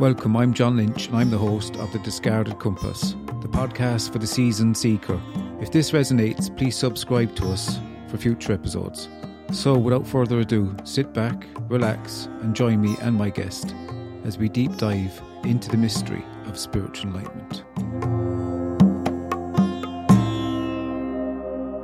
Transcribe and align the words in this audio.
Welcome, 0.00 0.34
I'm 0.34 0.54
John 0.54 0.78
Lynch, 0.78 1.08
and 1.08 1.16
I'm 1.16 1.28
the 1.28 1.36
host 1.36 1.76
of 1.76 1.92
The 1.92 1.98
Discarded 1.98 2.58
Compass, 2.58 3.10
the 3.42 3.48
podcast 3.48 4.10
for 4.10 4.18
the 4.18 4.26
season 4.26 4.74
seeker. 4.74 5.20
If 5.60 5.72
this 5.72 5.90
resonates, 5.90 6.56
please 6.56 6.74
subscribe 6.74 7.36
to 7.36 7.48
us 7.48 7.78
for 8.08 8.16
future 8.16 8.54
episodes. 8.54 9.10
So, 9.52 9.76
without 9.76 10.06
further 10.06 10.38
ado, 10.38 10.74
sit 10.84 11.12
back, 11.12 11.46
relax, 11.68 12.30
and 12.40 12.56
join 12.56 12.80
me 12.80 12.96
and 13.02 13.14
my 13.14 13.28
guest 13.28 13.74
as 14.24 14.38
we 14.38 14.48
deep 14.48 14.74
dive 14.78 15.20
into 15.44 15.68
the 15.68 15.76
mystery 15.76 16.24
of 16.46 16.58
spiritual 16.58 17.10
enlightenment. 17.10 17.64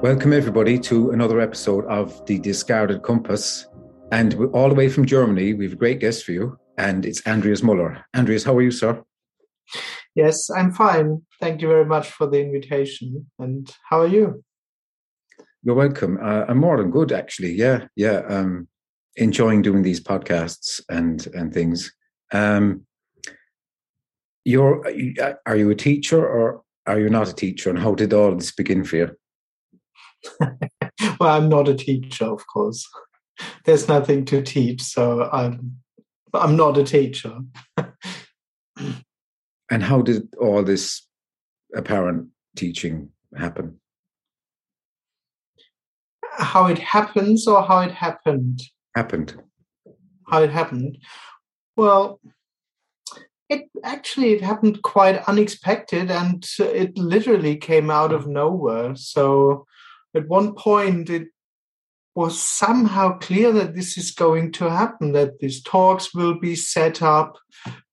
Welcome, 0.03 0.33
everybody, 0.33 0.79
to 0.79 1.11
another 1.11 1.39
episode 1.39 1.85
of 1.85 2.25
The 2.25 2.39
Discarded 2.39 3.03
Compass. 3.03 3.67
And 4.11 4.35
all 4.55 4.71
the 4.71 4.75
way 4.75 4.89
from 4.89 5.05
Germany, 5.05 5.53
we 5.53 5.67
have 5.67 5.75
a 5.75 5.76
great 5.76 6.00
guest 6.00 6.25
for 6.25 6.32
you, 6.32 6.58
and 6.76 7.04
it's 7.07 7.26
Andreas 7.26 7.62
Muller. 7.62 8.04
Andreas, 8.14 8.44
how 8.44 8.57
are 8.57 8.62
you, 8.62 8.71
sir? 8.71 9.03
Yes, 10.14 10.48
I'm 10.50 10.72
fine. 10.72 11.22
Thank 11.40 11.61
you 11.61 11.68
very 11.68 11.84
much 11.84 12.11
for 12.11 12.26
the 12.26 12.40
invitation. 12.40 13.26
And 13.39 13.71
how 13.89 14.00
are 14.00 14.07
you? 14.07 14.43
You're 15.62 15.75
welcome. 15.75 16.18
Uh, 16.22 16.44
I'm 16.48 16.58
more 16.58 16.79
than 16.79 16.90
good, 16.90 17.12
actually. 17.12 17.53
Yeah, 17.53 17.86
yeah. 17.96 18.22
Um, 18.29 18.68
enjoying 19.17 19.62
doing 19.62 19.82
these 19.82 20.00
podcasts 20.00 20.81
and 20.89 21.26
and 21.34 21.53
things. 21.53 21.93
Um, 22.32 22.86
you're 24.45 24.84
are 25.45 25.56
you 25.56 25.70
a 25.70 25.75
teacher 25.75 26.25
or 26.25 26.62
are 26.86 27.00
you 27.00 27.11
not 27.11 27.29
a 27.29 27.34
teacher? 27.34 27.68
And 27.68 27.79
how 27.79 27.95
did 27.95 28.12
all 28.12 28.34
this 28.36 28.53
begin 28.53 28.84
for 28.84 28.96
you? 28.96 29.11
well, 31.20 31.36
I'm 31.36 31.48
not 31.48 31.68
a 31.68 31.75
teacher, 31.75 32.27
of 32.27 32.47
course. 32.47 32.89
There's 33.64 33.89
nothing 33.89 34.25
to 34.27 34.42
teach, 34.42 34.83
so 34.83 35.28
I'm 35.31 35.78
I'm 36.34 36.56
not 36.56 36.78
a 36.78 36.84
teacher. 36.84 37.39
and 39.70 39.83
how 39.83 40.03
did 40.03 40.28
all 40.41 40.62
this 40.62 41.06
apparent 41.75 42.28
teaching 42.56 43.11
happen? 43.37 43.81
How 46.39 46.67
it 46.67 46.78
happens, 46.78 47.47
or 47.47 47.62
how 47.62 47.81
it 47.81 47.92
happened? 47.92 48.62
Happened. 48.95 49.41
How 50.28 50.42
it 50.42 50.51
happened. 50.51 50.98
Well, 51.77 52.20
it 53.48 53.69
actually 53.84 54.33
it 54.33 54.42
happened 54.42 54.83
quite 54.83 55.23
unexpected, 55.29 56.11
and 56.11 56.47
it 56.58 56.97
literally 56.98 57.56
came 57.56 57.91
out 57.91 58.12
of 58.12 58.27
nowhere. 58.27 58.97
So 58.97 59.67
at 60.14 60.29
one 60.29 60.55
point 60.55 61.11
it 61.11 61.29
was 62.17 62.41
somehow 62.41 63.19
clear 63.19 63.53
that 63.53 63.75
this 63.75 63.98
is 63.98 64.11
going 64.11 64.50
to 64.50 64.70
happen, 64.70 65.12
that 65.12 65.39
these 65.39 65.62
talks 65.62 66.14
will 66.14 66.41
be 66.41 66.56
set 66.56 67.03
up, 67.03 67.36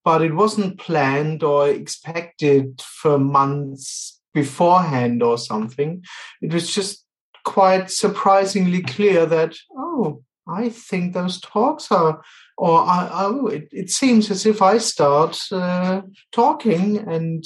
but 0.02 0.22
it 0.22 0.34
wasn't 0.34 0.78
planned 0.78 1.42
or 1.42 1.68
expected 1.68 2.80
for 2.80 3.18
months 3.18 4.18
beforehand 4.32 5.22
or 5.22 5.36
something. 5.36 6.02
It 6.40 6.54
was 6.54 6.74
just 6.74 7.04
quite 7.44 7.90
surprisingly 7.90 8.80
clear 8.80 9.26
that, 9.26 9.56
oh, 9.76 10.22
I 10.48 10.70
think 10.70 11.12
those 11.12 11.38
talks 11.38 11.92
are, 11.92 12.22
or 12.56 12.80
I, 12.80 13.10
oh, 13.12 13.46
it, 13.48 13.68
it 13.72 13.90
seems 13.90 14.30
as 14.30 14.46
if 14.46 14.62
I 14.62 14.78
start 14.78 15.38
uh, 15.52 16.00
talking. 16.32 16.96
And 16.96 17.44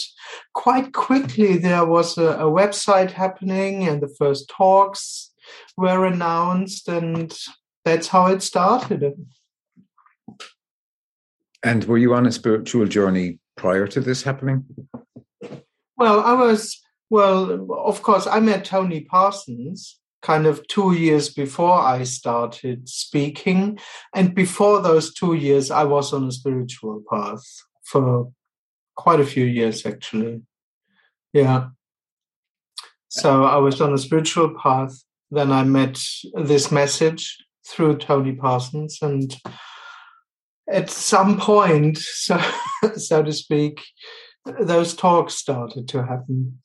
quite 0.54 0.92
quickly, 0.92 1.58
there 1.58 1.86
was 1.86 2.18
a, 2.18 2.34
a, 2.34 2.44
website 2.44 3.10
happening, 3.10 3.88
and 3.88 4.00
the 4.00 4.14
first 4.18 4.48
talks 4.48 5.27
were 5.76 6.04
announced, 6.06 6.88
and 6.88 7.36
that's 7.84 8.08
how 8.08 8.26
it 8.26 8.42
started. 8.42 9.14
And 11.62 11.84
were 11.84 11.98
you 11.98 12.14
on 12.14 12.26
a 12.26 12.32
spiritual 12.32 12.86
journey 12.86 13.38
prior 13.56 13.86
to 13.88 14.00
this 14.00 14.22
happening? 14.22 14.64
Well, 15.96 16.20
I 16.20 16.34
was, 16.34 16.80
well, 17.10 17.66
of 17.72 18.02
course, 18.02 18.26
I 18.26 18.40
met 18.40 18.64
Tony 18.64 19.00
Parsons 19.00 19.98
kind 20.22 20.46
of 20.46 20.66
two 20.68 20.92
years 20.92 21.28
before 21.28 21.78
I 21.78 22.04
started 22.04 22.88
speaking. 22.88 23.78
And 24.14 24.34
before 24.34 24.80
those 24.80 25.14
two 25.14 25.34
years, 25.34 25.70
I 25.70 25.84
was 25.84 26.12
on 26.12 26.26
a 26.28 26.32
spiritual 26.32 27.02
path 27.10 27.44
for 27.84 28.30
quite 28.96 29.20
a 29.20 29.26
few 29.26 29.44
years, 29.44 29.86
actually. 29.86 30.42
Yeah. 31.32 31.68
So 33.08 33.44
I 33.44 33.56
was 33.56 33.80
on 33.80 33.94
a 33.94 33.98
spiritual 33.98 34.54
path. 34.60 34.92
Then 35.30 35.52
I 35.52 35.62
met 35.64 36.00
this 36.34 36.72
message 36.72 37.36
through 37.66 37.98
Tony 37.98 38.32
Parsons. 38.32 38.98
And 39.02 39.36
at 40.70 40.90
some 40.90 41.38
point, 41.38 41.98
so, 41.98 42.40
so 42.96 43.22
to 43.22 43.32
speak, 43.32 43.84
those 44.60 44.94
talks 44.94 45.34
started 45.34 45.88
to 45.88 46.04
happen. 46.04 46.60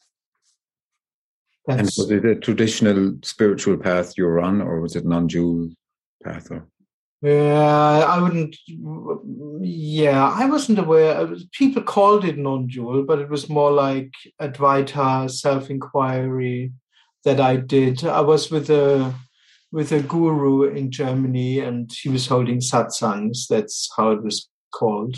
That's, 1.66 1.79
and 1.79 1.85
was 1.97 2.12
it 2.12 2.25
a 2.25 2.35
traditional 2.35 3.18
spiritual 3.24 3.78
path 3.78 4.13
you 4.18 4.25
were 4.25 4.41
on, 4.41 4.62
or 4.62 4.81
was 4.81 4.95
it 4.95 5.06
non-dual 5.06 5.69
path? 6.22 6.51
Or? 6.51 6.68
Yeah, 7.22 8.06
I 8.06 8.22
wouldn't. 8.22 8.57
Yeah, 9.62 10.28
I 10.28 10.45
wasn't 10.45 10.80
aware. 10.80 11.25
People 11.53 11.84
called 11.84 12.25
it 12.25 12.38
non-dual, 12.38 13.03
but 13.03 13.19
it 13.19 13.30
was 13.30 13.47
more 13.47 13.72
like 13.72 14.12
Advaita 14.41 15.31
self-inquiry 15.31 16.74
that 17.23 17.39
I 17.39 17.57
did. 17.57 18.03
I 18.06 18.22
was 18.22 18.51
with 18.51 18.69
a 18.69 19.13
with 19.72 19.91
a 19.91 20.01
guru 20.01 20.63
in 20.63 20.91
Germany, 20.91 21.59
and 21.59 21.91
he 21.91 22.09
was 22.09 22.28
holding 22.28 22.59
satsangs. 22.59 23.47
That's 23.50 23.89
how 23.97 24.11
it 24.11 24.23
was 24.23 24.47
called. 24.73 25.16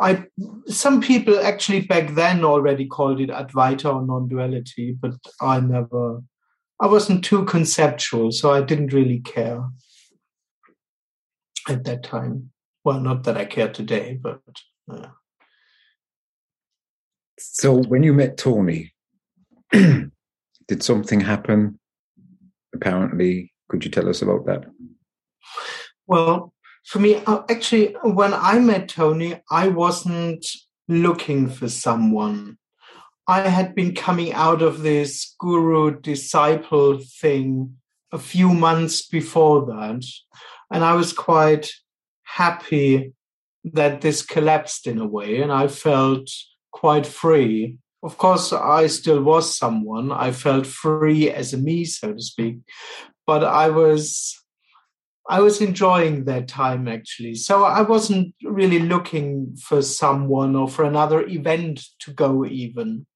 I 0.00 0.24
some 0.66 1.00
people 1.00 1.38
actually 1.38 1.82
back 1.82 2.14
then 2.14 2.44
already 2.44 2.86
called 2.86 3.20
it 3.20 3.30
Advaita 3.30 3.94
or 3.94 4.06
non-duality, 4.06 4.96
but 5.00 5.14
I 5.40 5.60
never. 5.60 6.22
I 6.80 6.86
wasn't 6.86 7.24
too 7.24 7.44
conceptual, 7.44 8.32
so 8.32 8.52
I 8.52 8.60
didn't 8.60 8.92
really 8.92 9.20
care 9.20 9.62
at 11.68 11.84
that 11.84 12.02
time. 12.02 12.50
Well, 12.84 12.98
not 12.98 13.24
that 13.24 13.36
I 13.36 13.44
care 13.44 13.68
today, 13.68 14.18
but. 14.20 14.40
Uh. 14.90 15.08
So 17.38 17.74
when 17.74 18.02
you 18.02 18.12
met 18.12 18.36
Tony, 18.36 18.92
did 20.72 20.82
something 20.82 21.20
happen? 21.20 21.78
Apparently, 22.74 23.52
could 23.68 23.84
you 23.84 23.90
tell 23.90 24.08
us 24.08 24.22
about 24.22 24.46
that? 24.46 24.64
Well, 26.06 26.54
for 26.86 26.98
me, 26.98 27.16
uh, 27.26 27.42
actually, 27.50 27.94
when 28.02 28.32
I 28.32 28.58
met 28.58 28.88
Tony, 28.88 29.40
I 29.50 29.68
wasn't 29.68 30.46
looking 30.88 31.50
for 31.50 31.68
someone. 31.68 32.56
I 33.28 33.40
had 33.48 33.74
been 33.74 33.94
coming 33.94 34.32
out 34.32 34.62
of 34.62 34.80
this 34.80 35.34
guru 35.38 36.00
disciple 36.00 36.98
thing 37.20 37.76
a 38.10 38.18
few 38.18 38.48
months 38.48 39.06
before 39.06 39.66
that. 39.66 40.02
And 40.72 40.82
I 40.82 40.94
was 40.94 41.12
quite 41.12 41.70
happy 42.22 43.12
that 43.64 44.00
this 44.00 44.22
collapsed 44.22 44.86
in 44.86 44.98
a 44.98 45.06
way. 45.06 45.42
And 45.42 45.52
I 45.52 45.68
felt 45.68 46.30
quite 46.72 47.06
free. 47.06 47.76
Of 48.02 48.18
course, 48.18 48.52
I 48.52 48.88
still 48.88 49.22
was 49.22 49.56
someone. 49.56 50.10
I 50.10 50.32
felt 50.32 50.66
free 50.66 51.30
as 51.30 51.54
a 51.54 51.58
me, 51.58 51.84
so 51.84 52.12
to 52.12 52.20
speak. 52.20 52.58
But 53.26 53.44
I 53.44 53.68
was 53.68 54.42
I 55.28 55.40
was 55.40 55.60
enjoying 55.60 56.24
that 56.24 56.48
time 56.48 56.88
actually. 56.88 57.36
So 57.36 57.64
I 57.64 57.82
wasn't 57.82 58.34
really 58.42 58.80
looking 58.80 59.56
for 59.56 59.80
someone 59.82 60.56
or 60.56 60.68
for 60.68 60.84
another 60.84 61.24
event 61.26 61.84
to 62.00 62.12
go 62.12 62.44
even. 62.44 63.06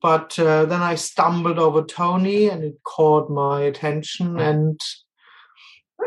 But 0.00 0.38
uh, 0.38 0.64
then 0.64 0.80
I 0.80 0.94
stumbled 0.94 1.58
over 1.58 1.82
Tony 1.82 2.48
and 2.48 2.64
it 2.64 2.76
caught 2.84 3.30
my 3.30 3.62
attention. 3.62 4.38
And 4.38 4.80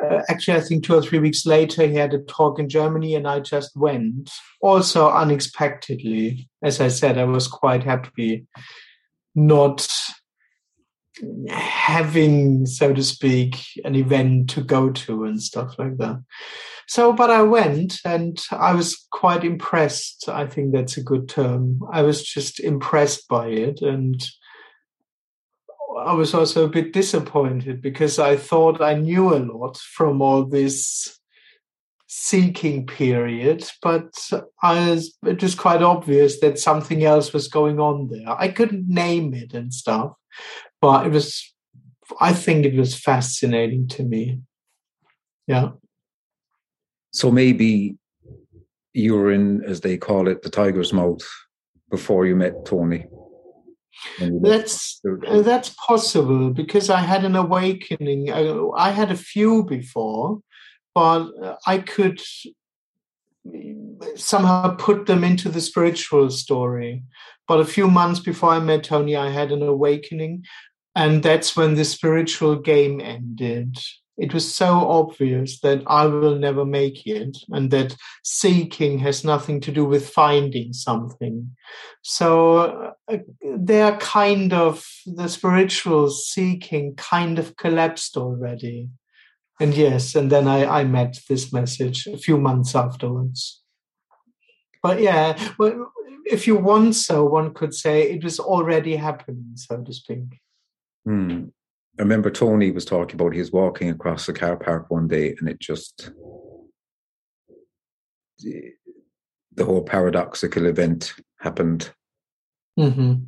uh, 0.02 0.22
actually, 0.30 0.58
I 0.58 0.62
think 0.62 0.84
two 0.84 0.96
or 0.96 1.02
three 1.02 1.20
weeks 1.20 1.46
later, 1.46 1.86
he 1.88 1.96
had 1.96 2.14
a 2.14 2.20
talk 2.20 2.60
in 2.60 2.70
Germany 2.70 3.16
and 3.16 3.28
I 3.28 3.40
just 3.40 3.76
went. 3.76 4.32
Also, 4.62 5.10
unexpectedly. 5.10 6.50
As 6.64 6.80
I 6.80 6.88
said, 6.88 7.18
I 7.18 7.26
was 7.26 7.48
quite 7.48 7.84
happy 7.84 8.46
not 9.36 9.88
having, 11.50 12.66
so 12.66 12.94
to 12.94 13.04
speak, 13.04 13.58
an 13.84 13.96
event 13.96 14.50
to 14.52 14.62
go 14.62 14.90
to 14.92 15.26
and 15.26 15.42
stuff 15.42 15.78
like 15.78 15.98
that. 15.98 16.22
So, 16.88 17.14
but 17.14 17.32
I 17.32 17.42
went 17.44 18.00
and 18.06 18.38
I 18.52 18.74
was 18.74 19.08
quite 19.12 19.44
impressed. 19.44 20.28
I 20.28 20.48
think 20.48 20.74
that's 20.74 20.98
a 20.98 21.04
good 21.04 21.30
term. 21.30 21.80
I 21.92 22.02
was 22.02 22.24
just 22.24 22.60
impressed 22.60 23.28
by 23.28 23.48
it. 23.48 23.82
And 23.82 24.22
I 25.98 26.14
was 26.14 26.34
also 26.34 26.66
a 26.66 26.70
bit 26.70 26.94
disappointed 26.94 27.82
because 27.82 28.20
I 28.20 28.36
thought 28.38 28.82
I 28.82 28.96
knew 28.96 29.34
a 29.34 29.40
lot 29.40 29.78
from 29.78 30.22
all 30.22 30.46
this 30.46 31.20
seeking 32.08 32.86
period, 32.86 33.64
but 33.82 34.12
was, 34.62 35.18
it 35.26 35.42
was 35.42 35.56
quite 35.56 35.82
obvious 35.82 36.40
that 36.42 36.60
something 36.60 37.04
else 37.04 37.34
was 37.34 37.48
going 37.48 37.80
on 37.80 38.10
there. 38.10 38.30
I 38.30 38.50
couldn't 38.50 38.88
name 38.88 39.34
it 39.34 39.54
and 39.54 39.74
stuff, 39.74 40.14
but 40.82 41.06
it 41.08 41.12
was 41.12 41.50
i 42.20 42.34
think 42.34 42.66
it 42.66 42.76
was 42.76 42.94
fascinating 42.94 43.88
to 43.88 44.04
me 44.04 44.38
yeah 45.48 45.70
so 47.14 47.32
maybe 47.32 47.96
you 48.94 49.16
were 49.16 49.32
in, 49.32 49.64
as 49.66 49.82
they 49.82 49.98
call 49.98 50.28
it, 50.28 50.42
the 50.42 50.50
tiger's 50.50 50.94
mouth 50.94 51.22
before 51.90 52.26
you 52.26 52.36
met 52.36 52.66
Tony. 52.66 53.06
That's 54.20 55.02
uh, 55.28 55.42
that's 55.42 55.70
possible 55.70 56.50
because 56.50 56.90
I 56.90 57.00
had 57.00 57.24
an 57.24 57.36
awakening. 57.36 58.32
I, 58.32 58.88
I 58.88 58.92
had 58.92 59.12
a 59.12 59.16
few 59.16 59.64
before, 59.64 60.40
but 60.94 61.30
uh, 61.42 61.56
I 61.66 61.80
could 61.80 62.22
mm, 63.48 64.18
somehow 64.18 64.76
put 64.76 65.06
them 65.06 65.24
into 65.24 65.50
the 65.50 65.62
spiritual 65.62 66.30
story. 66.30 67.04
But 67.48 67.60
a 67.60 67.66
few 67.66 67.90
months 67.90 68.20
before 68.20 68.52
I 68.52 68.60
met 68.60 68.84
Tony, 68.84 69.16
I 69.16 69.30
had 69.30 69.52
an 69.52 69.62
awakening, 69.62 70.46
and 70.96 71.22
that's 71.22 71.56
when 71.56 71.76
the 71.76 71.86
spiritual 71.86 72.56
game 72.56 73.02
ended. 73.02 73.78
It 74.18 74.34
was 74.34 74.54
so 74.54 74.88
obvious 74.90 75.60
that 75.62 75.82
I 75.88 76.06
will 76.06 76.36
never 76.36 76.66
make 76.66 77.08
it, 77.08 77.36
and 77.50 77.72
that 77.72 77.96
seeking 78.24 79.00
has 79.00 79.24
nothing 79.24 79.60
to 79.62 79.72
do 79.72 79.86
with 79.86 80.10
finding 80.10 80.72
something. 80.74 81.56
So 82.04 82.94
uh, 83.08 83.18
they're 83.58 83.98
kind 83.98 84.54
of 84.54 84.86
the 85.08 85.28
spiritual 85.28 86.12
seeking 86.12 86.96
kind 86.96 87.40
of 87.40 87.58
collapsed 87.58 88.16
already. 88.16 88.90
And 89.60 89.74
yes, 89.74 90.14
and 90.14 90.32
then 90.32 90.48
I, 90.48 90.82
I 90.82 90.84
met 90.84 91.20
this 91.28 91.52
message 91.52 92.06
a 92.06 92.18
few 92.18 92.38
months 92.38 92.76
afterwards. 92.76 93.62
But 94.84 95.02
yeah, 95.02 95.38
well, 95.58 95.92
if 96.26 96.46
you 96.46 96.58
want 96.58 96.96
so, 96.96 97.24
one 97.26 97.54
could 97.54 97.74
say 97.74 98.12
it 98.12 98.24
was 98.24 98.40
already 98.40 98.96
happening, 98.96 99.54
so 99.56 99.82
to 99.82 99.94
speak. 99.94 100.40
Hmm. 101.06 101.46
I 102.00 102.02
remember 102.02 102.32
Tony 102.32 102.72
was 102.72 102.86
talking 102.86 103.16
about 103.16 103.34
he 103.34 103.40
was 103.40 103.52
walking 103.52 103.90
across 103.90 104.26
the 104.26 104.34
car 104.34 104.58
park 104.58 104.90
one 104.90 105.08
day 105.08 105.36
and 105.40 105.48
it 105.48 105.60
just 105.60 106.12
the 108.40 109.66
whole 109.66 109.84
paradoxical 109.84 110.66
event 110.66 111.14
happened. 111.40 111.92
Mm-hmm. 112.80 113.26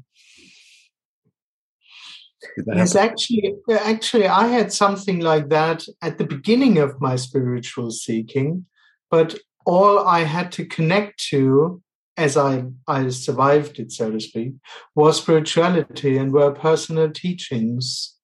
Yes, 2.67 2.95
actually, 2.95 3.55
actually, 3.69 4.27
I 4.27 4.47
had 4.47 4.71
something 4.71 5.19
like 5.19 5.49
that 5.49 5.85
at 6.01 6.17
the 6.17 6.25
beginning 6.25 6.77
of 6.77 6.99
my 7.01 7.15
spiritual 7.15 7.91
seeking, 7.91 8.65
but 9.09 9.37
all 9.65 9.99
I 9.99 10.21
had 10.21 10.51
to 10.53 10.65
connect 10.65 11.23
to 11.29 11.81
as 12.17 12.37
I, 12.37 12.63
I 12.87 13.09
survived 13.09 13.79
it, 13.79 13.91
so 13.91 14.11
to 14.11 14.19
speak, 14.19 14.53
was 14.95 15.17
spirituality 15.17 16.17
and 16.17 16.31
were 16.31 16.51
personal 16.51 17.11
teachings. 17.11 18.14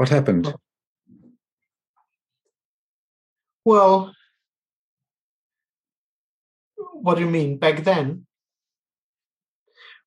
What 0.00 0.08
happened? 0.08 0.54
Well, 3.66 4.14
what 6.94 7.16
do 7.16 7.20
you 7.20 7.28
mean 7.28 7.58
back 7.58 7.84
then? 7.84 8.24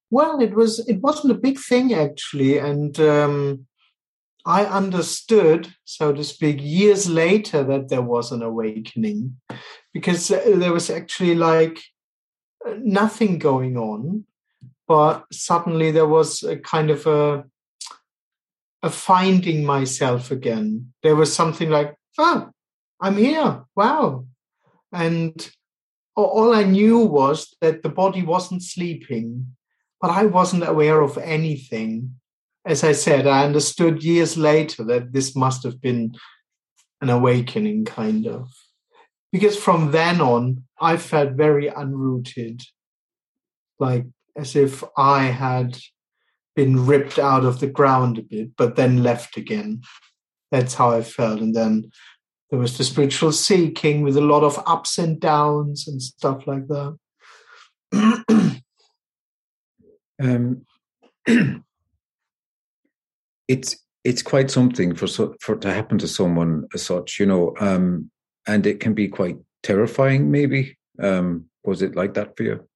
Well, 0.09 0.41
it 0.41 0.55
was 0.55 0.79
it 0.87 0.99
wasn't 1.01 1.33
a 1.33 1.43
big 1.45 1.59
thing 1.59 1.93
actually, 1.93 2.57
and 2.57 2.99
um, 2.99 3.67
I 4.47 4.65
understood, 4.65 5.71
so 5.85 6.11
to 6.11 6.23
speak, 6.23 6.57
years 6.59 7.07
later 7.07 7.63
that 7.63 7.89
there 7.89 8.01
was 8.01 8.31
an 8.31 8.41
awakening, 8.41 9.39
because 9.93 10.29
there 10.29 10.73
was 10.73 10.89
actually 10.89 11.35
like 11.35 11.79
nothing 12.79 13.37
going 13.37 13.77
on, 13.77 14.25
but 14.87 15.25
suddenly 15.31 15.91
there 15.91 16.07
was 16.07 16.41
a 16.41 16.57
kind 16.57 16.89
of 16.89 17.05
a 17.05 17.45
a 18.83 18.89
finding 18.89 19.65
myself 19.65 20.29
again. 20.29 20.93
There 21.01 21.15
was 21.15 21.33
something 21.33 21.69
like, 21.69 21.95
oh, 22.17 22.49
I'm 23.01 23.17
here. 23.17 23.63
Wow. 23.75 24.25
And 24.91 25.49
all 26.15 26.53
I 26.53 26.63
knew 26.63 26.99
was 26.99 27.55
that 27.61 27.81
the 27.81 27.89
body 27.89 28.21
wasn't 28.21 28.61
sleeping, 28.61 29.55
but 29.99 30.11
I 30.11 30.25
wasn't 30.25 30.67
aware 30.67 31.01
of 31.01 31.17
anything. 31.17 32.19
As 32.65 32.83
I 32.83 32.91
said, 32.91 33.25
I 33.25 33.45
understood 33.45 34.03
years 34.03 34.37
later 34.37 34.83
that 34.83 35.13
this 35.13 35.35
must 35.35 35.63
have 35.63 35.81
been 35.81 36.15
an 37.01 37.09
awakening, 37.09 37.85
kind 37.85 38.27
of 38.27 38.49
because 39.33 39.57
from 39.57 39.91
then 39.91 40.21
on, 40.21 40.63
I 40.79 40.95
felt 40.97 41.31
very 41.31 41.67
unrooted, 41.67 42.63
like 43.79 44.05
as 44.37 44.55
if 44.55 44.83
I 44.95 45.23
had 45.23 45.75
been 46.55 46.85
ripped 46.85 47.17
out 47.17 47.45
of 47.45 47.59
the 47.59 47.67
ground 47.67 48.17
a 48.17 48.21
bit, 48.21 48.55
but 48.57 48.75
then 48.75 49.03
left 49.03 49.37
again. 49.37 49.81
That's 50.51 50.75
how 50.75 50.91
I 50.91 51.01
felt. 51.01 51.39
And 51.41 51.55
then 51.55 51.91
there 52.49 52.59
was 52.59 52.77
the 52.77 52.83
spiritual 52.83 53.31
seeking 53.31 54.01
with 54.03 54.17
a 54.17 54.21
lot 54.21 54.43
of 54.43 54.61
ups 54.67 54.97
and 54.97 55.19
downs 55.19 55.87
and 55.87 56.01
stuff 56.01 56.45
like 56.45 56.67
that. 56.67 56.97
um, 60.21 60.65
it's 63.47 63.77
it's 64.03 64.21
quite 64.21 64.51
something 64.51 64.93
for 64.93 65.07
so, 65.07 65.33
for 65.39 65.55
to 65.55 65.73
happen 65.73 65.97
to 65.97 66.07
someone 66.07 66.67
as 66.73 66.83
such, 66.83 67.19
you 67.19 67.25
know. 67.25 67.55
Um, 67.59 68.11
and 68.45 68.65
it 68.67 68.79
can 68.79 68.93
be 68.93 69.07
quite 69.07 69.37
terrifying 69.63 70.29
maybe 70.29 70.77
um, 71.01 71.45
was 71.63 71.81
it 71.81 71.95
like 71.95 72.13
that 72.13 72.35
for 72.37 72.43
you 72.43 72.67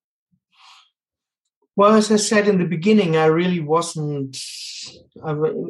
well 1.77 1.94
as 1.94 2.12
i 2.12 2.18
said 2.18 2.47
in 2.47 2.59
the 2.59 2.65
beginning 2.65 3.15
i 3.15 3.25
really 3.25 3.62
wasn't 3.62 4.38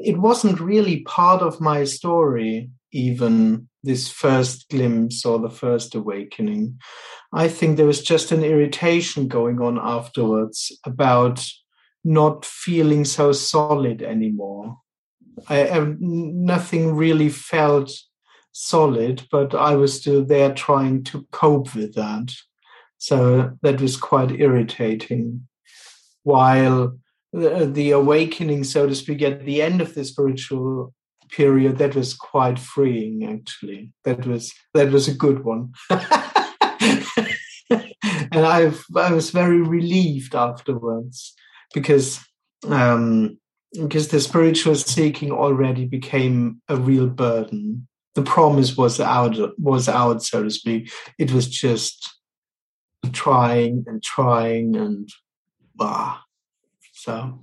it 0.04 0.18
wasn't 0.18 0.60
really 0.60 1.02
part 1.02 1.42
of 1.44 1.62
my 1.62 1.84
story 1.84 2.70
even 2.92 3.68
this 3.84 4.10
first 4.10 4.68
glimpse 4.70 5.24
or 5.24 5.38
the 5.38 5.50
first 5.50 5.94
awakening 5.94 6.80
i 7.32 7.48
think 7.48 7.78
there 7.78 7.86
was 7.86 8.02
just 8.02 8.32
an 8.32 8.44
irritation 8.44 9.28
going 9.28 9.62
on 9.62 9.78
afterwards 9.78 10.72
about 10.86 11.46
not 12.04 12.44
feeling 12.46 13.06
so 13.06 13.32
solid 13.32 14.02
anymore 14.02 14.78
I, 15.48 15.70
I 15.70 15.96
nothing 16.00 16.96
really 16.96 17.30
felt 17.30 17.92
solid, 18.52 19.28
but 19.32 19.54
I 19.54 19.76
was 19.76 20.00
still 20.00 20.26
there 20.26 20.54
trying 20.54 21.04
to 21.06 21.28
cope 21.32 21.76
with 21.76 21.94
that. 21.96 22.34
So 22.98 23.52
that 23.62 23.80
was 23.80 23.98
quite 23.98 24.32
irritating. 24.32 25.48
While 26.28 27.00
the, 27.32 27.70
the 27.72 27.92
awakening, 27.92 28.66
so 28.66 28.86
to 28.86 28.94
speak, 28.96 29.22
at 29.22 29.46
the 29.46 29.62
end 29.62 29.80
of 29.82 29.94
the 29.94 30.04
spiritual 30.04 30.94
period, 31.30 31.78
that 31.78 31.96
was 31.96 32.14
quite 32.14 32.60
freeing. 32.60 33.26
Actually, 33.26 33.94
that 34.04 34.26
was 34.26 34.54
that 34.74 34.92
was 34.92 35.08
a 35.08 35.14
good 35.14 35.46
one. 35.46 35.72
and 35.90 36.02
I 38.34 38.74
I 38.96 39.14
was 39.14 39.32
very 39.32 39.62
relieved 39.62 40.36
afterwards 40.36 41.34
because 41.74 42.20
um, 42.68 43.38
because 43.74 44.10
the 44.10 44.20
spiritual 44.20 44.76
seeking 44.76 45.32
already 45.32 45.86
became 45.86 46.62
a 46.68 46.76
real 46.76 47.08
burden 47.08 47.88
the 48.16 48.24
promise 48.24 48.76
was 48.76 49.00
out 49.00 49.38
was 49.60 49.88
out 49.88 50.24
so 50.24 50.42
to 50.42 50.50
speak 50.50 50.92
it 51.20 51.32
was 51.32 51.48
just 51.48 52.10
trying 53.12 53.84
and 53.88 54.02
trying 54.02 54.76
and 54.76 55.08
so. 56.94 57.40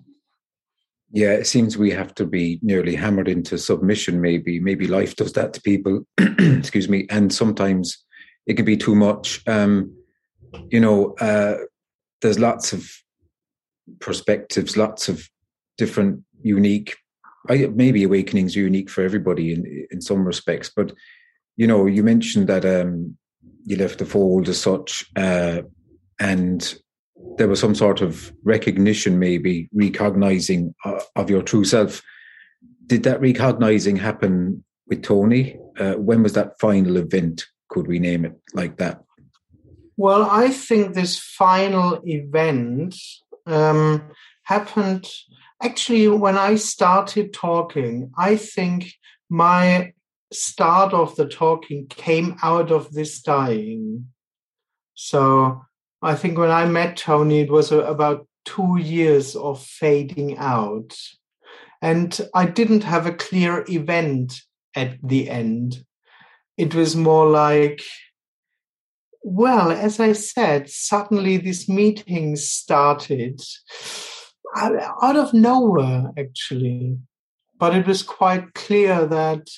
Yeah 1.11 1.33
it 1.33 1.47
seems 1.47 1.77
we 1.77 1.91
have 1.91 2.15
to 2.17 2.27
be 2.27 2.59
nearly 2.63 2.95
hammered 2.95 3.29
into 3.29 3.59
submission 3.59 4.21
maybe. 4.21 4.61
Maybe 4.61 4.87
life 4.87 5.17
does 5.17 5.33
that 5.35 5.53
to 5.55 5.61
people. 5.63 6.07
Excuse 6.19 6.89
me. 6.89 7.07
And 7.11 7.33
sometimes 7.33 8.05
it 8.47 8.55
can 8.55 8.65
be 8.65 8.77
too 8.77 8.95
much. 8.95 9.41
Um 9.47 9.97
you 10.71 10.79
know 10.79 11.15
uh 11.15 11.57
there's 12.23 12.39
lots 12.39 12.73
of 12.73 12.89
perspectives 13.99 14.77
lots 14.77 15.09
of 15.09 15.29
different 15.77 16.23
unique 16.43 16.97
I, 17.49 17.67
maybe 17.75 18.05
awakenings 18.05 18.57
are 18.57 18.61
unique 18.61 18.89
for 18.89 19.03
everybody 19.03 19.53
in 19.53 19.87
in 19.91 20.01
some 20.01 20.25
respects, 20.25 20.71
but 20.75 20.93
you 21.57 21.67
know, 21.67 21.87
you 21.87 22.03
mentioned 22.03 22.49
that 22.49 22.65
um, 22.65 23.17
you 23.65 23.77
left 23.77 23.99
the 23.99 24.07
fold 24.07 24.49
as 24.49 24.61
such, 24.61 25.05
uh, 25.17 25.63
and 26.19 26.75
there 27.37 27.49
was 27.49 27.61
some 27.61 27.75
sort 27.75 28.01
of 28.01 28.33
recognition, 28.45 29.19
maybe 29.19 29.69
recognizing 29.73 30.75
uh, 30.85 31.01
of 31.17 31.31
your 31.31 31.43
true 31.43 31.65
self. 31.65 32.03
Did 32.87 33.03
that 33.05 33.21
recognizing 33.21 33.97
happen 33.97 34.65
with 34.87 35.03
Tony? 35.03 35.59
Uh, 35.79 35.95
when 35.95 36.23
was 36.23 36.35
that 36.35 36.59
final 36.61 36.97
event? 36.97 37.47
Could 37.69 37.87
we 37.87 37.99
name 37.99 38.25
it 38.25 38.35
like 38.53 38.77
that? 38.77 39.03
Well, 39.97 40.29
I 40.31 40.49
think 40.49 40.95
this 40.95 41.19
final 41.19 42.01
event 42.05 42.97
um, 43.47 44.03
happened 44.43 45.09
actually, 45.65 46.09
when 46.09 46.37
I 46.37 46.57
started 46.57 47.33
talking, 47.33 48.13
I 48.19 48.37
think 48.37 48.93
my 49.31 49.93
start 50.33 50.93
of 50.93 51.17
the 51.17 51.27
talking 51.27 51.87
came 51.89 52.37
out 52.43 52.71
of 52.71 52.93
this 52.93 53.21
dying. 53.23 54.09
So 54.95 55.63
I 56.05 56.15
think 56.15 56.39
when 56.39 56.51
I 56.51 56.67
met 56.67 56.97
Tony, 56.97 57.41
it 57.41 57.51
was 57.51 57.73
about 57.73 58.27
two 58.45 58.79
years 58.79 59.35
of 59.35 59.63
fading 59.63 60.37
out. 60.39 60.95
And 61.81 62.19
I 62.35 62.47
didn't 62.47 62.85
have 62.85 63.07
a 63.07 63.13
clear 63.13 63.65
event 63.69 64.35
at 64.77 64.99
the 65.03 65.31
end. 65.31 65.85
It 66.57 66.75
was 66.75 66.95
more 66.95 67.29
like 67.29 67.83
well, 69.25 69.71
as 69.71 69.99
I 69.99 70.13
said, 70.13 70.69
suddenly 70.69 71.39
these 71.39 71.67
meetings 71.67 72.47
started 72.47 73.41
out 74.55 75.17
of 75.17 75.33
nowhere, 75.33 76.13
actually. 76.19 76.99
But 77.59 77.75
it 77.75 77.87
was 77.87 78.03
quite 78.03 78.53
clear 78.53 79.07
that 79.07 79.49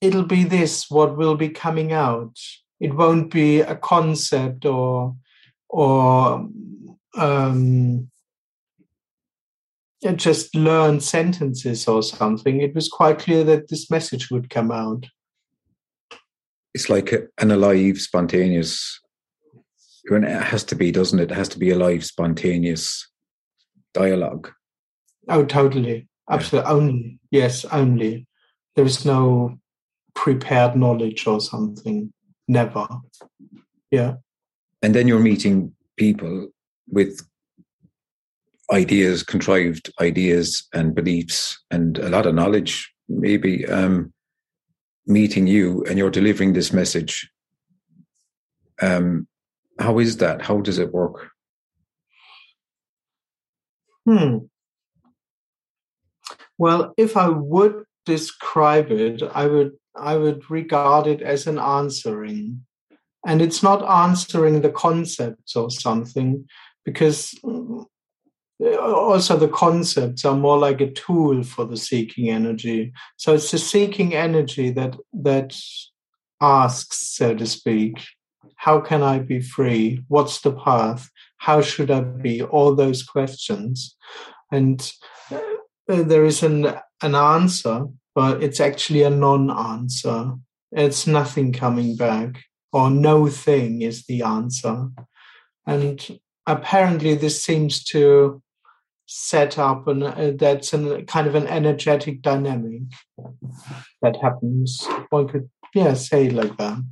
it'll 0.00 0.24
be 0.24 0.44
this 0.44 0.88
what 0.88 1.16
will 1.16 1.34
be 1.34 1.48
coming 1.48 1.92
out. 1.92 2.38
It 2.84 2.94
won't 2.94 3.30
be 3.30 3.60
a 3.60 3.76
concept 3.76 4.64
or 4.64 5.16
or 5.68 6.48
um, 7.16 8.10
just 10.16 10.54
learn 10.54 11.00
sentences 11.00 11.88
or 11.88 12.02
something. 12.02 12.60
It 12.60 12.74
was 12.74 12.88
quite 12.88 13.18
clear 13.18 13.42
that 13.44 13.68
this 13.68 13.90
message 13.90 14.30
would 14.30 14.50
come 14.50 14.70
out 14.70 15.06
it's 16.74 16.90
like 16.90 17.14
an 17.38 17.50
alive, 17.52 17.98
spontaneous. 17.98 19.00
It 20.04 20.42
has 20.42 20.64
to 20.64 20.74
be, 20.74 20.90
doesn't 20.90 21.20
it? 21.20 21.30
It 21.30 21.34
has 21.34 21.48
to 21.50 21.58
be 21.58 21.70
alive, 21.70 22.04
spontaneous 22.04 23.08
dialogue. 23.94 24.50
Oh, 25.28 25.44
totally, 25.44 26.08
absolutely. 26.28 26.68
Yeah. 26.68 26.76
Only 26.76 27.20
yes, 27.30 27.64
only. 27.66 28.26
There 28.74 28.84
is 28.84 29.06
no 29.06 29.56
prepared 30.14 30.76
knowledge 30.76 31.26
or 31.26 31.40
something. 31.40 32.12
Never. 32.46 32.86
Yeah. 33.90 34.14
And 34.82 34.94
then 34.94 35.08
you're 35.08 35.20
meeting 35.20 35.74
people 35.96 36.48
with 36.88 37.20
ideas, 38.72 39.22
contrived 39.22 39.92
ideas 40.00 40.66
and 40.72 40.94
beliefs, 40.94 41.62
and 41.70 41.98
a 41.98 42.08
lot 42.08 42.26
of 42.26 42.34
knowledge, 42.34 42.92
maybe. 43.08 43.66
Um, 43.66 44.12
meeting 45.06 45.46
you 45.46 45.84
and 45.84 45.98
you're 45.98 46.10
delivering 46.10 46.52
this 46.52 46.72
message 46.72 47.30
um, 48.82 49.26
how 49.78 49.98
is 49.98 50.16
that 50.18 50.42
how 50.42 50.60
does 50.60 50.78
it 50.78 50.92
work 50.92 51.30
hmm 54.06 54.38
well 56.58 56.92
if 56.96 57.16
i 57.16 57.28
would 57.28 57.84
describe 58.06 58.90
it 58.90 59.22
i 59.34 59.46
would 59.46 59.72
i 59.96 60.16
would 60.16 60.50
regard 60.50 61.06
it 61.06 61.22
as 61.22 61.46
an 61.46 61.58
answering. 61.58 62.64
And 63.26 63.40
it's 63.40 63.62
not 63.62 63.82
answering 63.88 64.60
the 64.60 64.70
concepts 64.70 65.56
or 65.56 65.70
something 65.70 66.46
because 66.84 67.34
also 68.60 69.36
the 69.38 69.48
concepts 69.48 70.26
are 70.26 70.36
more 70.36 70.58
like 70.58 70.82
a 70.82 70.90
tool 70.90 71.42
for 71.42 71.64
the 71.64 71.78
seeking 71.78 72.28
energy. 72.28 72.92
So 73.16 73.34
it's 73.34 73.50
the 73.50 73.58
seeking 73.58 74.14
energy 74.14 74.70
that 74.70 74.96
that 75.14 75.56
asks 76.40 77.16
so 77.16 77.34
to 77.34 77.46
speak 77.46 77.96
how 78.56 78.80
can 78.80 79.02
i 79.02 79.18
be 79.18 79.40
free? 79.40 80.02
What's 80.08 80.40
the 80.40 80.52
path? 80.52 81.10
How 81.36 81.60
should 81.60 81.90
i 81.90 82.00
be? 82.00 82.42
All 82.42 82.74
those 82.74 83.02
questions. 83.02 83.96
And 84.50 84.80
uh, 85.30 86.02
there 86.02 86.24
is 86.24 86.42
an 86.42 86.74
an 87.02 87.14
answer 87.14 87.86
but 88.14 88.42
it's 88.42 88.60
actually 88.60 89.02
a 89.02 89.10
non-answer. 89.10 90.34
It's 90.72 91.06
nothing 91.06 91.52
coming 91.52 91.96
back 91.96 92.44
or 92.72 92.90
no 92.90 93.28
thing 93.28 93.82
is 93.82 94.04
the 94.06 94.22
answer. 94.22 94.88
And 95.66 96.18
apparently 96.46 97.14
this 97.14 97.42
seems 97.42 97.84
to 97.84 98.42
set 99.06 99.58
up 99.58 99.86
and 99.86 100.02
uh, 100.02 100.32
that's 100.36 100.72
a 100.72 101.02
kind 101.02 101.26
of 101.26 101.34
an 101.34 101.46
energetic 101.46 102.22
dynamic 102.22 102.82
that 104.02 104.16
happens. 104.22 104.86
One 105.10 105.28
could 105.28 105.50
yeah 105.74 105.94
say 105.94 106.30
like 106.30 106.56
that. 106.56 106.82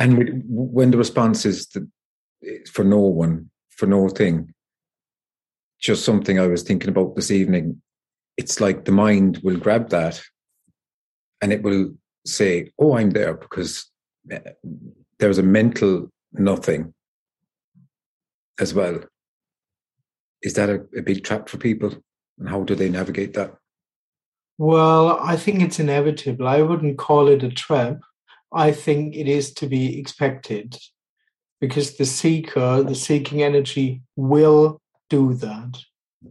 And 0.00 0.42
when 0.46 0.92
the 0.92 0.98
response 0.98 1.44
is 1.44 1.66
the, 1.68 1.88
for 2.70 2.84
no 2.84 2.98
one 2.98 3.50
for 3.70 3.86
no 3.86 4.08
thing 4.08 4.52
just 5.80 6.04
something 6.04 6.38
i 6.38 6.46
was 6.46 6.62
thinking 6.62 6.88
about 6.88 7.14
this 7.14 7.30
evening 7.30 7.80
it's 8.38 8.60
like 8.60 8.84
the 8.84 8.92
mind 8.92 9.38
will 9.42 9.58
grab 9.58 9.90
that 9.90 10.22
and 11.42 11.52
it 11.52 11.62
will 11.62 11.92
say 12.26 12.70
oh 12.78 12.96
i'm 12.96 13.10
there 13.10 13.34
because 13.34 13.90
uh, 14.32 14.38
there's 15.18 15.38
a 15.38 15.42
mental 15.42 16.08
nothing 16.32 16.94
as 18.58 18.72
well 18.72 18.98
is 20.42 20.54
that 20.54 20.70
a, 20.70 20.84
a 20.96 21.02
big 21.02 21.24
trap 21.24 21.48
for 21.48 21.58
people? 21.58 21.92
And 22.38 22.48
how 22.48 22.62
do 22.62 22.74
they 22.74 22.88
navigate 22.88 23.34
that? 23.34 23.54
Well, 24.58 25.18
I 25.20 25.36
think 25.36 25.62
it's 25.62 25.78
inevitable. 25.78 26.46
I 26.46 26.62
wouldn't 26.62 26.98
call 26.98 27.28
it 27.28 27.42
a 27.42 27.50
trap. 27.50 27.98
I 28.52 28.72
think 28.72 29.14
it 29.14 29.28
is 29.28 29.52
to 29.54 29.66
be 29.66 29.98
expected 29.98 30.76
because 31.60 31.96
the 31.96 32.06
seeker, 32.06 32.82
the 32.82 32.94
seeking 32.94 33.42
energy 33.42 34.02
will 34.16 34.80
do 35.10 35.34
that 35.34 35.78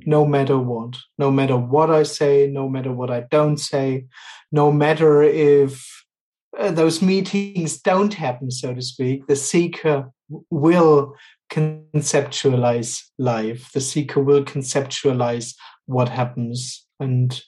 no 0.06 0.26
matter 0.26 0.58
what. 0.58 0.98
No 1.18 1.32
matter 1.32 1.58
what 1.58 1.90
I 1.90 2.04
say, 2.04 2.48
no 2.48 2.68
matter 2.70 2.92
what 2.92 3.12
I 3.12 3.22
don't 3.32 3.58
say, 3.58 4.06
no 4.52 4.72
matter 4.72 5.24
if 5.24 6.04
uh, 6.58 6.72
those 6.72 7.02
meetings 7.02 7.80
don't 7.80 8.14
happen, 8.14 8.52
so 8.52 8.74
to 8.74 8.82
speak, 8.82 9.28
the 9.28 9.36
seeker 9.36 10.12
will 10.50 11.16
conceptualize 11.50 13.04
life. 13.18 13.72
The 13.74 13.82
seeker 13.82 14.22
will 14.22 14.44
conceptualize 14.44 15.54
what 15.86 16.10
happens. 16.10 16.86
And 17.00 17.40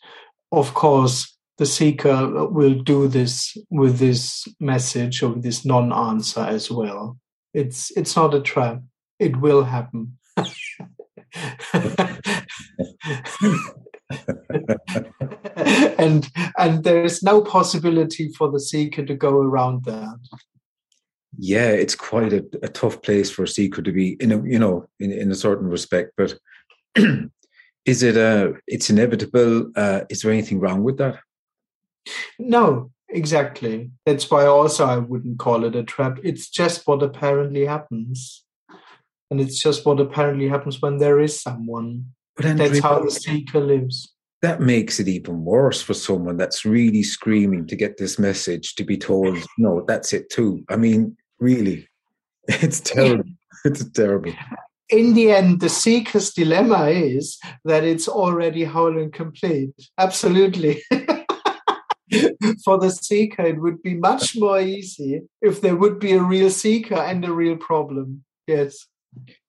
of 0.52 0.74
course, 0.74 1.36
the 1.58 1.66
seeker 1.66 2.48
will 2.48 2.76
do 2.76 3.08
this 3.08 3.58
with 3.70 3.98
this 4.00 4.48
message 4.60 5.22
or 5.22 5.36
this 5.36 5.66
non 5.66 5.92
answer 5.92 6.42
as 6.42 6.72
well. 6.72 7.18
It's, 7.54 7.92
it's 7.98 8.16
not 8.16 8.34
a 8.34 8.40
trap, 8.40 8.82
it 9.18 9.38
will 9.38 9.64
happen. 9.64 10.18
and 15.98 16.30
and 16.58 16.84
there 16.84 17.04
is 17.04 17.22
no 17.22 17.42
possibility 17.42 18.30
for 18.30 18.52
the 18.52 18.60
seeker 18.60 19.06
to 19.06 19.16
go 19.16 19.38
around 19.38 19.86
that 19.86 20.18
yeah, 21.38 21.70
it's 21.70 21.96
quite 21.96 22.34
a, 22.34 22.46
a, 22.64 22.68
tough 22.68 23.02
place 23.02 23.30
for 23.30 23.44
a 23.44 23.48
seeker 23.48 23.82
to 23.82 23.92
be 23.92 24.18
in 24.20 24.32
a 24.32 24.42
you 24.44 24.60
know 24.60 24.88
in, 25.00 25.12
in 25.12 25.32
a 25.32 25.36
certain 25.36 25.68
respect. 25.68 26.12
But 26.18 26.38
is 27.86 28.04
it 28.04 28.18
a? 28.18 28.54
It's 28.68 28.90
inevitable. 28.90 29.72
Uh, 29.76 30.02
is 30.10 30.22
there 30.22 30.32
anything 30.32 30.60
wrong 30.60 30.84
with 30.84 30.98
that? 30.98 31.20
No, 32.40 32.92
exactly. 33.08 33.92
That's 34.06 34.30
why 34.30 34.46
also 34.46 34.86
I 34.86 34.98
wouldn't 34.98 35.40
call 35.40 35.66
it 35.66 35.76
a 35.76 35.84
trap. 35.84 36.20
It's 36.24 36.50
just 36.50 36.88
what 36.88 37.04
apparently 37.04 37.66
happens, 37.66 38.44
and 39.30 39.40
it's 39.40 39.62
just 39.62 39.86
what 39.86 40.00
apparently 40.00 40.48
happens 40.48 40.82
when 40.82 40.98
there 40.98 41.20
is 41.20 41.40
someone. 41.40 42.06
But 42.36 42.58
that's 42.58 42.80
how 42.80 43.00
the 43.00 43.12
seeker 43.12 43.60
lives. 43.60 44.14
That 44.42 44.62
makes 44.62 45.00
it 45.00 45.08
even 45.08 45.44
worse 45.44 45.82
for 45.82 45.94
someone 45.94 46.38
that's 46.38 46.64
really 46.66 47.04
screaming 47.04 47.68
to 47.68 47.76
get 47.76 47.98
this 47.98 48.18
message 48.18 48.76
to 48.76 48.84
be 48.84 48.98
told, 48.98 49.38
no, 49.58 49.84
that's 49.88 50.14
it 50.14 50.30
too. 50.30 50.64
I 50.70 50.78
mean, 50.78 51.18
really, 51.40 51.88
it's 52.48 52.80
terrible. 52.80 53.26
it's 53.66 53.88
terrible. 53.90 54.34
In 54.90 55.14
the 55.14 55.32
end, 55.32 55.60
the 55.60 55.70
seeker's 55.70 56.32
dilemma 56.32 56.86
is 56.86 57.38
that 57.66 57.84
it's 57.84 58.08
already 58.08 58.64
whole 58.64 58.98
and 58.98 59.14
complete. 59.14 59.74
Absolutely. 60.00 60.82
for 62.64 62.80
the 62.80 62.90
seeker, 62.90 63.44
it 63.44 63.62
would 63.62 63.84
be 63.84 63.94
much 63.94 64.36
more 64.36 64.60
easy 64.60 65.22
if 65.42 65.62
there 65.62 65.76
would 65.76 66.00
be 66.00 66.14
a 66.14 66.24
real 66.24 66.50
seeker 66.50 66.96
and 66.96 67.24
a 67.24 67.32
real 67.32 67.58
problem. 67.58 68.24
Yes. 68.48 68.88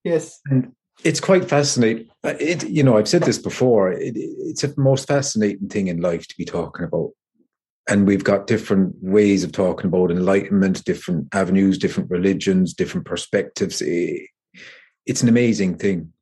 Yes. 0.05 0.41
And 0.47 0.73
it's 1.05 1.21
quite 1.21 1.49
fascinating. 1.49 2.09
Uh, 2.25 2.35
it, 2.39 2.69
you 2.69 2.83
know, 2.83 2.97
I've 2.97 3.09
said 3.09 3.23
this 3.23 3.39
before. 3.39 3.93
It, 3.93 4.15
it's 4.17 4.65
a 4.65 4.73
most 4.79 5.09
fascinating 5.09 5.69
thing 5.69 5.89
in 5.89 6.01
life 6.01 6.27
to 6.29 6.35
be 6.37 6.45
talking 6.45 6.85
about, 6.85 7.11
and 7.89 8.07
we've 8.07 8.25
got 8.25 8.47
different 8.47 8.95
ways 9.01 9.45
of 9.45 9.53
talking 9.53 9.87
about 9.87 10.11
enlightenment, 10.11 10.85
different 10.85 11.29
avenues, 11.35 11.79
different 11.79 12.11
religions, 12.11 12.75
different 12.75 13.07
perspectives. 13.07 13.83
It's 13.83 15.23
an 15.23 15.29
amazing 15.29 15.79
thing, 15.79 16.13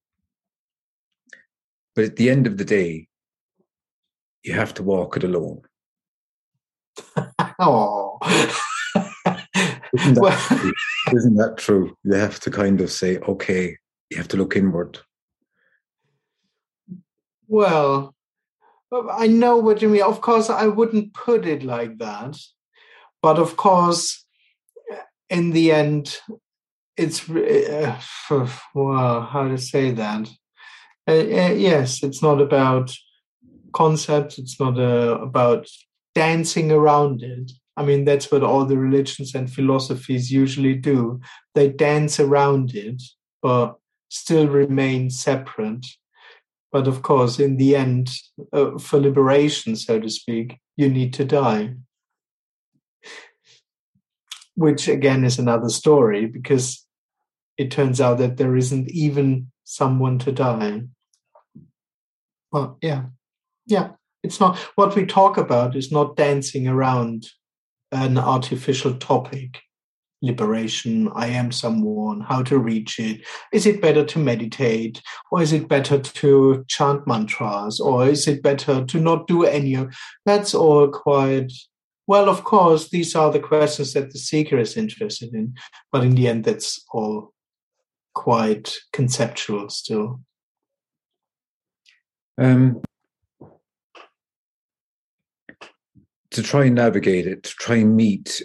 but 1.95 2.05
at 2.05 2.17
the 2.17 2.31
end 2.31 2.47
of 2.47 2.57
the 2.57 2.65
day, 2.65 3.09
you 4.45 4.53
have 4.53 4.75
to 4.75 4.83
walk 4.83 5.17
it 5.17 5.25
alone. 5.25 5.63
oh. 7.59 8.19
Isn't 10.11 10.23
that, 10.23 10.75
isn't 11.15 11.37
that 11.37 11.57
true? 11.59 11.97
You 12.05 12.15
have 12.15 12.41
to 12.41 12.51
kind 12.51 12.81
of 12.81 12.91
say, 12.91 13.19
okay, 13.19 13.77
you 14.11 14.17
have 14.17 14.29
to 14.29 14.37
look 14.37 14.57
inward. 14.57 14.99
Well, 17.47 18.15
I 18.93 19.27
know 19.27 19.57
what 19.57 19.83
you 19.83 19.89
mean. 19.89 20.03
Of 20.03 20.21
course, 20.21 20.51
I 20.51 20.67
wouldn't 20.67 21.15
put 21.15 21.47
it 21.47 21.63
like 21.63 21.99
that. 21.99 22.39
But 23.23 23.39
of 23.39 23.57
course, 23.57 24.25
in 25.29 25.51
the 25.51 25.73
end, 25.73 26.19
it's 26.97 27.29
uh, 27.29 28.01
well, 28.75 29.23
how 29.23 29.49
to 29.49 29.59
say 29.59 29.91
that? 29.93 30.29
Uh, 31.07 31.13
uh, 31.13 31.55
yes, 31.55 32.03
it's 32.03 32.23
not 32.23 32.41
about 32.41 32.95
concepts. 33.73 34.39
It's 34.39 34.59
not 34.61 34.79
uh, 34.79 35.19
about 35.21 35.67
dancing 36.15 36.71
around 36.71 37.23
it. 37.23 37.53
I 37.79 37.85
mean, 37.85 38.05
that's 38.05 38.33
what 38.33 38.43
all 38.43 38.65
the 38.65 38.77
religions 38.77 39.37
and 39.37 39.49
philosophies 39.49 40.33
usually 40.33 40.75
do. 40.75 41.21
They 41.55 41.69
dance 41.69 42.19
around 42.19 42.75
it, 42.75 43.01
but 43.41 43.77
still 44.09 44.49
remain 44.49 45.11
separate. 45.11 45.87
But 46.73 46.89
of 46.89 47.03
course, 47.03 47.39
in 47.39 47.57
the 47.57 47.77
end, 47.77 48.11
uh, 48.53 48.79
for 48.79 48.99
liberation, 48.99 49.77
so 49.77 50.01
to 50.01 50.11
speak, 50.11 50.59
you 50.77 50.89
need 50.89 51.15
to 51.15 51.25
die. 51.25 51.75
Which 54.57 54.89
again 54.89 55.25
is 55.25 55.39
another 55.39 55.69
story 55.69 56.27
because 56.27 56.85
it 57.59 57.71
turns 57.71 58.01
out 58.01 58.19
that 58.19 58.39
there 58.39 58.57
isn't 58.57 58.89
even 58.89 59.53
someone 59.63 60.19
to 60.19 60.33
die. 60.33 60.83
Well, 62.51 62.77
yeah, 62.83 63.05
yeah. 63.67 63.91
It's 64.25 64.41
not 64.41 64.59
what 64.75 64.97
we 64.97 65.07
talk 65.07 65.39
about 65.39 65.77
is 65.77 65.93
not 65.93 66.17
dancing 66.17 66.67
around 66.67 67.29
an 67.93 68.19
artificial 68.19 68.95
topic 68.95 69.61
liberation, 70.21 71.09
I 71.15 71.29
am 71.29 71.53
someone, 71.53 72.21
how 72.21 72.43
to 72.43 72.59
reach 72.59 72.99
it. 72.99 73.25
Is 73.53 73.67
it 73.67 73.81
better 73.81 74.05
to 74.05 74.19
meditate 74.19 75.01
or 75.31 75.43
is 75.43 75.53
it 75.53 75.69
better 75.69 75.99
to 75.99 76.65
chant 76.67 77.07
mantras 77.07 77.79
or 77.79 78.09
is 78.09 78.27
it 78.27 78.43
better 78.43 78.85
to 78.85 79.01
not 79.01 79.29
do 79.29 79.45
any 79.45 79.75
of 79.75 79.95
that's 80.27 80.55
all 80.55 80.89
quite 80.89 81.53
well, 82.09 82.31
of 82.31 82.43
course, 82.43 82.89
these 82.89 83.15
are 83.15 83.31
the 83.31 83.39
questions 83.39 83.93
that 83.93 84.11
the 84.11 84.19
seeker 84.19 84.57
is 84.57 84.79
interested 84.79 85.35
in, 85.35 85.55
but 85.93 86.03
in 86.03 86.15
the 86.15 86.27
end, 86.27 86.45
that's 86.45 86.83
all 86.91 87.35
quite 88.15 88.75
conceptual 88.95 89.69
still. 89.69 90.23
Um, 92.39 92.81
to 96.31 96.43
try 96.43 96.65
and 96.67 96.75
navigate 96.75 97.27
it, 97.27 97.43
to 97.43 97.51
try 97.51 97.77
and 97.77 97.97
meet 97.97 98.43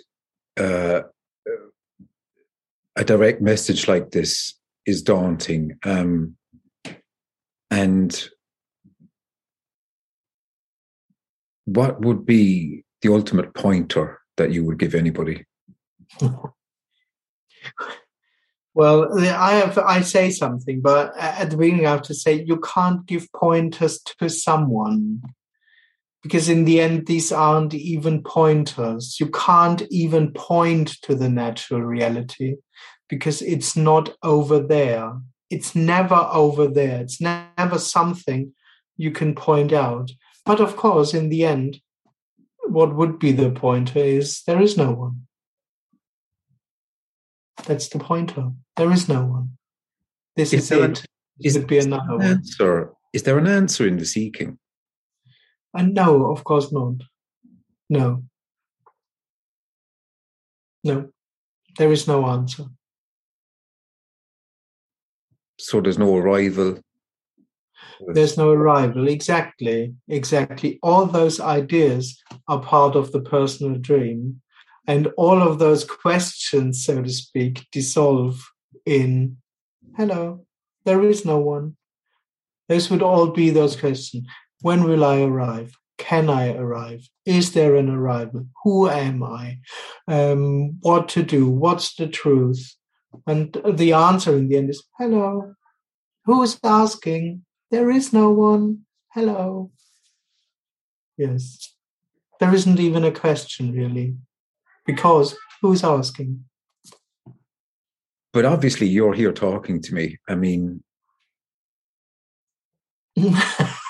uh, 0.57 1.01
a 2.95 3.03
direct 3.03 3.41
message 3.41 3.87
like 3.87 4.11
this 4.11 4.53
is 4.85 5.01
daunting. 5.01 5.77
Um, 5.83 6.35
and 7.71 8.29
what 11.65 12.01
would 12.01 12.25
be 12.25 12.83
the 13.01 13.11
ultimate 13.11 13.53
pointer 13.53 14.19
that 14.37 14.51
you 14.51 14.63
would 14.65 14.79
give 14.79 14.95
anybody? 14.95 15.45
Well, 18.75 19.19
I 19.19 19.53
have 19.53 19.77
I 19.77 20.01
say 20.01 20.31
something, 20.31 20.81
but 20.81 21.15
at 21.15 21.51
the 21.51 21.57
beginning 21.57 21.85
I 21.85 21.91
have 21.91 22.01
to 22.03 22.15
say 22.15 22.43
you 22.43 22.59
can't 22.59 23.05
give 23.05 23.31
pointers 23.31 23.99
to 24.17 24.29
someone 24.29 25.21
because 26.23 26.49
in 26.49 26.65
the 26.65 26.79
end 26.79 27.05
these 27.05 27.31
aren't 27.31 27.73
even 27.73 28.23
pointers. 28.23 29.17
You 29.19 29.29
can't 29.29 29.83
even 29.91 30.31
point 30.31 31.01
to 31.03 31.13
the 31.13 31.29
natural 31.29 31.81
reality 31.81 32.55
because 33.09 33.41
it's 33.41 33.75
not 33.75 34.15
over 34.23 34.59
there. 34.59 35.13
It's 35.49 35.75
never 35.75 36.27
over 36.31 36.67
there. 36.67 37.01
It's 37.01 37.21
never 37.21 37.77
something 37.77 38.53
you 38.97 39.11
can 39.11 39.35
point 39.35 39.73
out. 39.73 40.09
But 40.45 40.59
of 40.59 40.75
course, 40.75 41.13
in 41.13 41.29
the 41.29 41.45
end, 41.45 41.79
what 42.65 42.95
would 42.95 43.19
be 43.19 43.33
the 43.33 43.51
pointer 43.51 43.99
is 43.99 44.41
there 44.47 44.61
is 44.61 44.77
no 44.77 44.91
one. 44.91 45.27
That's 47.65 47.89
the 47.89 47.99
pointer. 47.99 48.51
There 48.77 48.91
is 48.91 49.07
no 49.07 49.25
one. 49.25 49.57
This 50.35 50.53
is, 50.53 50.71
is 50.71 50.71
it. 50.71 50.83
An, 50.83 50.95
is 51.41 51.55
it 51.55 51.67
be 51.67 51.79
another 51.79 52.15
an 52.15 52.21
answer? 52.21 52.85
One. 52.85 52.93
Is 53.13 53.23
there 53.23 53.37
an 53.37 53.47
answer 53.47 53.87
in 53.87 53.97
the 53.97 54.05
seeking? 54.05 54.57
And 55.73 55.93
no, 55.93 56.31
of 56.31 56.43
course 56.43 56.71
not. 56.71 56.95
No. 57.89 58.23
No. 60.83 61.09
There 61.77 61.91
is 61.91 62.07
no 62.07 62.25
answer. 62.27 62.65
So 65.57 65.81
there's 65.81 65.97
no 65.97 66.15
arrival. 66.15 66.79
There's 68.07 68.37
no 68.37 68.51
arrival. 68.51 69.07
Exactly. 69.07 69.95
Exactly. 70.07 70.79
All 70.83 71.05
those 71.05 71.39
ideas 71.39 72.21
are 72.47 72.61
part 72.61 72.95
of 72.95 73.11
the 73.11 73.21
personal 73.21 73.75
dream. 73.75 74.41
And 74.87 75.07
all 75.17 75.41
of 75.41 75.59
those 75.59 75.85
questions, 75.85 76.83
so 76.83 77.01
to 77.01 77.09
speak, 77.09 77.65
dissolve 77.71 78.43
in 78.85 79.37
hello, 79.95 80.45
there 80.85 81.01
is 81.03 81.25
no 81.25 81.37
one. 81.37 81.77
Those 82.67 82.89
would 82.89 83.01
all 83.01 83.27
be 83.27 83.49
those 83.49 83.75
questions. 83.75 84.27
When 84.63 84.85
will 84.85 85.03
I 85.03 85.19
arrive? 85.19 85.77
Can 85.97 86.29
I 86.29 86.53
arrive? 86.55 87.09
Is 87.25 87.51
there 87.51 87.75
an 87.75 87.89
arrival? 87.89 88.47
Who 88.63 88.87
am 88.87 89.21
I? 89.21 89.59
Um, 90.07 90.77
what 90.79 91.09
to 91.09 91.21
do? 91.21 91.49
What's 91.49 91.95
the 91.95 92.07
truth? 92.07 92.73
And 93.27 93.57
the 93.69 93.91
answer 93.91 94.37
in 94.37 94.47
the 94.47 94.55
end 94.55 94.69
is 94.69 94.81
hello. 94.97 95.55
Who's 96.23 96.57
asking? 96.63 97.43
There 97.71 97.91
is 97.91 98.13
no 98.13 98.31
one. 98.31 98.85
Hello. 99.13 99.69
Yes. 101.17 101.75
There 102.39 102.53
isn't 102.53 102.79
even 102.79 103.03
a 103.03 103.11
question, 103.11 103.73
really, 103.73 104.15
because 104.85 105.35
who's 105.61 105.83
asking? 105.83 106.45
But 108.31 108.45
obviously, 108.45 108.87
you're 108.87 109.13
here 109.13 109.33
talking 109.33 109.81
to 109.81 109.93
me. 109.93 110.17
I 110.29 110.35
mean, 110.35 110.81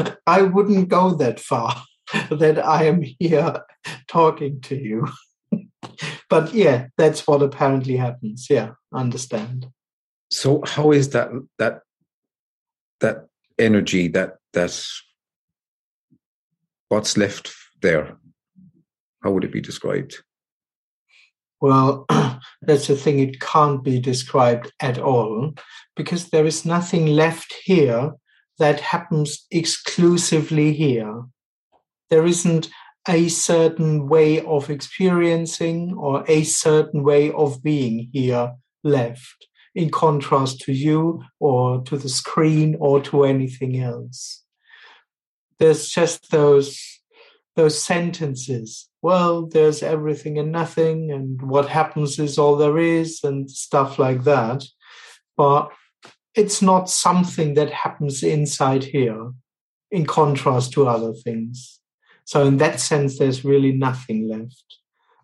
I 0.26 0.42
wouldn't 0.42 0.88
go 0.88 1.14
that 1.14 1.40
far 1.40 1.82
that 2.30 2.64
I 2.64 2.84
am 2.84 3.02
here 3.18 3.62
talking 4.08 4.60
to 4.62 4.76
you. 4.76 5.08
but 6.28 6.52
yeah, 6.54 6.86
that's 6.96 7.26
what 7.26 7.42
apparently 7.42 7.96
happens. 7.96 8.46
Yeah, 8.50 8.72
understand. 8.92 9.68
So 10.30 10.62
how 10.64 10.92
is 10.92 11.10
that 11.10 11.30
that 11.58 11.80
that 13.00 13.26
energy 13.58 14.08
that 14.08 14.36
that's 14.52 15.02
what's 16.88 17.16
left 17.16 17.52
there? 17.82 18.16
How 19.22 19.32
would 19.32 19.44
it 19.44 19.52
be 19.52 19.60
described? 19.60 20.22
Well, 21.60 22.06
that's 22.62 22.86
the 22.86 22.96
thing, 22.96 23.18
it 23.18 23.40
can't 23.40 23.84
be 23.84 24.00
described 24.00 24.72
at 24.80 24.98
all 24.98 25.52
because 25.94 26.30
there 26.30 26.46
is 26.46 26.64
nothing 26.64 27.06
left 27.06 27.54
here 27.64 28.12
that 28.60 28.78
happens 28.78 29.46
exclusively 29.50 30.74
here. 30.74 31.24
There 32.10 32.26
isn't 32.26 32.68
a 33.08 33.28
certain 33.28 34.06
way 34.06 34.44
of 34.44 34.68
experiencing 34.68 35.94
or 35.96 36.24
a 36.28 36.44
certain 36.44 37.02
way 37.02 37.32
of 37.32 37.62
being 37.62 38.10
here 38.12 38.52
left, 38.84 39.46
in 39.74 39.90
contrast 39.90 40.60
to 40.60 40.72
you 40.72 41.24
or 41.38 41.82
to 41.84 41.96
the 41.96 42.10
screen 42.10 42.76
or 42.78 43.00
to 43.00 43.24
anything 43.24 43.80
else. 43.80 44.44
There's 45.58 45.88
just 45.88 46.30
those 46.30 46.78
those 47.56 47.82
sentences. 47.82 48.88
Well, 49.02 49.46
there's 49.46 49.82
everything 49.82 50.38
and 50.38 50.52
nothing, 50.52 51.10
and 51.10 51.40
what 51.42 51.68
happens 51.68 52.18
is 52.18 52.38
all 52.38 52.56
there 52.56 52.78
is, 52.78 53.20
and 53.24 53.50
stuff 53.50 53.98
like 53.98 54.24
that. 54.24 54.64
But 55.36 55.70
it's 56.40 56.62
not 56.62 56.88
something 56.88 57.54
that 57.54 57.70
happens 57.84 58.22
inside 58.22 58.84
here, 58.84 59.32
in 59.90 60.06
contrast 60.06 60.72
to 60.72 60.88
other 60.88 61.12
things. 61.12 61.80
So, 62.24 62.46
in 62.46 62.56
that 62.58 62.80
sense, 62.80 63.18
there's 63.18 63.44
really 63.44 63.72
nothing 63.72 64.28
left. 64.28 64.64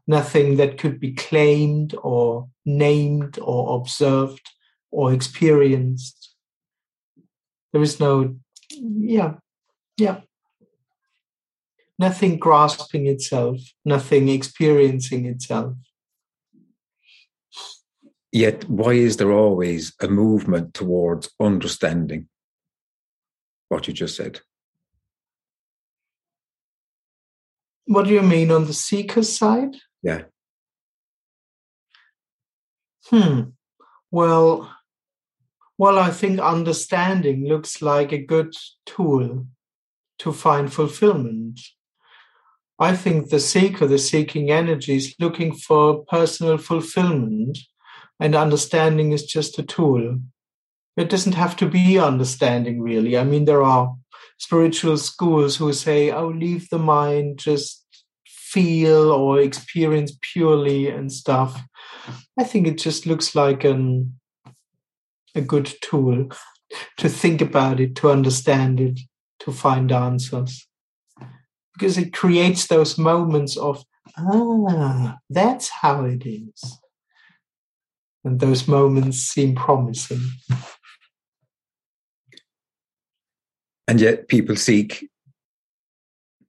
Nothing 0.07 0.57
that 0.57 0.76
could 0.76 1.00
be 1.00 1.12
claimed 1.12 1.94
or 2.02 2.48
named 2.64 3.38
or 3.40 3.81
observed 3.81 4.46
or 4.90 5.12
experienced. 5.12 6.35
There 7.72 7.83
is 7.83 7.98
no, 7.98 8.37
yeah, 8.70 9.35
yeah. 9.96 10.20
Nothing 11.98 12.38
grasping 12.38 13.07
itself, 13.07 13.59
nothing 13.85 14.29
experiencing 14.29 15.24
itself. 15.24 15.74
Yet, 18.37 18.68
why 18.68 18.92
is 18.92 19.16
there 19.16 19.33
always 19.33 19.94
a 19.99 20.09
movement 20.09 20.75
towards 20.75 21.31
understanding 21.40 22.29
what 23.70 23.88
you 23.88 23.94
just 23.94 24.14
said? 24.14 24.40
What 27.87 28.05
do 28.05 28.12
you 28.12 28.20
mean 28.20 28.51
on 28.51 28.66
the 28.66 28.75
seeker 28.75 29.22
side? 29.22 29.77
Yeah. 30.03 30.25
Hmm. 33.07 33.40
Well, 34.11 34.70
well, 35.79 35.99
I 35.99 36.11
think 36.11 36.38
understanding 36.38 37.46
looks 37.46 37.81
like 37.81 38.12
a 38.12 38.18
good 38.18 38.53
tool 38.85 39.46
to 40.18 40.33
find 40.35 40.70
fulfillment. 40.70 41.59
I 42.79 42.96
think 42.96 43.31
the 43.31 43.40
seeker, 43.40 43.87
the 43.87 43.99
seeking 43.99 44.51
energy, 44.51 44.96
is 44.96 45.14
looking 45.18 45.55
for 45.55 46.05
personal 46.05 46.59
fulfillment, 46.59 47.57
and 48.20 48.35
understanding 48.35 49.12
is 49.12 49.24
just 49.24 49.59
a 49.59 49.62
tool. 49.62 50.18
It 50.96 51.11
doesn't 51.11 51.35
have 51.35 51.57
to 51.57 51.66
be 51.66 51.98
understanding, 51.98 52.81
really. 52.81 53.18
I 53.18 53.24
mean, 53.24 53.44
there 53.44 53.62
are 53.62 53.94
spiritual 54.38 54.96
schools 54.96 55.57
who 55.57 55.72
say, 55.72 56.11
oh, 56.11 56.29
leave 56.29 56.68
the 56.70 56.79
mind, 56.79 57.38
just 57.38 57.85
feel 58.26 59.11
or 59.12 59.40
experience 59.40 60.16
purely 60.20 60.88
and 60.88 61.12
stuff. 61.12 61.62
I 62.38 62.44
think 62.44 62.66
it 62.66 62.79
just 62.79 63.07
looks 63.07 63.35
like 63.35 63.64
an 63.64 64.18
a 65.35 65.40
good 65.42 65.70
tool 65.83 66.29
to 66.96 67.09
think 67.09 67.40
about 67.40 67.79
it, 67.79 67.94
to 67.96 68.11
understand 68.11 68.81
it, 68.81 69.00
to 69.40 69.52
find 69.52 69.92
answers. 69.92 70.66
Because 71.74 71.98
it 71.98 72.14
creates 72.14 72.66
those 72.66 72.96
moments 72.96 73.57
of, 73.57 73.85
ah, 74.16 75.18
that's 75.29 75.68
how 75.68 76.07
it 76.07 76.24
is. 76.24 76.79
And 78.27 78.41
those 78.41 78.67
moments 78.67 79.19
seem 79.19 79.55
promising. 79.55 80.21
And 83.87 84.01
yet 84.01 84.27
people 84.27 84.57
seek 84.57 85.09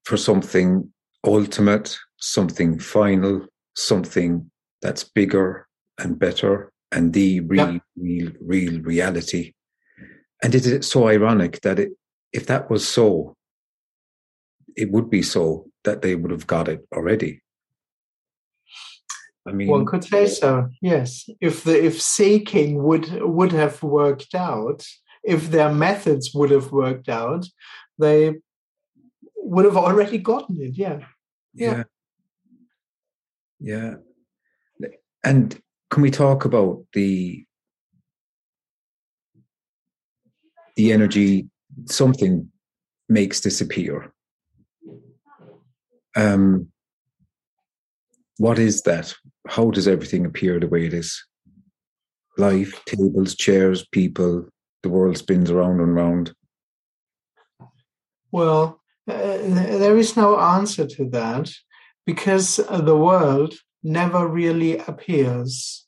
for 0.03 0.17
something 0.17 0.91
ultimate, 1.23 1.95
something 2.19 2.79
final, 2.79 3.45
something 3.75 4.49
that's 4.81 5.03
bigger 5.03 5.67
and 5.99 6.17
better 6.17 6.71
and 6.91 7.13
the 7.13 7.41
real, 7.41 7.79
real, 7.95 8.31
real 8.41 8.81
reality. 8.81 9.53
And 10.41 10.55
it 10.55 10.65
is 10.65 10.89
so 10.89 11.07
ironic 11.07 11.61
that 11.61 11.77
it, 11.77 11.91
if 12.33 12.47
that 12.47 12.71
was 12.71 12.87
so, 12.87 13.35
it 14.75 14.89
would 14.89 15.11
be 15.11 15.21
so 15.21 15.67
that 15.83 16.01
they 16.01 16.15
would 16.15 16.31
have 16.31 16.47
got 16.47 16.69
it 16.69 16.87
already. 16.91 17.41
I 19.47 19.51
mean, 19.51 19.67
one 19.67 19.85
could 19.85 20.03
say 20.03 20.27
so. 20.27 20.69
Yes, 20.81 21.29
if 21.39 21.63
the 21.63 21.85
if 21.85 22.01
seeking 22.01 22.83
would 22.83 23.21
would 23.21 23.51
have 23.53 23.81
worked 23.81 24.35
out, 24.35 24.85
if 25.23 25.51
their 25.51 25.73
methods 25.73 26.33
would 26.33 26.51
have 26.51 26.71
worked 26.71 27.09
out, 27.09 27.45
they 27.97 28.35
would 29.37 29.65
have 29.65 29.77
already 29.77 30.17
gotten 30.17 30.61
it. 30.61 30.77
Yeah. 30.77 30.99
Yeah. 31.53 31.83
Yeah. 33.59 33.95
And 35.23 35.59
can 35.89 36.03
we 36.03 36.11
talk 36.11 36.45
about 36.45 36.85
the 36.93 37.45
the 40.75 40.91
energy 40.91 41.49
something 41.85 42.51
makes 43.09 43.41
disappear? 43.41 44.13
Um, 46.15 46.71
what 48.37 48.59
is 48.59 48.83
that? 48.83 49.13
How 49.47 49.71
does 49.71 49.87
everything 49.87 50.25
appear 50.25 50.59
the 50.59 50.67
way 50.67 50.85
it 50.85 50.93
is? 50.93 51.23
Life, 52.37 52.83
tables, 52.85 53.35
chairs, 53.35 53.87
people, 53.91 54.47
the 54.83 54.89
world 54.89 55.17
spins 55.17 55.49
around 55.49 55.79
and 55.79 55.95
round. 55.95 56.33
Well, 58.31 58.81
uh, 59.07 59.13
there 59.13 59.97
is 59.97 60.15
no 60.15 60.37
answer 60.39 60.85
to 60.85 61.09
that 61.09 61.49
because 62.05 62.57
the 62.57 62.97
world 62.97 63.55
never 63.83 64.27
really 64.27 64.77
appears. 64.79 65.85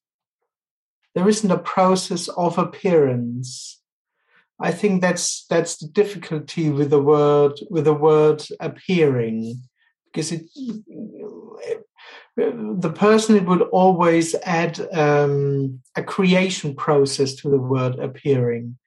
There 1.16 1.28
isn't 1.28 1.52
a 1.52 1.58
process 1.58 2.30
of 2.30 2.58
appearance. 2.58 3.82
I 4.60 4.72
think 4.72 5.02
that's 5.02 5.46
that's 5.50 5.78
the 5.78 5.88
difficulty 5.88 6.70
with 6.70 6.90
the 6.90 7.02
word 7.02 7.54
with 7.70 7.86
the 7.86 7.94
word 7.94 8.44
appearing, 8.60 9.62
because 10.06 10.32
it 10.32 10.50
the 12.80 12.94
person 12.94 13.46
would 13.46 13.62
always 13.62 14.36
add 14.44 14.80
um, 14.94 15.80
a 15.96 16.04
creation 16.04 16.76
process 16.76 17.36
to 17.36 17.50
the 17.50 17.58
word 17.58 18.00
appearing 18.00 18.78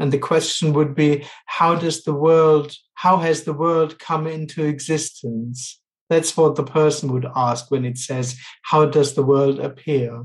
and 0.00 0.12
the 0.12 0.18
question 0.18 0.72
would 0.72 0.94
be 0.94 1.24
how 1.46 1.74
does 1.74 2.04
the 2.04 2.14
world 2.14 2.74
how 2.94 3.16
has 3.16 3.44
the 3.44 3.52
world 3.52 3.98
come 3.98 4.26
into 4.26 4.64
existence 4.64 5.80
that's 6.08 6.36
what 6.36 6.56
the 6.56 6.64
person 6.64 7.12
would 7.12 7.26
ask 7.36 7.70
when 7.70 7.84
it 7.84 7.98
says, 7.98 8.36
How 8.62 8.86
does 8.86 9.14
the 9.14 9.22
world 9.22 9.60
appear? 9.60 10.24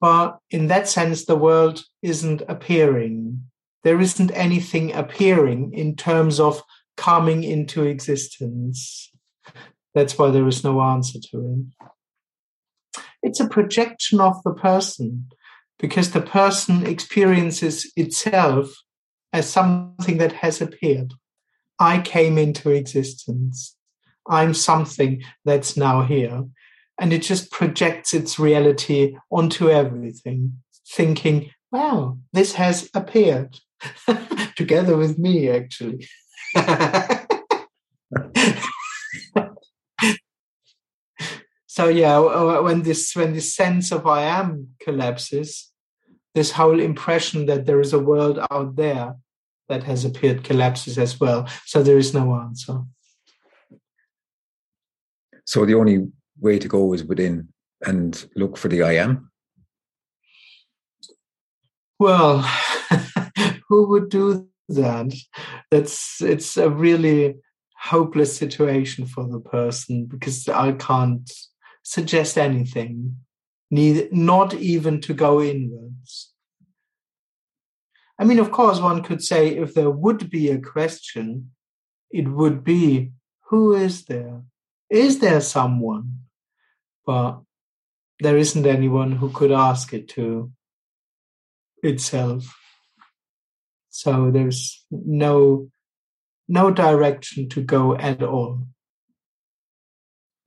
But 0.00 0.38
in 0.50 0.68
that 0.68 0.88
sense, 0.88 1.24
the 1.24 1.36
world 1.36 1.82
isn't 2.02 2.42
appearing. 2.48 3.44
There 3.82 4.00
isn't 4.00 4.30
anything 4.32 4.92
appearing 4.92 5.72
in 5.72 5.96
terms 5.96 6.38
of 6.38 6.62
coming 6.96 7.44
into 7.44 7.84
existence. 7.84 9.10
That's 9.94 10.18
why 10.18 10.30
there 10.30 10.46
is 10.46 10.64
no 10.64 10.80
answer 10.80 11.18
to 11.30 11.66
it. 12.94 13.02
It's 13.22 13.40
a 13.40 13.48
projection 13.48 14.20
of 14.20 14.42
the 14.44 14.54
person 14.54 15.28
because 15.78 16.12
the 16.12 16.20
person 16.20 16.86
experiences 16.86 17.90
itself 17.96 18.70
as 19.32 19.48
something 19.48 20.18
that 20.18 20.32
has 20.32 20.60
appeared. 20.60 21.14
I 21.78 22.00
came 22.00 22.38
into 22.38 22.70
existence. 22.70 23.76
I'm 24.28 24.54
something 24.54 25.22
that's 25.44 25.76
now 25.76 26.02
here. 26.02 26.44
And 27.00 27.12
it 27.12 27.22
just 27.22 27.52
projects 27.52 28.12
its 28.12 28.38
reality 28.38 29.16
onto 29.30 29.70
everything, 29.70 30.54
thinking, 30.86 31.50
wow, 31.70 32.18
this 32.32 32.54
has 32.54 32.90
appeared 32.94 33.56
together 34.56 34.96
with 34.96 35.18
me, 35.18 35.48
actually. 35.48 36.08
so 41.78 41.86
yeah, 41.86 42.18
when 42.58 42.82
this 42.82 43.14
when 43.14 43.34
this 43.34 43.54
sense 43.54 43.92
of 43.92 44.04
I 44.04 44.22
am 44.22 44.70
collapses, 44.80 45.70
this 46.34 46.50
whole 46.50 46.80
impression 46.80 47.46
that 47.46 47.66
there 47.66 47.80
is 47.80 47.92
a 47.92 48.00
world 48.00 48.40
out 48.50 48.74
there 48.74 49.14
that 49.68 49.84
has 49.84 50.04
appeared 50.04 50.42
collapses 50.42 50.98
as 50.98 51.20
well. 51.20 51.48
So 51.66 51.84
there 51.84 51.96
is 51.96 52.12
no 52.12 52.34
answer. 52.34 52.80
So 55.44 55.64
the 55.64 55.76
only 55.76 56.08
way 56.40 56.58
to 56.58 56.66
go 56.66 56.94
is 56.94 57.04
within 57.04 57.50
and 57.86 58.26
look 58.34 58.56
for 58.56 58.66
the 58.66 58.82
I 58.82 58.94
am. 58.94 59.30
Well, 62.00 62.38
who 63.68 63.88
would 63.90 64.08
do 64.08 64.48
that? 64.68 65.14
That's 65.70 66.20
it's 66.22 66.56
a 66.56 66.70
really 66.70 67.36
hopeless 67.76 68.36
situation 68.36 69.06
for 69.06 69.28
the 69.28 69.38
person 69.38 70.06
because 70.06 70.48
I 70.48 70.72
can't 70.72 71.30
suggest 71.88 72.36
anything, 72.36 73.16
neither 73.70 74.08
not 74.12 74.52
even 74.52 75.00
to 75.00 75.14
go 75.14 75.40
inwards. 75.40 76.34
I 78.18 78.24
mean, 78.24 78.38
of 78.38 78.50
course, 78.50 78.78
one 78.78 79.02
could 79.02 79.22
say 79.22 79.56
if 79.56 79.72
there 79.72 79.90
would 79.90 80.28
be 80.28 80.50
a 80.50 80.60
question, 80.60 81.52
it 82.10 82.28
would 82.28 82.62
be 82.62 83.12
who 83.48 83.74
is 83.74 84.04
there? 84.04 84.42
is 84.90 85.18
there 85.18 85.40
someone? 85.40 86.20
But 87.06 87.40
there 88.20 88.36
isn't 88.36 88.66
anyone 88.66 89.12
who 89.12 89.30
could 89.30 89.52
ask 89.52 89.92
it 89.92 90.08
to 90.10 90.50
itself. 91.82 92.54
So 93.90 94.30
there's 94.30 94.84
no 94.90 95.70
no 96.48 96.70
direction 96.70 97.48
to 97.50 97.60
go 97.62 97.96
at 97.96 98.22
all. 98.22 98.66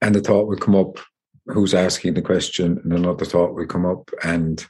And 0.02 0.16
the 0.16 0.22
thought 0.22 0.48
will 0.48 0.58
come 0.58 0.76
up 0.76 0.98
who's 1.48 1.74
asking 1.74 2.14
the 2.14 2.22
question, 2.22 2.80
and 2.84 2.94
another 2.94 3.26
thought 3.26 3.54
will 3.54 3.66
come 3.66 3.86
up 3.86 4.10
and 4.24 4.66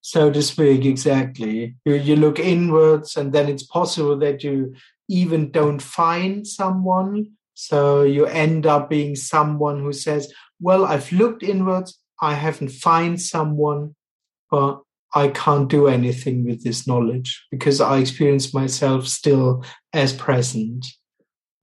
so 0.00 0.30
to 0.30 0.42
speak, 0.42 0.84
exactly. 0.84 1.76
You, 1.84 1.94
you 1.94 2.16
look 2.16 2.38
inwards, 2.38 3.16
and 3.16 3.32
then 3.32 3.48
it's 3.48 3.64
possible 3.64 4.16
that 4.18 4.42
you 4.42 4.74
even 5.08 5.50
don't 5.50 5.82
find 5.82 6.46
someone 6.46 7.32
so 7.60 8.02
you 8.02 8.24
end 8.24 8.66
up 8.66 8.88
being 8.88 9.16
someone 9.16 9.80
who 9.80 9.92
says, 9.92 10.32
Well, 10.60 10.84
I've 10.84 11.10
looked 11.10 11.42
inwards, 11.42 11.98
I 12.22 12.34
haven't 12.34 12.68
found 12.68 13.20
someone, 13.20 13.96
but 14.48 14.80
I 15.12 15.28
can't 15.28 15.68
do 15.68 15.88
anything 15.88 16.44
with 16.44 16.62
this 16.62 16.86
knowledge 16.86 17.44
because 17.50 17.80
I 17.80 17.98
experience 17.98 18.54
myself 18.54 19.08
still 19.08 19.64
as 19.92 20.12
present. 20.12 20.86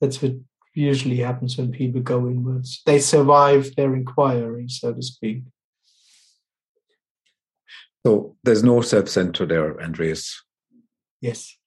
That's 0.01 0.21
what 0.21 0.33
usually 0.75 1.17
happens 1.17 1.57
when 1.57 1.71
people 1.71 2.01
go 2.01 2.27
inwards. 2.27 2.81
They 2.85 2.99
survive 2.99 3.75
their 3.75 3.95
inquiry, 3.95 4.67
so 4.69 4.93
to 4.93 5.01
speak. 5.01 5.43
So 8.05 8.35
there's 8.43 8.63
no 8.63 8.81
self 8.81 9.09
center 9.09 9.45
there, 9.45 9.81
Andreas. 9.81 10.43
Yes. 11.21 11.57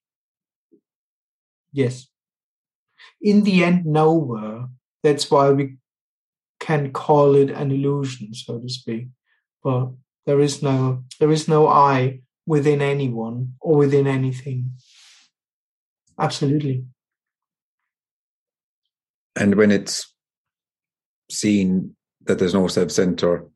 Yes 1.73 2.07
in 3.21 3.43
the 3.43 3.65
end 3.65 3.87
nowhere. 3.87 4.69
That's 5.03 5.31
why 5.31 5.51
we 5.51 5.77
can 6.61 6.93
call 6.93 7.35
it 7.35 7.51
an 7.51 7.71
illusion, 7.71 8.35
so 8.35 8.59
to 8.59 8.69
speak. 8.69 9.09
But 9.63 9.91
there 10.27 10.41
is 10.41 10.63
no 10.63 11.05
there 11.21 11.31
is 11.31 11.49
no 11.49 11.69
I 11.69 12.21
within 12.47 12.83
anyone 12.83 13.55
or 13.61 13.77
within 13.77 14.07
anything. 14.07 14.73
Absolutely. 16.19 16.85
And 19.39 19.55
when 19.55 19.71
it's 19.71 20.13
seen 21.31 21.95
that 22.25 22.39
there's 22.39 22.55
no 22.55 22.67
self 22.67 22.91
center, 22.91 23.47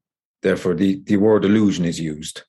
therefore 0.42 0.74
the, 0.74 1.02
the 1.04 1.16
word 1.16 1.44
illusion 1.44 1.84
is 1.84 1.98
used 1.98 2.42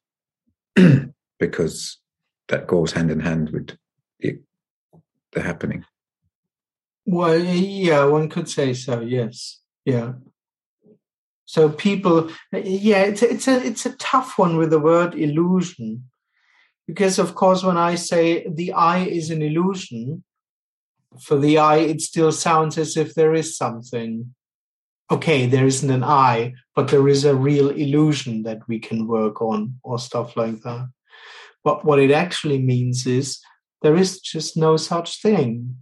because 1.39 1.99
that 2.47 2.67
goes 2.67 2.91
hand 2.91 3.09
in 3.09 3.19
hand 3.19 3.49
with 3.49 3.75
the, 4.19 4.39
the 5.31 5.41
happening. 5.41 5.83
Well, 7.05 7.37
yeah, 7.37 8.05
one 8.05 8.29
could 8.29 8.47
say 8.47 8.73
so. 8.75 9.01
Yes, 9.01 9.59
yeah. 9.83 10.13
So 11.45 11.69
people, 11.69 12.29
yeah, 12.53 13.03
it's 13.03 13.21
it's 13.21 13.47
a 13.47 13.61
it's 13.65 13.85
a 13.85 13.95
tough 13.97 14.39
one 14.39 14.57
with 14.57 14.69
the 14.69 14.79
word 14.79 15.13
illusion, 15.13 16.09
because 16.87 17.19
of 17.19 17.35
course 17.35 17.63
when 17.63 17.77
I 17.77 17.95
say 17.95 18.47
the 18.47 18.71
I 18.71 18.99
is 18.99 19.29
an 19.29 19.41
illusion, 19.41 20.23
for 21.21 21.37
the 21.37 21.57
I 21.57 21.77
it 21.77 22.01
still 22.01 22.31
sounds 22.31 22.77
as 22.77 22.97
if 22.97 23.13
there 23.13 23.33
is 23.33 23.57
something. 23.57 24.33
Okay, 25.11 25.45
there 25.45 25.65
isn't 25.65 25.89
an 25.89 26.03
I, 26.03 26.53
but 26.75 26.87
there 26.87 27.07
is 27.07 27.25
a 27.25 27.35
real 27.35 27.69
illusion 27.69 28.43
that 28.43 28.59
we 28.67 28.79
can 28.79 29.07
work 29.07 29.41
on 29.41 29.79
or 29.83 29.99
stuff 29.99 30.35
like 30.35 30.61
that. 30.61 30.89
But 31.63 31.85
what 31.85 31.99
it 31.99 32.11
actually 32.11 32.59
means 32.59 33.05
is 33.05 33.39
there 33.81 33.95
is 33.95 34.19
just 34.19 34.57
no 34.57 34.77
such 34.77 35.21
thing. 35.21 35.77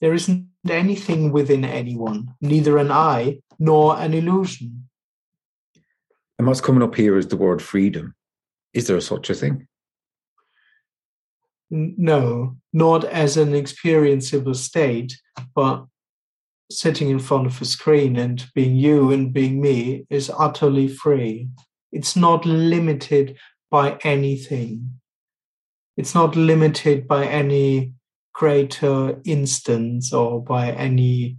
There 0.00 0.14
isn't 0.14 0.48
anything 0.68 1.32
within 1.32 1.64
anyone, 1.64 2.34
neither 2.40 2.78
an 2.78 2.90
I 2.90 3.40
nor 3.58 3.98
an 3.98 4.14
illusion. 4.14 4.88
And 6.38 6.46
what's 6.46 6.60
coming 6.60 6.82
up 6.82 6.94
here 6.94 7.18
is 7.18 7.28
the 7.28 7.36
word 7.36 7.60
freedom. 7.60 8.14
Is 8.72 8.86
there 8.86 9.00
such 9.00 9.28
a 9.30 9.34
thing? 9.34 9.66
No, 11.70 12.56
not 12.72 13.04
as 13.04 13.36
an 13.36 13.52
experienceable 13.52 14.56
state, 14.56 15.18
but 15.54 15.84
sitting 16.70 17.10
in 17.10 17.18
front 17.18 17.46
of 17.46 17.60
a 17.60 17.64
screen 17.64 18.16
and 18.16 18.46
being 18.54 18.76
you 18.76 19.10
and 19.10 19.32
being 19.32 19.60
me 19.60 20.06
is 20.10 20.30
utterly 20.38 20.88
free. 20.88 21.48
It's 21.92 22.16
not 22.16 22.44
limited 22.44 23.36
by 23.70 23.98
anything. 24.02 25.00
It's 25.96 26.14
not 26.14 26.36
limited 26.36 27.08
by 27.08 27.26
any 27.26 27.94
greater 28.34 29.20
instance 29.24 30.12
or 30.12 30.42
by 30.42 30.70
any 30.72 31.38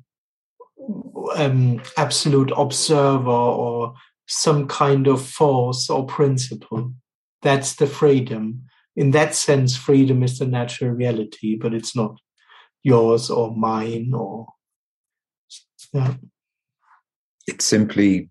um, 1.35 1.81
absolute 1.97 2.51
observer 2.57 3.29
or 3.29 3.93
some 4.27 4.67
kind 4.67 5.07
of 5.07 5.25
force 5.25 5.89
or 5.89 6.05
principle. 6.05 6.93
That's 7.41 7.75
the 7.75 7.87
freedom. 7.87 8.63
In 8.95 9.11
that 9.11 9.35
sense, 9.35 9.77
freedom 9.77 10.23
is 10.23 10.39
the 10.39 10.45
natural 10.45 10.91
reality, 10.91 11.55
but 11.55 11.73
it's 11.73 11.95
not 11.95 12.17
yours 12.83 13.29
or 13.29 13.55
mine 13.55 14.11
or. 14.13 14.47
Yeah. 15.93 16.15
It's 17.47 17.65
simply. 17.65 18.29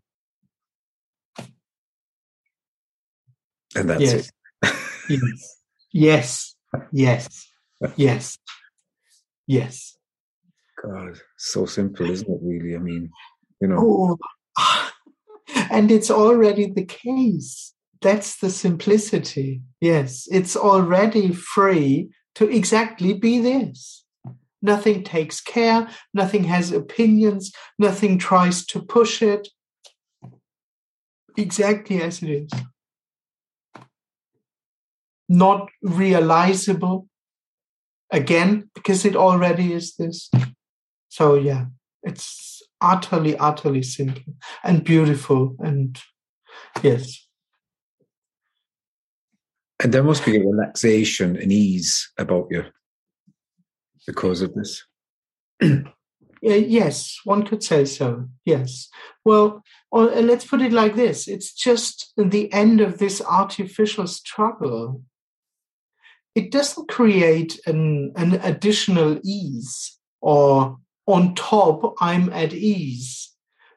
And 3.74 3.90
that's 3.90 4.00
yes. 4.00 4.30
it. 4.62 4.72
yes. 5.08 5.56
Yes. 5.92 6.54
Yes. 6.92 7.48
Yes. 7.96 8.38
Yes. 9.46 9.96
God, 10.82 11.18
so 11.36 11.66
simple, 11.66 12.10
isn't 12.10 12.28
it? 12.28 12.40
Really, 12.42 12.76
I 12.76 12.78
mean, 12.78 13.10
you 13.60 13.68
know. 13.68 14.18
Oh, 14.58 14.90
and 15.70 15.90
it's 15.90 16.10
already 16.10 16.70
the 16.70 16.84
case. 16.84 17.74
That's 18.00 18.38
the 18.38 18.50
simplicity. 18.50 19.62
Yes, 19.80 20.28
it's 20.30 20.56
already 20.56 21.32
free 21.32 22.10
to 22.36 22.48
exactly 22.48 23.12
be 23.14 23.40
this. 23.40 24.04
Nothing 24.60 25.04
takes 25.04 25.40
care, 25.40 25.88
nothing 26.12 26.44
has 26.44 26.72
opinions, 26.72 27.52
nothing 27.78 28.18
tries 28.18 28.64
to 28.66 28.82
push 28.82 29.22
it. 29.22 29.48
Exactly 31.36 32.02
as 32.02 32.22
it 32.22 32.30
is. 32.30 32.50
Not 35.28 35.68
realizable, 35.82 37.08
again 38.10 38.70
because 38.74 39.04
it 39.04 39.16
already 39.16 39.72
is 39.72 39.94
this 39.96 40.30
so 41.08 41.34
yeah 41.34 41.66
it's 42.02 42.62
utterly 42.80 43.36
utterly 43.38 43.82
simple 43.82 44.34
and 44.64 44.84
beautiful 44.84 45.56
and 45.60 46.00
yes 46.82 47.27
and 49.82 49.92
there 49.94 50.02
must 50.02 50.24
be 50.24 50.36
a 50.36 50.40
relaxation 50.40 51.36
and 51.36 51.52
ease 51.52 52.10
about 52.18 52.48
you 52.50 52.64
because 54.06 54.42
of 54.42 54.54
this. 54.54 54.84
Yes 56.40 57.18
one 57.24 57.44
could 57.44 57.64
say 57.64 57.84
so 57.84 58.28
yes. 58.44 58.88
Well 59.24 59.64
or, 59.90 60.12
uh, 60.12 60.20
let's 60.20 60.44
put 60.44 60.62
it 60.62 60.72
like 60.72 60.94
this. 60.94 61.26
It's 61.26 61.52
just 61.52 62.12
the 62.16 62.52
end 62.52 62.80
of 62.80 62.98
this 62.98 63.20
artificial 63.20 64.06
struggle. 64.06 65.02
It 66.36 66.52
doesn't 66.52 66.88
create 66.88 67.58
an, 67.66 68.12
an 68.14 68.34
additional 68.34 69.18
ease 69.24 69.98
or 70.20 70.78
on 71.08 71.34
top 71.34 71.96
i'm 72.00 72.32
at 72.32 72.52
ease. 72.52 73.34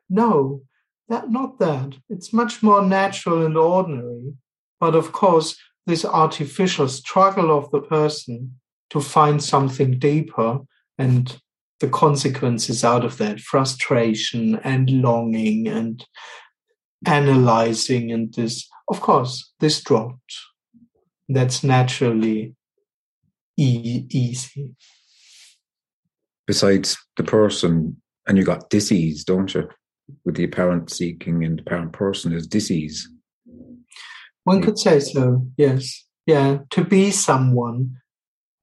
No 0.08 0.62
that 1.10 1.32
not 1.32 1.58
that. 1.58 1.96
It's 2.10 2.32
much 2.32 2.62
more 2.62 2.84
natural 2.86 3.44
and 3.44 3.58
ordinary. 3.58 4.34
But 4.80 4.94
of 4.94 5.12
course 5.12 5.58
this 5.88 6.06
artificial 6.06 6.88
struggle 6.88 7.56
of 7.56 7.70
the 7.72 7.82
person 7.82 8.60
to 8.90 9.02
find 9.02 9.44
something 9.44 9.98
deeper 10.00 10.60
and 10.98 11.40
the 11.80 11.90
consequences 11.90 12.84
out 12.84 13.04
of 13.04 13.18
that 13.18 13.40
frustration 13.40 14.60
and 14.64 14.90
longing 14.90 15.68
and 15.68 16.06
analyzing 17.08 18.12
and 18.12 18.34
this 18.36 18.70
of 18.88 19.02
course 19.02 19.52
this 19.60 19.82
dropped 19.82 20.36
that's 21.34 21.64
naturally 21.64 22.56
e- 23.58 24.06
easy. 24.10 24.76
Besides 26.48 26.98
the 27.18 27.24
person, 27.24 28.02
and 28.28 28.38
you 28.38 28.44
got 28.44 28.70
disease, 28.70 29.24
don't 29.24 29.54
you? 29.54 29.70
With 30.26 30.36
the 30.36 30.44
apparent 30.44 30.90
seeking 30.92 31.44
and 31.44 31.60
apparent 31.60 31.94
person 31.94 32.34
is 32.34 32.48
disease. 32.48 33.08
One 34.44 34.58
hmm. 34.58 34.64
could 34.64 34.80
say 34.80 35.00
so, 35.00 35.48
yes. 35.58 36.06
Yeah, 36.26 36.60
to 36.72 36.84
be 36.84 37.12
someone 37.12 37.98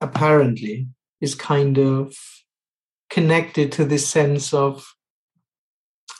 apparently 0.01 0.89
is 1.21 1.35
kind 1.35 1.79
of 1.79 2.15
connected 3.11 3.73
to 3.73 3.85
this 3.85 4.07
sense 4.07 4.55
of 4.55 4.95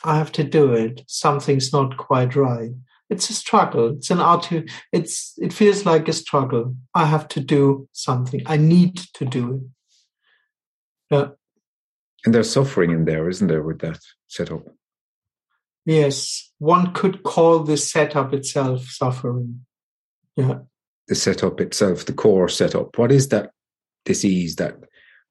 I 0.03 0.17
have 0.17 0.31
to 0.33 0.43
do 0.43 0.73
it. 0.73 1.01
Something's 1.07 1.73
not 1.73 1.97
quite 1.97 2.35
right. 2.35 2.71
It's 3.09 3.29
a 3.29 3.33
struggle. 3.33 3.95
It's 3.97 4.11
an 4.11 4.19
art 4.19 4.51
it's 4.91 5.33
it 5.37 5.53
feels 5.53 5.85
like 5.85 6.07
a 6.07 6.13
struggle. 6.13 6.75
I 6.93 7.05
have 7.05 7.27
to 7.29 7.39
do 7.39 7.87
something. 7.93 8.41
I 8.45 8.57
need 8.57 8.97
to 9.15 9.25
do 9.25 9.53
it. 9.53 9.61
Yeah 11.11 11.27
and 12.25 12.35
there's 12.35 12.51
suffering 12.51 12.91
in 12.91 13.05
there 13.05 13.29
isn't 13.29 13.47
there 13.47 13.63
with 13.63 13.79
that 13.79 13.99
setup 14.27 14.63
yes 15.89 16.49
one 16.59 16.93
could 16.93 17.23
call 17.23 17.59
the 17.63 17.77
setup 17.77 18.33
itself 18.33 18.83
suffering. 18.89 19.65
Yeah. 20.35 20.59
The 21.07 21.15
setup 21.15 21.59
itself 21.59 22.05
the 22.05 22.13
core 22.13 22.49
setup. 22.49 22.97
What 22.99 23.11
is 23.11 23.29
that 23.29 23.51
disease 24.05 24.57
that 24.57 24.75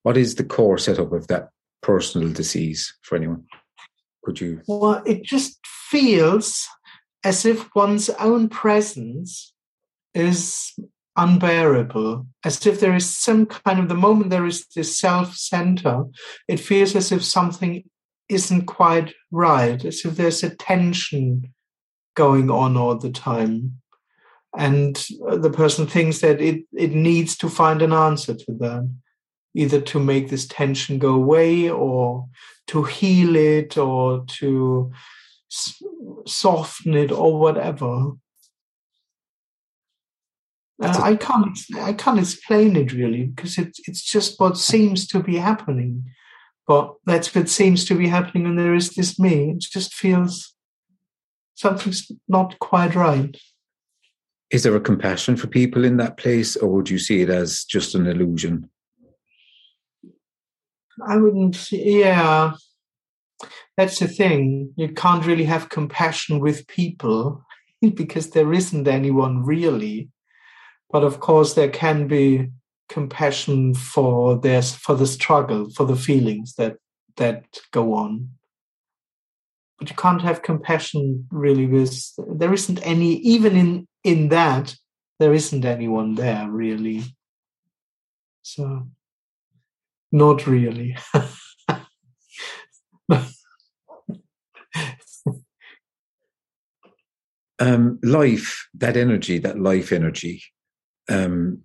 what 0.02 0.16
is 0.16 0.34
the 0.34 0.44
core 0.44 0.78
setup 0.78 1.12
of 1.12 1.28
that 1.28 1.50
personal 1.82 2.32
disease 2.32 2.94
for 3.02 3.16
anyone? 3.16 3.44
Could 4.24 4.40
you? 4.40 4.62
Well 4.66 5.02
it 5.06 5.22
just 5.22 5.58
feels 5.64 6.66
as 7.24 7.44
if 7.44 7.68
one's 7.74 8.08
own 8.10 8.48
presence 8.48 9.52
is 10.14 10.74
unbearable, 11.16 12.26
as 12.44 12.64
if 12.66 12.80
there 12.80 12.94
is 12.94 13.08
some 13.08 13.44
kind 13.46 13.80
of 13.80 13.88
the 13.88 13.94
moment 13.94 14.30
there 14.30 14.46
is 14.46 14.66
this 14.74 14.98
self 14.98 15.34
center, 15.34 16.04
it 16.46 16.60
feels 16.60 16.96
as 16.96 17.12
if 17.12 17.22
something 17.24 17.84
isn't 18.28 18.66
quite 18.66 19.14
right, 19.30 19.84
as 19.84 20.04
if 20.04 20.16
there's 20.16 20.42
a 20.42 20.54
tension 20.54 21.52
going 22.14 22.50
on 22.50 22.76
all 22.76 22.96
the 22.96 23.10
time. 23.10 23.80
And 24.56 24.96
the 25.20 25.50
person 25.50 25.86
thinks 25.86 26.20
that 26.20 26.40
it, 26.40 26.64
it 26.72 26.92
needs 26.92 27.36
to 27.38 27.48
find 27.48 27.82
an 27.82 27.92
answer 27.92 28.34
to 28.34 28.52
that, 28.58 28.90
either 29.54 29.80
to 29.80 30.00
make 30.00 30.28
this 30.28 30.46
tension 30.46 30.98
go 30.98 31.14
away 31.14 31.70
or 31.70 32.26
to 32.68 32.82
heal 32.84 33.36
it 33.36 33.76
or 33.76 34.24
to 34.38 34.92
soften 36.26 36.94
it 36.94 37.12
or 37.12 37.38
whatever. 37.38 38.12
Uh, 40.80 41.00
I 41.02 41.16
can't 41.16 41.58
I 41.76 41.92
can't 41.92 42.20
explain 42.20 42.76
it 42.76 42.92
really 42.92 43.24
because 43.24 43.58
it's 43.58 43.80
it's 43.88 44.02
just 44.02 44.38
what 44.38 44.56
seems 44.56 45.08
to 45.08 45.22
be 45.22 45.36
happening. 45.36 46.04
But 46.68 46.94
that's 47.06 47.34
what 47.34 47.48
seems 47.48 47.84
to 47.86 47.96
be 47.96 48.06
happening 48.06 48.46
and 48.46 48.58
there 48.58 48.74
is 48.74 48.90
this 48.90 49.18
me. 49.18 49.50
It 49.50 49.60
just 49.60 49.94
feels 49.94 50.54
something's 51.54 52.12
not 52.28 52.58
quite 52.60 52.94
right. 52.94 53.36
Is 54.50 54.62
there 54.62 54.76
a 54.76 54.80
compassion 54.80 55.36
for 55.36 55.46
people 55.46 55.84
in 55.84 55.96
that 55.96 56.16
place, 56.16 56.56
or 56.56 56.68
would 56.68 56.88
you 56.88 56.98
see 56.98 57.22
it 57.22 57.28
as 57.28 57.64
just 57.64 57.94
an 57.94 58.06
illusion? 58.06 58.70
I 61.06 61.16
wouldn't 61.16 61.70
yeah 61.72 62.52
that's 63.78 64.00
the 64.00 64.08
thing. 64.08 64.72
You 64.76 64.88
can't 64.88 65.24
really 65.24 65.44
have 65.44 65.68
compassion 65.68 66.40
with 66.40 66.66
people 66.66 67.44
because 67.94 68.30
there 68.30 68.52
isn't 68.52 68.88
anyone 68.88 69.44
really. 69.44 70.10
But 70.90 71.04
of 71.04 71.20
course, 71.20 71.54
there 71.54 71.70
can 71.70 72.08
be 72.08 72.48
compassion 72.88 73.74
for 73.74 74.38
their 74.38 74.62
for 74.62 74.94
the 74.94 75.06
struggle, 75.06 75.70
for 75.70 75.84
the 75.86 75.96
feelings 75.96 76.54
that 76.54 76.76
that 77.16 77.44
go 77.72 77.94
on. 77.94 78.30
But 79.78 79.90
you 79.90 79.96
can't 79.96 80.22
have 80.22 80.42
compassion 80.42 81.26
really 81.30 81.66
with 81.66 82.12
there 82.16 82.52
isn't 82.52 82.80
any 82.86 83.16
even 83.16 83.56
in 83.56 83.88
in 84.04 84.28
that 84.28 84.74
there 85.18 85.34
isn't 85.34 85.64
anyone 85.64 86.14
there 86.14 86.48
really. 86.48 87.02
So 88.42 88.88
not 90.12 90.46
really. 90.46 90.96
um, 97.58 97.98
life, 98.02 98.68
that 98.74 98.96
energy, 98.96 99.38
that 99.38 99.58
life 99.58 99.92
energy, 99.92 100.42
um, 101.08 101.62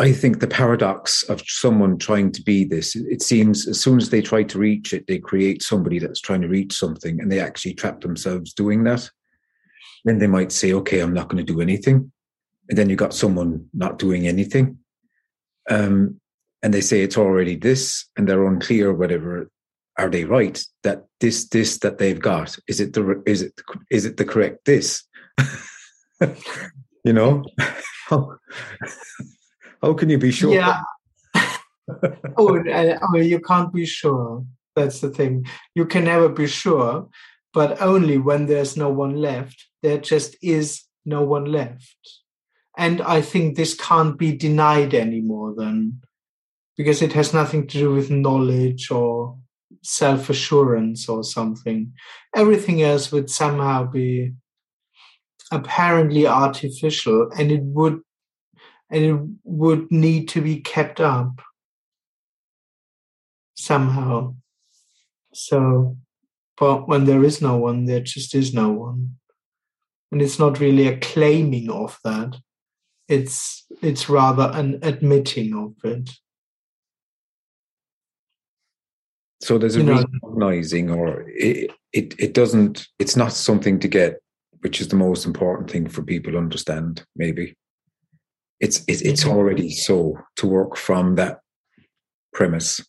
I 0.00 0.12
think 0.12 0.40
the 0.40 0.46
paradox 0.46 1.22
of 1.24 1.42
someone 1.46 1.98
trying 1.98 2.32
to 2.32 2.42
be 2.42 2.64
this, 2.64 2.96
it 2.96 3.20
seems 3.20 3.68
as 3.68 3.78
soon 3.78 3.98
as 3.98 4.08
they 4.08 4.22
try 4.22 4.42
to 4.44 4.58
reach 4.58 4.94
it, 4.94 5.06
they 5.06 5.18
create 5.18 5.62
somebody 5.62 5.98
that's 5.98 6.22
trying 6.22 6.40
to 6.40 6.48
reach 6.48 6.72
something 6.72 7.20
and 7.20 7.30
they 7.30 7.38
actually 7.38 7.74
trap 7.74 8.00
themselves 8.00 8.54
doing 8.54 8.84
that. 8.84 9.10
Then 10.06 10.18
they 10.18 10.26
might 10.26 10.52
say, 10.52 10.72
okay, 10.72 11.00
I'm 11.00 11.12
not 11.12 11.28
going 11.28 11.44
to 11.44 11.52
do 11.52 11.60
anything. 11.60 12.10
And 12.70 12.78
then 12.78 12.88
you 12.88 12.96
got 12.96 13.12
someone 13.12 13.66
not 13.74 13.98
doing 13.98 14.26
anything. 14.26 14.78
Um, 15.68 16.18
and 16.62 16.72
they 16.72 16.80
say 16.80 17.02
it's 17.02 17.18
already 17.18 17.56
this, 17.56 18.08
and 18.16 18.26
they're 18.26 18.46
unclear 18.46 18.94
whatever 18.94 19.50
are 19.98 20.08
they 20.08 20.24
right 20.24 20.64
that 20.82 21.04
this 21.20 21.48
this 21.48 21.78
that 21.80 21.98
they've 21.98 22.20
got 22.20 22.56
is 22.68 22.80
it 22.80 22.94
the 22.94 23.22
is 23.26 23.42
it 23.42 23.52
is 23.90 24.06
it 24.06 24.16
the 24.16 24.24
correct 24.24 24.64
this 24.64 25.02
you 27.04 27.12
know 27.12 27.44
how, 29.82 29.94
can 29.94 30.10
you 30.10 30.18
be 30.18 30.30
sure? 30.30 30.52
Yeah. 30.52 30.80
Oh, 32.36 32.56
I 32.56 32.96
mean, 33.10 33.24
you 33.24 33.40
can't 33.40 33.74
be 33.74 33.84
sure. 33.84 34.44
That's 34.76 35.00
the 35.00 35.10
thing. 35.10 35.44
You 35.74 35.86
can 35.86 36.04
never 36.04 36.28
be 36.28 36.46
sure 36.46 37.08
but 37.52 37.80
only 37.80 38.18
when 38.18 38.46
there's 38.46 38.76
no 38.76 38.88
one 38.88 39.16
left. 39.16 39.66
There 39.82 39.98
just 39.98 40.36
is 40.42 40.84
no 41.04 41.22
one 41.22 41.46
left. 41.46 41.96
And 42.76 43.00
i 43.02 43.20
think 43.20 43.56
this 43.56 43.74
can't 43.74 44.16
be 44.16 44.36
denied 44.36 44.94
anymore 44.94 45.54
then 45.56 46.00
because 46.76 47.02
it 47.02 47.12
has 47.12 47.34
nothing 47.34 47.66
to 47.66 47.78
do 47.78 47.92
with 47.92 48.10
knowledge 48.10 48.90
or 48.90 49.36
self 49.82 50.30
assurance 50.30 51.08
or 51.08 51.24
something. 51.24 51.92
Everything 52.34 52.82
else 52.82 53.10
would 53.12 53.28
somehow 53.28 53.84
be 53.84 54.32
apparently 55.52 56.26
artificial 56.26 57.28
and 57.36 57.50
it 57.50 57.62
would 57.62 58.00
and 58.90 59.04
it 59.04 59.20
would 59.44 59.90
need 59.90 60.28
to 60.30 60.40
be 60.40 60.60
kept 60.60 61.00
up 61.00 61.40
somehow. 63.54 64.34
So 65.32 65.96
but 66.60 66.86
when 66.86 67.06
there 67.06 67.24
is 67.24 67.40
no 67.40 67.56
one, 67.56 67.86
there 67.86 68.00
just 68.00 68.34
is 68.34 68.52
no 68.52 68.68
one. 68.70 69.16
And 70.12 70.20
it's 70.20 70.38
not 70.38 70.60
really 70.60 70.86
a 70.86 70.98
claiming 70.98 71.70
of 71.70 71.98
that. 72.04 72.36
It's 73.08 73.66
it's 73.80 74.08
rather 74.10 74.50
an 74.52 74.78
admitting 74.82 75.54
of 75.54 75.74
it. 75.90 76.10
So 79.40 79.56
there's 79.56 79.76
a 79.76 79.82
you 79.82 79.94
recognizing, 79.94 80.90
or 80.90 81.24
it, 81.28 81.70
it 81.94 82.14
it 82.18 82.34
doesn't. 82.34 82.86
It's 82.98 83.16
not 83.16 83.32
something 83.32 83.78
to 83.80 83.88
get, 83.88 84.20
which 84.60 84.82
is 84.82 84.88
the 84.88 84.96
most 84.96 85.24
important 85.24 85.70
thing 85.70 85.88
for 85.88 86.02
people 86.02 86.32
to 86.32 86.38
understand. 86.38 87.04
Maybe 87.16 87.56
it's 88.60 88.80
it, 88.86 89.02
it's 89.02 89.24
mm-hmm. 89.24 89.36
already 89.36 89.70
so 89.70 90.18
to 90.36 90.46
work 90.46 90.76
from 90.76 91.16
that 91.16 91.40
premise. 92.32 92.84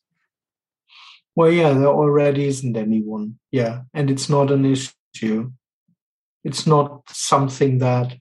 Well, 1.36 1.52
yeah, 1.52 1.72
there 1.74 1.88
already 1.88 2.46
isn't 2.46 2.76
anyone. 2.76 3.40
Yeah, 3.52 3.82
and 3.94 4.12
it's 4.12 4.30
not 4.30 4.52
an 4.52 4.66
issue. 4.66 5.52
It's 6.44 6.68
not 6.68 7.04
something 7.10 7.78
that 7.80 8.18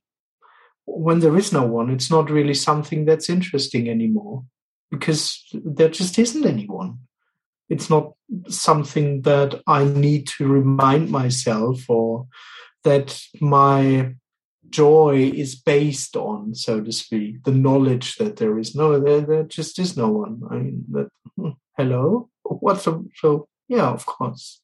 when 0.84 1.20
there 1.20 1.36
is 1.36 1.52
no 1.52 1.66
one, 1.66 1.90
it's 1.90 2.10
not 2.10 2.30
really 2.30 2.54
something 2.54 3.04
that's 3.04 3.28
interesting 3.28 3.88
anymore 3.88 4.44
because 4.90 5.42
there 5.52 5.88
just 5.88 6.18
isn't 6.18 6.46
anyone 6.46 6.98
it's 7.70 7.88
not 7.88 8.12
something 8.48 9.22
that 9.22 9.62
I 9.66 9.84
need 9.84 10.26
to 10.38 10.46
remind 10.46 11.08
myself 11.10 11.88
or 11.88 12.26
that 12.82 13.18
my 13.40 14.14
joy 14.70 15.32
is 15.34 15.54
based 15.54 16.16
on, 16.16 16.54
so 16.54 16.80
to 16.80 16.92
speak, 16.92 17.44
the 17.44 17.52
knowledge 17.52 18.16
that 18.16 18.36
there 18.36 18.58
is 18.58 18.74
no, 18.74 18.98
there, 18.98 19.20
there 19.20 19.42
just 19.42 19.78
is 19.78 19.96
no 19.96 20.08
one. 20.08 20.42
I 20.50 20.54
mean, 20.56 20.84
that, 20.92 21.08
hmm, 21.36 21.50
hello? 21.76 22.28
What's 22.42 22.86
a, 22.86 23.02
so, 23.16 23.48
yeah, 23.68 23.88
of 23.88 24.06
course. 24.06 24.60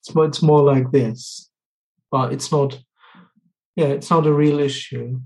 It's 0.00 0.14
more, 0.14 0.24
it's 0.26 0.42
more 0.42 0.62
like 0.62 0.90
this, 0.90 1.50
but 2.10 2.32
it's 2.32 2.50
not, 2.50 2.80
yeah, 3.76 3.86
it's 3.86 4.10
not 4.10 4.26
a 4.26 4.32
real 4.32 4.58
issue. 4.58 5.20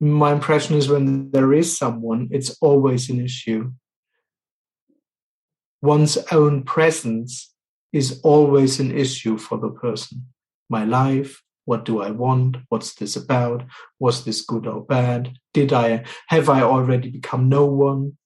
My 0.00 0.32
impression 0.32 0.76
is 0.76 0.88
when 0.88 1.30
there 1.30 1.52
is 1.52 1.76
someone, 1.76 2.28
it's 2.30 2.56
always 2.60 3.10
an 3.10 3.20
issue 3.20 3.72
one's 5.82 6.18
own 6.30 6.62
presence 6.62 7.52
is 7.92 8.20
always 8.22 8.80
an 8.80 8.96
issue 8.96 9.38
for 9.38 9.58
the 9.58 9.70
person. 9.70 10.26
My 10.68 10.84
life, 10.84 11.42
what 11.64 11.84
do 11.84 12.02
I 12.02 12.10
want? 12.10 12.56
What's 12.68 12.94
this 12.94 13.16
about? 13.16 13.64
Was 13.98 14.24
this 14.24 14.42
good 14.42 14.66
or 14.66 14.84
bad? 14.84 15.32
Did 15.54 15.72
I 15.72 16.04
have 16.28 16.48
I 16.48 16.62
already 16.62 17.10
become 17.10 17.48
no 17.48 17.64
one? 17.66 18.16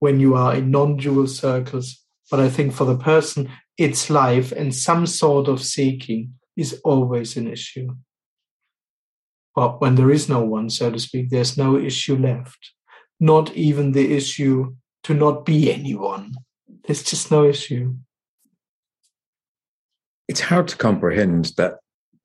When 0.00 0.20
you 0.20 0.34
are 0.36 0.54
in 0.54 0.70
non-dual 0.70 1.26
circles, 1.26 2.04
but 2.30 2.38
I 2.38 2.48
think 2.48 2.72
for 2.72 2.84
the 2.84 2.96
person, 2.96 3.50
it's 3.76 4.10
life 4.10 4.52
and 4.52 4.74
some 4.74 5.06
sort 5.06 5.48
of 5.48 5.62
seeking 5.62 6.34
is 6.56 6.80
always 6.84 7.36
an 7.36 7.48
issue. 7.48 7.88
But 9.54 9.80
when 9.80 9.96
there 9.96 10.10
is 10.10 10.28
no 10.28 10.40
one, 10.44 10.70
so 10.70 10.90
to 10.90 10.98
speak, 10.98 11.30
there's 11.30 11.56
no 11.56 11.76
issue 11.76 12.16
left. 12.16 12.72
Not 13.18 13.52
even 13.54 13.90
the 13.90 14.14
issue 14.14 14.76
to 15.04 15.14
not 15.14 15.44
be 15.44 15.72
anyone. 15.72 16.34
There's 16.84 17.02
just 17.02 17.30
no 17.32 17.44
issue. 17.44 17.94
It's 20.28 20.40
hard 20.40 20.68
to 20.68 20.76
comprehend 20.76 21.52
that 21.56 21.78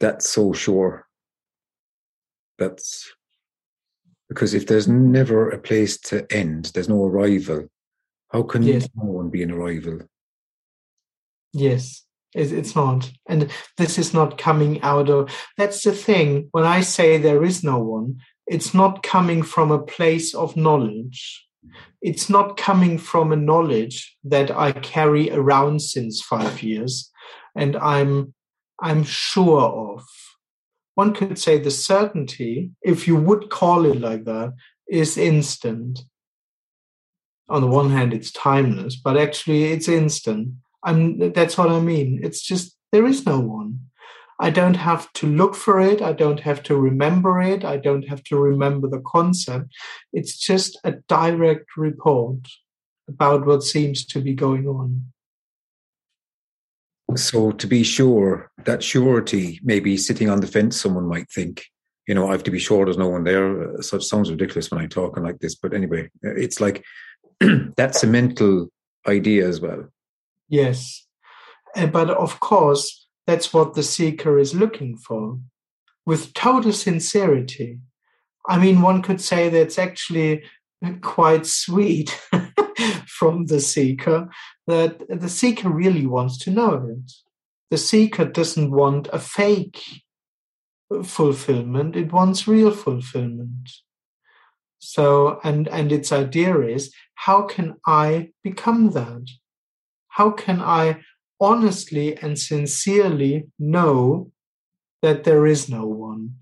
that's 0.03 0.29
so 0.29 0.51
sure. 0.51 1.07
That's 2.59 3.09
because 4.27 4.53
if 4.53 4.67
there's 4.67 4.87
never 4.87 5.49
a 5.49 5.57
place 5.57 5.97
to 6.09 6.27
end, 6.29 6.71
there's 6.73 6.89
no 6.89 7.05
arrival. 7.05 7.67
How 8.33 8.43
can 8.43 8.63
yes. 8.63 8.89
no 8.95 9.09
one 9.09 9.29
be 9.29 9.43
an 9.43 9.51
arrival? 9.51 10.01
Yes, 11.53 12.03
it's 12.33 12.75
not. 12.75 13.11
And 13.29 13.49
this 13.77 13.97
is 13.97 14.13
not 14.13 14.37
coming 14.37 14.81
out 14.81 15.09
of. 15.09 15.29
That's 15.57 15.83
the 15.83 15.93
thing. 15.93 16.49
When 16.51 16.65
I 16.65 16.81
say 16.81 17.17
there 17.17 17.43
is 17.43 17.63
no 17.63 17.79
one, 17.79 18.19
it's 18.45 18.73
not 18.73 19.03
coming 19.03 19.41
from 19.41 19.71
a 19.71 19.85
place 19.95 20.35
of 20.35 20.57
knowledge 20.57 21.47
it's 22.01 22.29
not 22.29 22.57
coming 22.57 22.97
from 22.97 23.31
a 23.31 23.37
knowledge 23.37 24.17
that 24.25 24.51
I 24.51 24.73
carry 24.73 25.31
around 25.31 25.81
since 25.81 26.21
five 26.21 26.61
years 26.61 27.09
and 27.55 27.77
I'm 27.77 28.33
I'm 28.83 29.05
sure 29.05 29.61
of. 29.61 30.05
One 30.95 31.13
could 31.13 31.39
say 31.39 31.57
the 31.57 31.71
certainty, 31.71 32.71
if 32.81 33.07
you 33.07 33.15
would 33.15 33.49
call 33.49 33.85
it 33.85 33.99
like 33.99 34.25
that, 34.25 34.53
is 34.87 35.17
instant. 35.17 36.01
On 37.47 37.61
the 37.61 37.67
one 37.67 37.91
hand, 37.91 38.13
it's 38.13 38.31
timeless, 38.31 38.97
but 38.97 39.17
actually 39.17 39.63
it's 39.71 39.87
instant. 39.87 40.49
I'm 40.83 41.31
that's 41.31 41.57
what 41.57 41.69
I 41.69 41.79
mean. 41.79 42.19
It's 42.21 42.41
just 42.41 42.77
there 42.91 43.07
is 43.07 43.25
no 43.25 43.39
one. 43.39 43.79
I 44.39 44.49
don't 44.49 44.75
have 44.75 45.11
to 45.13 45.27
look 45.27 45.55
for 45.55 45.79
it. 45.79 46.01
I 46.01 46.11
don't 46.11 46.41
have 46.41 46.61
to 46.63 46.75
remember 46.75 47.41
it. 47.41 47.63
I 47.63 47.77
don't 47.77 48.07
have 48.09 48.23
to 48.25 48.37
remember 48.37 48.89
the 48.89 49.03
concept. 49.05 49.73
It's 50.11 50.37
just 50.37 50.77
a 50.83 50.93
direct 51.07 51.77
report 51.77 52.39
about 53.07 53.45
what 53.45 53.63
seems 53.63 54.05
to 54.07 54.19
be 54.19 54.33
going 54.33 54.67
on. 54.67 55.13
So, 57.15 57.51
to 57.51 57.67
be 57.67 57.83
sure, 57.83 58.49
that 58.65 58.81
surety, 58.81 59.59
maybe 59.63 59.97
sitting 59.97 60.29
on 60.29 60.41
the 60.41 60.47
fence, 60.47 60.79
someone 60.79 61.07
might 61.07 61.29
think, 61.29 61.65
you 62.07 62.15
know, 62.15 62.27
I 62.27 62.31
have 62.31 62.43
to 62.43 62.51
be 62.51 62.59
sure 62.59 62.85
there's 62.85 62.97
no 62.97 63.09
one 63.09 63.23
there. 63.23 63.81
So 63.81 63.99
sounds 63.99 64.31
ridiculous 64.31 64.71
when 64.71 64.81
I'm 64.81 64.89
talking 64.89 65.23
like 65.23 65.39
this. 65.39 65.55
But 65.55 65.73
anyway, 65.73 66.09
it's 66.21 66.59
like 66.59 66.83
that's 67.77 68.03
a 68.03 68.07
mental 68.07 68.69
idea 69.07 69.47
as 69.47 69.61
well. 69.61 69.85
Yes. 70.49 71.05
Eh, 71.75 71.85
but 71.85 72.09
of 72.09 72.39
course, 72.39 73.07
that's 73.25 73.53
what 73.53 73.73
the 73.73 73.83
seeker 73.83 74.37
is 74.37 74.53
looking 74.53 74.97
for 74.97 75.39
with 76.05 76.33
total 76.33 76.73
sincerity. 76.73 77.79
I 78.47 78.57
mean, 78.59 78.81
one 78.81 79.01
could 79.01 79.21
say 79.21 79.49
that's 79.49 79.79
actually 79.79 80.43
quite 81.01 81.45
sweet 81.45 82.09
from 83.07 83.45
the 83.45 83.61
seeker 83.61 84.29
that 84.67 85.01
the 85.09 85.29
seeker 85.29 85.69
really 85.69 86.05
wants 86.05 86.37
to 86.39 86.51
know 86.51 86.87
it. 86.89 87.11
The 87.69 87.77
seeker 87.77 88.25
doesn't 88.25 88.71
want 88.71 89.09
a 89.11 89.19
fake 89.19 89.81
fulfillment, 91.03 91.95
it 91.95 92.13
wants 92.13 92.47
real 92.47 92.71
fulfillment. 92.71 93.69
So, 94.79 95.39
and, 95.43 95.67
and 95.69 95.91
its 95.91 96.11
idea 96.11 96.59
is 96.61 96.93
how 97.15 97.43
can 97.43 97.75
I 97.85 98.31
become 98.43 98.91
that? 98.91 99.29
How 100.09 100.31
can 100.31 100.61
I 100.61 101.01
honestly 101.39 102.17
and 102.17 102.37
sincerely 102.37 103.47
know 103.57 104.31
that 105.01 105.23
there 105.23 105.45
is 105.45 105.69
no 105.69 105.85
one, 105.85 106.35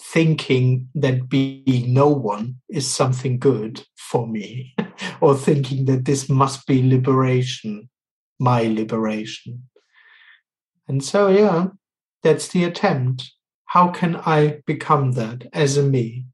thinking 0.00 0.88
that 0.94 1.28
being 1.28 1.92
no 1.92 2.08
one 2.08 2.56
is 2.68 2.90
something 2.90 3.38
good 3.38 3.84
for 3.96 4.26
me, 4.26 4.74
or 5.20 5.36
thinking 5.36 5.84
that 5.84 6.04
this 6.04 6.28
must 6.28 6.66
be 6.66 6.82
liberation, 6.88 7.88
my 8.38 8.62
liberation. 8.62 9.64
And 10.88 11.04
so, 11.04 11.28
yeah, 11.28 11.68
that's 12.22 12.48
the 12.48 12.64
attempt. 12.64 13.30
How 13.66 13.88
can 13.88 14.16
I 14.16 14.60
become 14.66 15.12
that 15.12 15.46
as 15.52 15.76
a 15.76 15.82
me? 15.82 16.26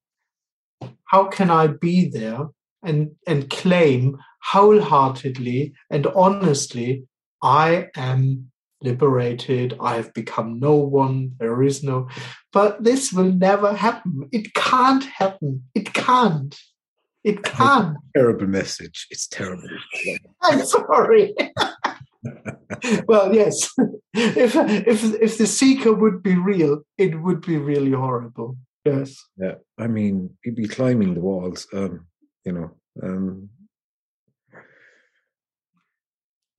How 1.04 1.24
can 1.24 1.50
I 1.50 1.66
be 1.66 2.08
there 2.08 2.48
and, 2.82 3.10
and 3.26 3.50
claim 3.50 4.16
wholeheartedly 4.42 5.74
and 5.90 6.06
honestly, 6.06 7.04
I 7.42 7.88
am 7.96 8.50
liberated, 8.86 9.76
I 9.80 9.96
have 9.96 10.14
become 10.14 10.58
no 10.60 10.76
one, 10.76 11.32
there 11.38 11.62
is 11.62 11.82
no. 11.82 12.08
But 12.52 12.84
this 12.84 13.12
will 13.12 13.32
never 13.32 13.74
happen. 13.74 14.28
It 14.32 14.54
can't 14.54 15.04
happen. 15.04 15.64
It 15.74 15.92
can't. 15.92 16.54
It 17.24 17.42
can't. 17.42 17.96
Terrible 18.14 18.46
message. 18.46 19.06
It's 19.10 19.26
terrible. 19.26 19.68
I'm 20.42 20.64
sorry. 20.64 21.34
well, 23.08 23.34
yes. 23.34 23.68
if 24.14 24.54
if 24.92 25.00
if 25.26 25.38
the 25.38 25.46
seeker 25.46 25.92
would 25.92 26.22
be 26.22 26.36
real, 26.36 26.82
it 26.96 27.20
would 27.20 27.40
be 27.40 27.56
really 27.58 27.90
horrible. 27.90 28.56
Yes. 28.84 29.16
Yeah. 29.36 29.56
I 29.76 29.88
mean, 29.88 30.30
you'd 30.44 30.54
be 30.54 30.68
climbing 30.68 31.14
the 31.14 31.20
walls. 31.20 31.66
Um, 31.72 32.06
you 32.44 32.52
know. 32.52 32.70
Um, 33.02 33.50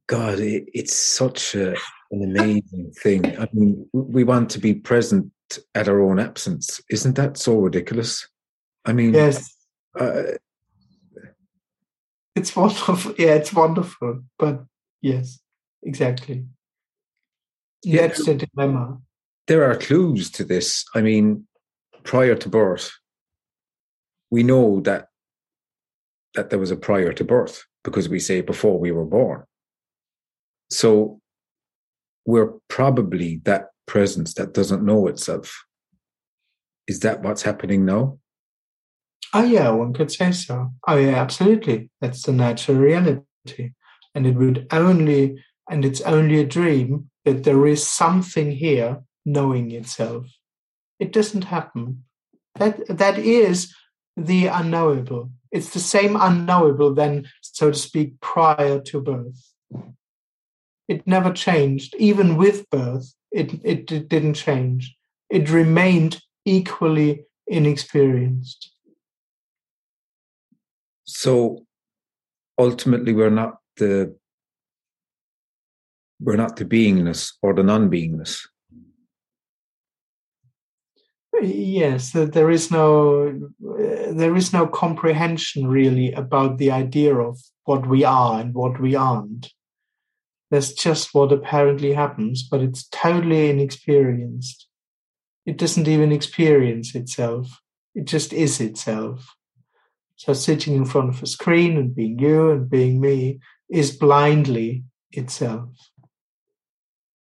God, 0.07 0.39
it, 0.39 0.69
it's 0.73 0.95
such 0.95 1.53
a, 1.53 1.75
an 2.11 2.23
amazing 2.23 2.91
thing. 3.01 3.37
I 3.39 3.47
mean, 3.53 3.87
we 3.93 4.23
want 4.23 4.49
to 4.51 4.59
be 4.59 4.73
present 4.73 5.31
at 5.75 5.87
our 5.87 6.01
own 6.01 6.19
absence. 6.19 6.81
Isn't 6.89 7.15
that 7.15 7.37
so 7.37 7.57
ridiculous? 7.57 8.27
I 8.85 8.93
mean, 8.93 9.13
yes. 9.13 9.53
Uh, 9.97 10.23
it's 12.35 12.55
wonderful. 12.55 13.13
Yeah, 13.17 13.33
it's 13.33 13.53
wonderful. 13.53 14.23
But 14.37 14.63
yes, 15.01 15.39
exactly. 15.83 16.45
Yeah, 17.83 18.07
That's 18.07 18.25
the 18.25 18.35
dilemma. 18.35 18.99
There 19.47 19.69
are 19.69 19.75
clues 19.77 20.29
to 20.31 20.43
this. 20.43 20.85
I 20.93 21.01
mean, 21.01 21.47
prior 22.03 22.35
to 22.35 22.49
birth, 22.49 22.91
we 24.29 24.43
know 24.43 24.81
that 24.81 25.07
that 26.35 26.49
there 26.49 26.59
was 26.59 26.71
a 26.71 26.75
prior 26.75 27.13
to 27.13 27.23
birth 27.23 27.65
because 27.83 28.09
we 28.09 28.19
say 28.19 28.41
before 28.41 28.79
we 28.79 28.91
were 28.91 29.05
born. 29.05 29.43
So 30.69 31.19
we're 32.27 32.53
probably 32.67 33.41
that 33.45 33.69
presence 33.87 34.33
that 34.35 34.53
doesn't 34.53 34.85
know 34.85 35.07
itself. 35.07 35.63
Is 36.85 36.99
that 36.99 37.23
what's 37.23 37.41
happening 37.41 37.85
now? 37.85 38.19
Oh, 39.33 39.43
yeah, 39.43 39.69
one 39.69 39.93
could 39.93 40.11
say 40.11 40.33
so. 40.33 40.71
Oh, 40.87 40.97
yeah, 40.97 41.15
absolutely. 41.15 41.89
That's 42.01 42.23
the 42.23 42.33
natural 42.33 42.77
reality. 42.77 43.71
And 44.13 44.27
it 44.27 44.35
would 44.35 44.67
only, 44.71 45.41
and 45.69 45.85
it's 45.85 46.01
only 46.01 46.39
a 46.39 46.45
dream 46.45 47.09
that 47.23 47.45
there 47.45 47.65
is 47.65 47.87
something 47.87 48.51
here 48.51 49.03
knowing 49.25 49.71
itself. 49.71 50.27
It 50.99 51.13
doesn't 51.13 51.45
happen. 51.45 52.03
That, 52.55 52.85
that 52.89 53.17
is 53.19 53.73
the 54.17 54.47
unknowable. 54.47 55.31
It's 55.51 55.69
the 55.69 55.79
same 55.79 56.17
unknowable 56.19 56.93
then, 56.93 57.29
so 57.41 57.71
to 57.71 57.77
speak, 57.77 58.19
prior 58.19 58.81
to 58.81 59.01
birth. 59.01 59.53
It 60.87 61.05
never 61.05 61.31
changed. 61.33 61.95
Even 61.99 62.37
with 62.37 62.69
birth, 62.69 63.13
it, 63.31 63.53
it, 63.63 63.91
it 63.91 64.09
didn't 64.09 64.35
change. 64.35 64.95
It 65.29 65.49
remained 65.49 66.21
equally 66.45 67.25
inexperienced. 67.47 68.71
So 71.05 71.65
ultimately, 72.57 73.13
we're 73.13 73.29
not 73.29 73.57
the 73.77 74.15
we're 76.19 76.35
not 76.35 76.55
the 76.55 76.65
beingness 76.65 77.33
or 77.41 77.53
the 77.53 77.63
non-beingness. 77.63 78.41
Yes, 81.41 82.11
there 82.11 82.49
is 82.49 82.71
no 82.71 83.51
there 83.59 84.35
is 84.35 84.53
no 84.53 84.65
comprehension 84.65 85.67
really 85.67 86.11
about 86.13 86.57
the 86.57 86.71
idea 86.71 87.15
of 87.15 87.39
what 87.65 87.87
we 87.87 88.03
are 88.03 88.39
and 88.39 88.53
what 88.53 88.81
we 88.81 88.95
aren't. 88.95 89.53
That's 90.49 90.71
just 90.71 91.13
what 91.13 91.31
apparently 91.31 91.93
happens, 91.93 92.43
but 92.43 92.61
it's 92.61 92.87
totally 92.87 93.49
inexperienced. 93.49 94.67
It 95.45 95.57
doesn't 95.57 95.87
even 95.87 96.11
experience 96.11 96.95
itself. 96.95 97.61
It 97.95 98.05
just 98.05 98.33
is 98.33 98.61
itself. 98.61 99.35
So 100.15 100.33
sitting 100.33 100.75
in 100.75 100.85
front 100.85 101.09
of 101.09 101.21
a 101.21 101.27
screen 101.27 101.77
and 101.77 101.95
being 101.95 102.19
you 102.19 102.51
and 102.51 102.69
being 102.69 102.99
me 102.99 103.39
is 103.69 103.95
blindly 103.95 104.83
itself. 105.11 105.69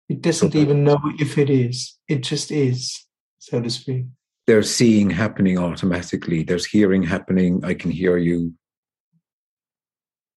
It 0.10 0.22
doesn't 0.22 0.50
okay. 0.50 0.62
even 0.62 0.84
know 0.84 1.00
if 1.20 1.38
it 1.38 1.50
is. 1.50 1.98
It 2.08 2.24
just 2.24 2.52
is, 2.52 3.06
so 3.40 3.62
to 3.62 3.70
speak. 3.70 4.06
There's 4.46 4.74
seeing 4.74 5.10
happening 5.10 5.58
automatically. 5.58 6.44
There's 6.44 6.66
hearing 6.66 7.04
happening. 7.04 7.66
I 7.66 7.74
can 7.74 7.92
hear 7.92 8.18
you. 8.18 8.54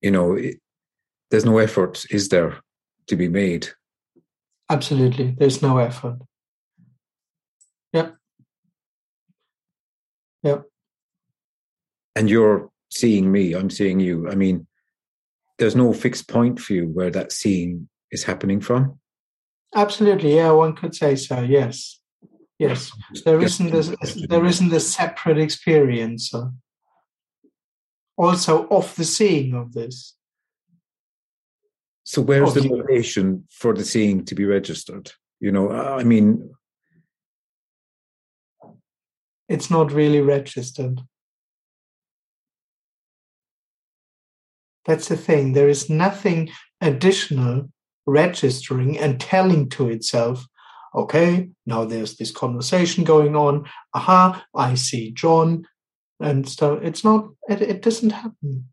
You 0.00 0.10
know, 0.10 0.34
it, 0.34 0.56
there's 1.30 1.44
no 1.44 1.58
effort, 1.58 2.04
is 2.10 2.28
there, 2.28 2.58
to 3.06 3.16
be 3.16 3.28
made? 3.28 3.68
Absolutely. 4.68 5.34
There's 5.38 5.62
no 5.62 5.78
effort. 5.78 6.18
Yep. 7.92 8.16
Yep. 10.42 10.64
And 12.16 12.30
you're 12.30 12.70
seeing 12.90 13.30
me, 13.30 13.54
I'm 13.54 13.70
seeing 13.70 14.00
you. 14.00 14.28
I 14.28 14.34
mean, 14.34 14.66
there's 15.58 15.76
no 15.76 15.92
fixed 15.92 16.28
point 16.28 16.58
for 16.58 16.72
you 16.72 16.86
where 16.86 17.10
that 17.10 17.32
seeing 17.32 17.88
is 18.10 18.24
happening 18.24 18.60
from? 18.60 18.98
Absolutely. 19.74 20.36
Yeah, 20.36 20.50
one 20.52 20.74
could 20.74 20.94
say 20.94 21.16
so. 21.16 21.42
Yes. 21.42 22.00
Yes. 22.58 22.92
There 23.24 23.40
isn't 23.40 23.72
a, 23.72 24.26
there 24.28 24.44
isn't 24.44 24.72
a 24.72 24.80
separate 24.80 25.38
experience. 25.38 26.34
Uh, 26.34 26.48
also, 28.16 28.66
of 28.68 28.94
the 28.96 29.04
seeing 29.04 29.54
of 29.54 29.72
this. 29.72 30.14
So 32.10 32.22
where's 32.22 32.54
the 32.54 32.68
motivation 32.68 33.44
for 33.52 33.72
the 33.72 33.84
seeing 33.84 34.24
to 34.24 34.34
be 34.34 34.44
registered? 34.44 35.12
You 35.38 35.52
know, 35.52 35.70
I 35.70 36.02
mean, 36.02 36.50
it's 39.48 39.70
not 39.70 39.92
really 39.92 40.20
registered. 40.20 41.02
That's 44.86 45.06
the 45.06 45.16
thing. 45.16 45.52
There 45.52 45.68
is 45.68 45.88
nothing 45.88 46.50
additional 46.80 47.70
registering 48.06 48.98
and 48.98 49.20
telling 49.20 49.68
to 49.68 49.88
itself, 49.88 50.44
okay, 50.92 51.50
now 51.64 51.84
there's 51.84 52.16
this 52.16 52.32
conversation 52.32 53.04
going 53.04 53.36
on. 53.36 53.66
Aha, 53.94 54.44
I 54.52 54.74
see 54.74 55.12
John. 55.12 55.64
And 56.18 56.48
so 56.48 56.74
it's 56.74 57.04
not, 57.04 57.28
it, 57.48 57.62
it 57.62 57.82
doesn't 57.82 58.10
happen. 58.10 58.66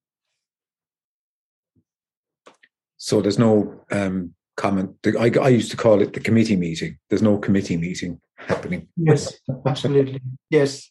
So 2.98 3.22
there's 3.22 3.39
no 3.39 3.82
um, 3.91 4.34
comment. 4.56 4.95
I, 5.20 5.32
I 5.39 5.50
used 5.50 5.72
to 5.72 5.78
call 5.78 6.02
it 6.02 6.14
the 6.14 6.20
committee 6.20 6.56
meeting. 6.56 6.98
There's 7.10 7.22
no 7.22 7.38
committee 7.38 7.78
meeting 7.78 8.20
happening. 8.36 8.88
Yes, 8.98 9.34
absolutely. 9.66 10.22
Yes. 10.50 10.89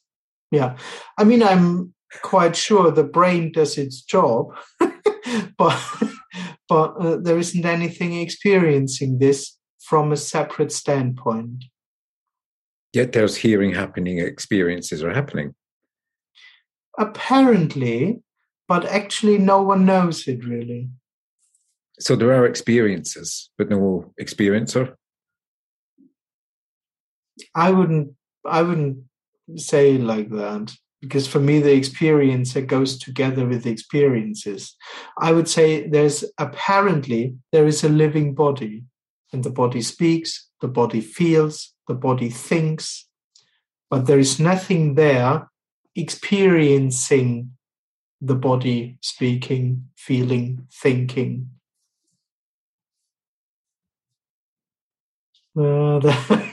Yeah. 0.51 0.77
I 1.19 1.25
mean, 1.25 1.43
I'm 1.43 1.93
quite 2.23 2.57
sure 2.57 2.91
the 2.91 3.05
brain 3.05 3.53
does 3.53 3.77
its 3.77 4.03
job, 4.03 4.57
but 5.59 5.79
but 6.69 6.95
uh, 6.99 7.17
there 7.17 7.39
isn't 7.39 7.67
anything 7.67 8.21
experiencing 8.21 9.19
this 9.19 9.57
from 9.81 10.13
a 10.13 10.17
separate 10.17 10.73
standpoint. 10.73 11.65
Yet 12.93 13.13
there's 13.13 13.37
hearing 13.37 13.75
happening, 13.75 14.19
experiences 14.19 15.03
are 15.03 15.13
happening. 15.13 15.55
Apparently, 16.99 18.23
but 18.69 18.85
actually, 18.87 19.39
no 19.39 19.63
one 19.63 19.85
knows 19.85 20.27
it 20.27 20.45
really 20.45 20.89
so 21.99 22.17
there 22.17 22.33
are 22.33 22.47
experiences, 22.47 23.51
but 23.57 23.69
no 23.71 24.13
experiencer. 24.21 24.95
I 27.55 27.71
wouldn't. 27.71 28.15
I 28.45 28.63
wouldn't 28.63 28.99
say 29.57 29.99
like 29.99 30.31
that 30.31 30.73
because 31.01 31.27
for 31.27 31.41
me 31.41 31.61
the 31.61 31.79
experiencer 31.81 32.67
goes 32.67 32.99
together 32.99 33.47
with 33.47 33.65
the 33.65 33.71
experiences. 33.71 34.75
I 35.19 35.33
would 35.33 35.49
say 35.49 35.87
there's 35.89 36.25
apparently 36.39 37.37
there 37.53 37.67
is 37.67 37.85
a 37.85 37.89
living 37.89 38.35
body, 38.35 38.85
and 39.33 39.45
the 39.45 39.51
body 39.51 39.83
speaks, 39.83 40.49
the 40.61 40.69
body 40.69 41.01
feels, 41.01 41.75
the 41.89 41.95
body 41.95 42.31
thinks, 42.31 43.07
but 43.91 44.07
there 44.07 44.19
is 44.19 44.41
nothing 44.41 44.95
there 44.95 45.49
experiencing 45.95 47.53
the 48.21 48.35
body 48.35 48.99
speaking, 49.01 49.89
feeling, 49.97 50.67
thinking. 50.73 51.51
Uh, 55.57 55.99
the 56.01 56.47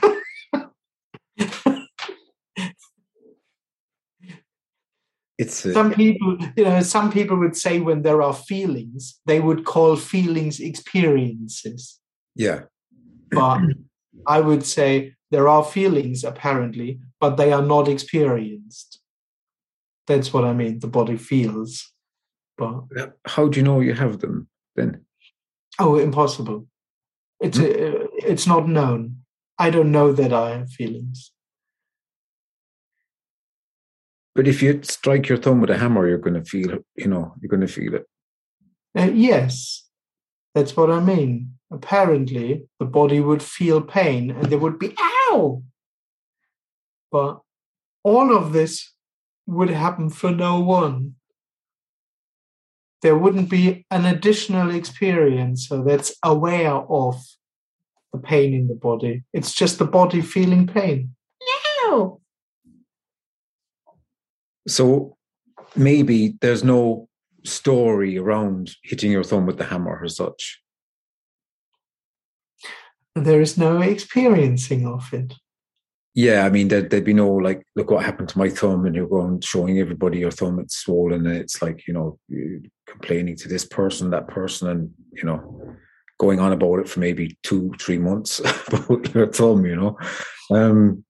it's 5.38 5.66
a, 5.66 5.72
some 5.72 5.92
people, 5.92 6.38
you 6.56 6.64
know, 6.64 6.80
some 6.80 7.10
people 7.10 7.36
would 7.36 7.56
say 7.56 7.80
when 7.80 8.02
there 8.02 8.22
are 8.22 8.32
feelings, 8.32 9.20
they 9.26 9.40
would 9.40 9.64
call 9.64 9.96
feelings 9.96 10.60
experiences. 10.60 12.00
yeah. 12.34 12.62
But 13.30 13.60
I 14.26 14.40
would 14.40 14.64
say 14.64 15.14
there 15.30 15.48
are 15.48 15.64
feelings 15.64 16.22
apparently, 16.24 17.00
but 17.20 17.36
they 17.36 17.52
are 17.52 17.62
not 17.62 17.88
experienced. 17.88 19.00
That's 20.06 20.32
what 20.32 20.44
I 20.44 20.52
mean. 20.52 20.78
The 20.78 20.86
body 20.86 21.16
feels, 21.16 21.92
but 22.56 22.84
How 23.26 23.48
do 23.48 23.58
you 23.58 23.64
know 23.64 23.80
you 23.80 23.94
have 23.94 24.20
them 24.20 24.48
then? 24.76 25.04
oh, 25.80 25.98
impossible. 25.98 26.66
It's 27.40 27.58
uh, 27.58 28.06
it's 28.26 28.46
not 28.46 28.68
known. 28.68 29.18
I 29.58 29.70
don't 29.70 29.92
know 29.92 30.12
that 30.12 30.32
I 30.32 30.50
have 30.50 30.70
feelings. 30.70 31.30
But 34.34 34.48
if 34.48 34.62
you 34.62 34.80
strike 34.82 35.28
your 35.28 35.38
thumb 35.38 35.60
with 35.60 35.70
a 35.70 35.78
hammer, 35.78 36.08
you're 36.08 36.18
going 36.18 36.34
to 36.34 36.44
feel 36.44 36.72
it. 36.72 36.84
You 36.96 37.06
know, 37.06 37.34
you're 37.40 37.48
going 37.48 37.60
to 37.60 37.68
feel 37.68 37.94
it. 37.94 38.06
Uh, 38.98 39.10
yes, 39.12 39.88
that's 40.54 40.76
what 40.76 40.90
I 40.90 41.00
mean. 41.00 41.54
Apparently, 41.70 42.66
the 42.78 42.84
body 42.84 43.20
would 43.20 43.42
feel 43.42 43.80
pain 43.80 44.30
and 44.30 44.46
there 44.46 44.58
would 44.58 44.78
be 44.78 44.94
ow. 44.98 45.62
But 47.10 47.40
all 48.02 48.36
of 48.36 48.52
this 48.52 48.92
would 49.46 49.70
happen 49.70 50.10
for 50.10 50.30
no 50.30 50.60
one. 50.60 51.14
There 53.02 53.16
wouldn't 53.16 53.50
be 53.50 53.86
an 53.90 54.04
additional 54.04 54.68
experiencer 54.68 55.86
that's 55.86 56.16
aware 56.22 56.72
of 56.72 57.22
the 58.14 58.20
pain 58.20 58.54
in 58.54 58.68
the 58.68 58.74
body. 58.74 59.24
It's 59.32 59.52
just 59.52 59.78
the 59.78 59.84
body 59.84 60.22
feeling 60.22 60.66
pain. 60.68 61.14
Ow! 61.82 62.20
So 64.68 65.16
maybe 65.74 66.38
there's 66.40 66.62
no 66.62 67.08
story 67.44 68.16
around 68.16 68.70
hitting 68.84 69.10
your 69.10 69.24
thumb 69.24 69.46
with 69.46 69.58
the 69.58 69.64
hammer 69.64 70.00
as 70.04 70.16
such. 70.16 70.62
There 73.16 73.40
is 73.40 73.58
no 73.58 73.80
experiencing 73.80 74.86
of 74.86 75.12
it. 75.12 75.34
Yeah, 76.14 76.46
I 76.46 76.50
mean, 76.50 76.68
there, 76.68 76.82
there'd 76.82 77.04
be 77.04 77.12
no 77.12 77.28
like, 77.32 77.66
look 77.74 77.90
what 77.90 78.04
happened 78.04 78.28
to 78.28 78.38
my 78.38 78.48
thumb, 78.48 78.86
and 78.86 78.94
you're 78.94 79.08
going 79.08 79.40
showing 79.40 79.80
everybody 79.80 80.20
your 80.20 80.30
thumb, 80.30 80.60
it's 80.60 80.76
swollen, 80.76 81.26
and 81.26 81.36
it's 81.36 81.60
like, 81.60 81.88
you 81.88 81.94
know, 81.94 82.18
complaining 82.86 83.34
to 83.38 83.48
this 83.48 83.64
person, 83.64 84.10
that 84.10 84.28
person, 84.28 84.68
and, 84.68 84.90
you 85.12 85.24
know, 85.24 85.76
going 86.18 86.40
on 86.40 86.52
about 86.52 86.80
it 86.80 86.88
for 86.88 87.00
maybe 87.00 87.36
two, 87.42 87.72
three 87.80 87.98
months 87.98 88.40
about 88.68 89.14
your 89.14 89.26
thumb, 89.26 89.66
you 89.66 89.76
know. 89.76 89.98
Um, 90.50 91.04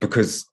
because 0.00 0.46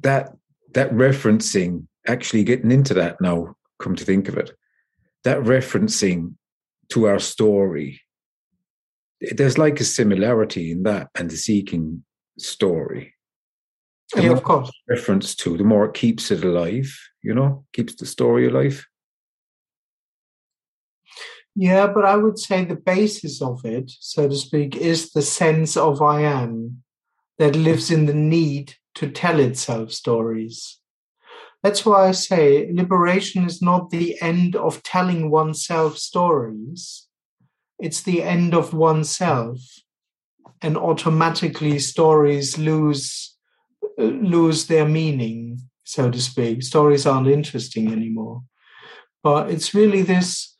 that 0.00 0.32
that 0.74 0.90
referencing, 0.90 1.86
actually 2.06 2.44
getting 2.44 2.70
into 2.70 2.94
that 2.94 3.20
now, 3.20 3.54
come 3.78 3.94
to 3.96 4.04
think 4.04 4.28
of 4.28 4.36
it, 4.36 4.50
that 5.22 5.38
referencing 5.38 6.34
to 6.90 7.06
our 7.06 7.18
story, 7.18 8.00
there's 9.20 9.58
like 9.58 9.80
a 9.80 9.84
similarity 9.84 10.70
in 10.70 10.82
that 10.82 11.08
and 11.14 11.30
the 11.30 11.36
seeking 11.36 12.04
story. 12.38 13.14
The 14.14 14.22
Yeah, 14.22 14.32
of 14.32 14.42
course. 14.42 14.70
reference 14.88 15.34
to, 15.36 15.56
the 15.56 15.64
more 15.64 15.86
it 15.86 15.94
keeps 15.94 16.30
it 16.30 16.44
alive, 16.44 16.94
you 17.22 17.34
know, 17.34 17.64
keeps 17.72 17.94
the 17.94 18.06
story 18.06 18.48
alive. 18.48 18.84
Yeah, 21.56 21.86
but 21.86 22.04
I 22.04 22.16
would 22.16 22.38
say 22.38 22.64
the 22.64 22.74
basis 22.74 23.40
of 23.40 23.64
it, 23.64 23.92
so 24.00 24.28
to 24.28 24.36
speak, 24.36 24.76
is 24.76 25.12
the 25.12 25.22
sense 25.22 25.76
of 25.76 26.02
I 26.02 26.22
am 26.22 26.82
that 27.38 27.54
lives 27.54 27.90
in 27.90 28.06
the 28.06 28.14
need 28.14 28.74
to 28.96 29.10
tell 29.10 29.38
itself 29.38 29.92
stories. 29.92 30.78
That's 31.62 31.86
why 31.86 32.08
I 32.08 32.12
say 32.12 32.70
liberation 32.72 33.44
is 33.44 33.62
not 33.62 33.90
the 33.90 34.20
end 34.20 34.56
of 34.56 34.82
telling 34.82 35.30
oneself 35.30 35.96
stories, 35.96 37.06
it's 37.78 38.02
the 38.02 38.22
end 38.22 38.54
of 38.54 38.74
oneself. 38.74 39.58
And 40.60 40.76
automatically, 40.76 41.78
stories 41.78 42.58
lose 42.58 43.36
uh, 43.98 44.04
lose 44.04 44.66
their 44.66 44.86
meaning, 44.86 45.60
so 45.84 46.10
to 46.10 46.20
speak. 46.20 46.62
Stories 46.62 47.06
aren't 47.06 47.28
interesting 47.28 47.92
anymore. 47.92 48.42
But 49.22 49.50
it's 49.50 49.74
really 49.74 50.02
this 50.02 50.53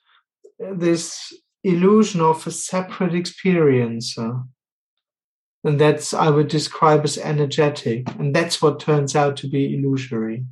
this 0.58 1.32
illusion 1.62 2.20
of 2.20 2.46
a 2.46 2.50
separate 2.50 3.12
experiencer. 3.12 4.40
Uh, 4.40 4.42
and 5.66 5.80
that's, 5.80 6.12
I 6.12 6.28
would 6.28 6.48
describe 6.48 7.04
as 7.04 7.16
energetic. 7.16 8.08
And 8.18 8.36
that's 8.36 8.60
what 8.60 8.80
turns 8.80 9.16
out 9.16 9.38
to 9.38 9.48
be 9.48 9.74
illusory. 9.74 10.44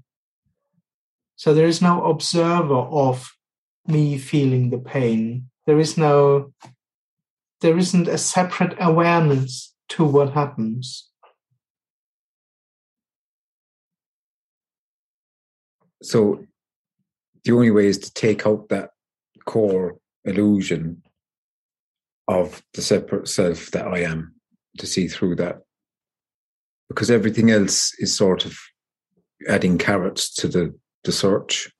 So 1.37 1.53
there 1.53 1.67
is 1.67 1.83
no 1.83 2.05
observer 2.05 2.75
of 2.75 3.31
me 3.87 4.17
feeling 4.17 4.71
the 4.71 4.79
pain. 4.79 5.51
There 5.67 5.79
is 5.79 5.99
no, 5.99 6.53
there 7.61 7.77
isn't 7.77 8.09
a 8.09 8.17
separate 8.17 8.75
awareness 8.81 9.75
to 9.91 10.05
what 10.05 10.33
happens. 10.33 11.11
So 16.03 16.45
the 17.45 17.53
only 17.53 17.71
way 17.71 17.87
is 17.87 17.99
to 17.99 18.15
take 18.15 18.47
out 18.47 18.69
that 18.71 18.91
core 19.45 19.99
illusion 20.25 21.03
of 22.29 22.63
the 22.75 22.83
separate 22.83 23.29
self 23.29 23.71
that 23.73 23.87
I 23.87 24.01
am 24.01 24.35
to 24.79 24.87
see 24.87 25.09
through 25.09 25.37
that. 25.37 25.59
Because 26.89 27.11
everything 27.11 27.51
else 27.51 27.93
is 27.99 28.17
sort 28.17 28.45
of 28.45 28.57
adding 29.49 29.79
carrots 29.79 30.33
to 30.37 30.49
the, 30.49 30.75
the 31.05 31.13
search. 31.13 31.71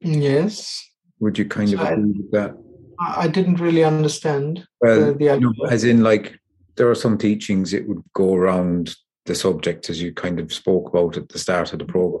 Yes. 0.00 0.82
Would 1.20 1.38
you 1.38 1.44
kind 1.44 1.72
of 1.72 1.80
So 1.80 1.84
I- 1.86 1.90
agree 1.92 2.12
with 2.12 2.30
that? 2.32 2.56
I 2.98 3.22
I 3.24 3.28
didn't 3.28 3.60
really 3.60 3.84
understand 3.84 4.66
Well, 4.80 5.06
the, 5.06 5.12
the 5.14 5.30
idea. 5.30 5.48
as 5.70 5.84
in 5.84 6.02
like 6.02 6.38
there 6.76 6.90
are 6.90 6.94
some 6.94 7.16
teachings 7.18 7.72
it 7.72 7.86
would 7.88 8.02
go 8.14 8.34
around 8.34 8.94
the 9.26 9.34
subject 9.34 9.88
as 9.90 10.00
you 10.02 10.12
kind 10.12 10.38
of 10.40 10.52
spoke 10.52 10.88
about 10.88 11.16
at 11.16 11.28
the 11.28 11.38
start 11.38 11.72
of 11.72 11.78
the 11.78 11.84
program. 11.84 12.19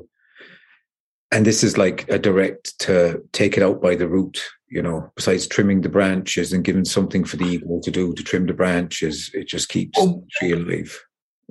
And 1.32 1.46
this 1.46 1.62
is 1.62 1.78
like 1.78 2.08
a 2.10 2.18
direct 2.18 2.78
to 2.80 3.22
take 3.32 3.56
it 3.56 3.62
out 3.62 3.80
by 3.80 3.94
the 3.94 4.08
root, 4.08 4.42
you 4.68 4.82
know, 4.82 5.10
besides 5.14 5.46
trimming 5.46 5.80
the 5.82 5.88
branches 5.88 6.52
and 6.52 6.64
giving 6.64 6.84
something 6.84 7.24
for 7.24 7.36
the 7.36 7.44
eagle 7.44 7.80
to 7.82 7.90
do 7.90 8.12
to 8.14 8.22
trim 8.24 8.46
the 8.46 8.52
branches, 8.52 9.30
it 9.32 9.46
just 9.46 9.68
keeps 9.68 9.96
Oh. 9.98 10.24
the 10.24 10.26
tree 10.32 10.52
alive. 10.52 11.00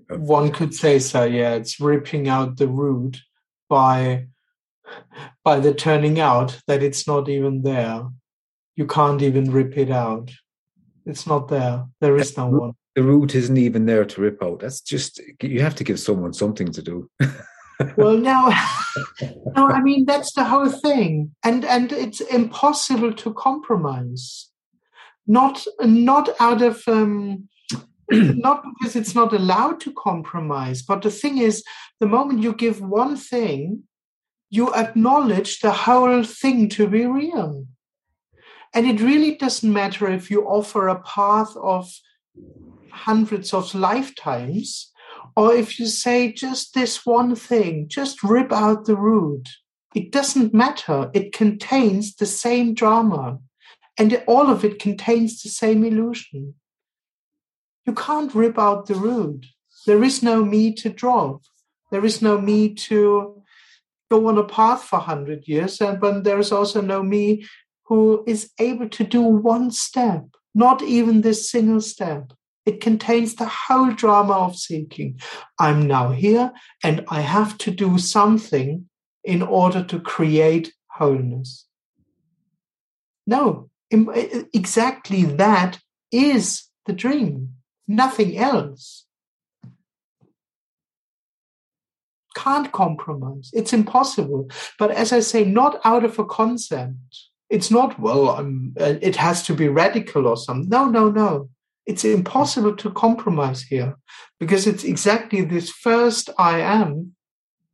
One 0.09 0.51
could 0.51 0.73
say 0.73 0.99
so, 0.99 1.23
yeah. 1.23 1.53
It's 1.55 1.80
ripping 1.80 2.27
out 2.27 2.57
the 2.57 2.67
root 2.67 3.21
by 3.69 4.27
by 5.43 5.59
the 5.59 5.73
turning 5.73 6.19
out 6.19 6.59
that 6.67 6.82
it's 6.82 7.05
not 7.07 7.30
even 7.30 7.61
there. 7.61 8.07
You 8.75 8.88
can't 8.88 9.21
even 9.21 9.51
rip 9.51 9.77
it 9.77 9.91
out. 9.91 10.32
It's 11.05 11.27
not 11.27 11.47
there. 11.47 11.86
There 12.01 12.17
is 12.17 12.36
no 12.36 12.47
one. 12.47 12.73
The 12.95 13.03
root 13.03 13.36
isn't 13.36 13.57
even 13.57 13.86
there 13.86 14.03
to 14.03 14.21
rip 14.21 14.41
out. 14.43 14.59
That's 14.59 14.82
just 14.82 15.21
you 15.43 15.61
have 15.61 15.75
to 15.75 15.84
give 15.84 15.99
someone 15.99 16.34
something 16.34 16.71
to 16.71 16.82
do. 16.82 17.09
Well, 17.95 18.17
no, 18.17 18.53
no. 19.55 19.67
I 19.67 19.82
mean 19.82 20.05
that's 20.05 20.34
the 20.34 20.43
whole 20.43 20.69
thing, 20.69 21.34
and 21.43 21.63
and 21.63 21.91
it's 21.91 22.19
impossible 22.21 23.13
to 23.13 23.34
compromise. 23.34 24.49
Not 25.27 25.65
not 25.82 26.30
out 26.39 26.61
of 26.61 26.82
um, 26.88 27.47
not 28.11 28.63
because 28.63 28.95
it's 28.95 29.15
not 29.15 29.34
allowed 29.34 29.80
to 29.82 29.93
compromise, 29.93 30.82
but 30.82 31.01
the 31.01 31.11
thing 31.11 31.38
is, 31.38 31.63
the 31.99 32.07
moment 32.07 32.43
you 32.43 32.53
give 32.53 32.82
one 32.82 33.15
thing, 33.15 33.84
you 34.49 34.73
acknowledge 34.73 35.59
the 35.59 35.71
whole 35.71 36.23
thing 36.23 36.69
to 36.69 36.88
be 36.88 37.05
real. 37.05 37.65
And 38.73 38.86
it 38.86 39.01
really 39.01 39.36
doesn't 39.36 39.71
matter 39.71 40.07
if 40.07 40.30
you 40.30 40.45
offer 40.45 40.88
a 40.88 41.01
path 41.01 41.55
of 41.55 41.91
hundreds 42.91 43.53
of 43.53 43.73
lifetimes, 43.73 44.88
or 45.39 45.53
if 45.53 45.79
you 45.79 45.85
say 45.85 46.33
just 46.33 46.73
this 46.73 47.05
one 47.05 47.33
thing, 47.33 47.87
just 47.87 48.25
rip 48.25 48.51
out 48.51 48.83
the 48.83 48.97
root. 48.97 49.47
It 49.95 50.11
doesn't 50.11 50.53
matter. 50.53 51.09
It 51.13 51.31
contains 51.31 52.13
the 52.13 52.25
same 52.25 52.73
drama, 52.73 53.39
and 53.97 54.21
all 54.27 54.49
of 54.49 54.65
it 54.65 54.79
contains 54.79 55.41
the 55.41 55.47
same 55.47 55.85
illusion. 55.85 56.55
You 57.85 57.93
can't 57.93 58.35
rip 58.35 58.59
out 58.59 58.87
the 58.87 58.95
root. 58.95 59.45
There 59.87 60.03
is 60.03 60.21
no 60.21 60.43
me 60.43 60.73
to 60.73 60.89
drop. 60.89 61.43
There 61.89 62.03
is 62.03 62.21
no 62.21 62.41
me 62.41 62.73
to 62.89 63.41
go 64.11 64.27
on 64.27 64.37
a 64.37 64.43
path 64.43 64.83
for 64.83 64.99
100 64.99 65.47
years, 65.47 65.79
and 65.79 66.01
but 66.01 66.25
there 66.25 66.39
is 66.39 66.51
also 66.51 66.81
no 66.81 67.01
me 67.01 67.45
who 67.85 68.25
is 68.27 68.51
able 68.59 68.89
to 68.89 69.05
do 69.05 69.21
one 69.21 69.71
step, 69.71 70.25
not 70.53 70.81
even 70.81 71.21
this 71.21 71.49
single 71.49 71.79
step. 71.79 72.33
It 72.70 72.82
contains 72.82 73.34
the 73.34 73.47
whole 73.47 73.91
drama 73.93 74.34
of 74.34 74.55
seeking. 74.55 75.20
I'm 75.57 75.88
now 75.88 76.11
here 76.11 76.51
and 76.84 77.03
I 77.07 77.22
have 77.22 77.57
to 77.63 77.72
do 77.72 77.97
something 77.97 78.88
in 79.24 79.41
order 79.41 79.84
to 79.86 79.99
create 79.99 80.72
wholeness. 80.86 81.65
No, 83.26 83.72
exactly 84.53 85.24
that 85.24 85.80
is 86.11 86.65
the 86.86 86.93
dream, 86.93 87.55
nothing 87.88 88.38
else. 88.38 89.05
Can't 92.36 92.72
compromise. 92.72 93.49
It's 93.51 93.74
impossible. 93.74 94.47
But 94.78 94.91
as 94.91 95.11
I 95.11 95.22
say, 95.22 95.43
not 95.43 95.82
out 95.84 96.03
of 96.03 96.20
a 96.20 96.26
concept. 96.26 96.93
It's 97.49 97.72
not, 97.72 97.99
well, 97.99 98.30
um, 98.30 98.74
it 98.78 99.15
has 99.15 99.41
to 99.47 99.55
be 99.55 99.67
radical 99.67 100.28
or 100.28 100.38
something. 100.38 100.70
No, 100.70 100.86
no, 100.86 101.09
no. 101.09 101.49
It's 101.89 102.05
impossible 102.05 102.75
to 102.75 102.91
compromise 102.91 103.63
here 103.63 103.97
because 104.39 104.67
it's 104.67 104.83
exactly 104.83 105.41
this 105.41 105.71
first 105.71 106.29
I 106.37 106.59
am, 106.59 107.15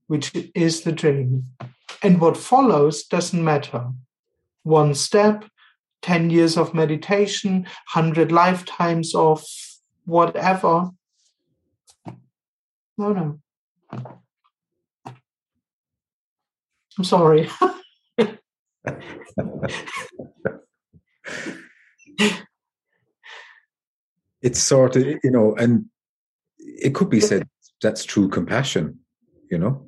which 0.07 0.31
is 0.55 0.83
the 0.83 0.93
dream. 0.93 1.49
And 2.01 2.21
what 2.21 2.37
follows 2.37 3.03
doesn't 3.03 3.43
matter. 3.43 3.89
One 4.63 4.95
step, 4.95 5.43
10 6.03 6.29
years 6.29 6.55
of 6.55 6.73
meditation, 6.73 7.67
100 7.93 8.31
lifetimes 8.31 9.13
of 9.13 9.43
whatever. 10.05 10.91
No, 12.97 13.11
no. 13.11 13.41
I'm 16.97 17.03
sorry. 17.03 17.49
it's 24.45 24.61
sort 24.61 24.95
of 24.95 25.03
you 25.23 25.31
know 25.35 25.55
and 25.55 25.85
it 26.59 26.93
could 26.93 27.09
be 27.09 27.19
said 27.19 27.47
that's 27.81 28.05
true 28.05 28.29
compassion 28.29 28.99
you 29.51 29.57
know? 29.57 29.85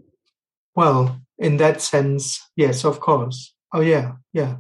Well 0.76 1.22
in 1.38 1.58
that 1.58 1.82
sense 1.82 2.42
yes 2.56 2.84
of 2.84 3.00
course. 3.00 3.54
Oh 3.74 3.82
yeah 3.82 4.14
yeah 4.34 4.58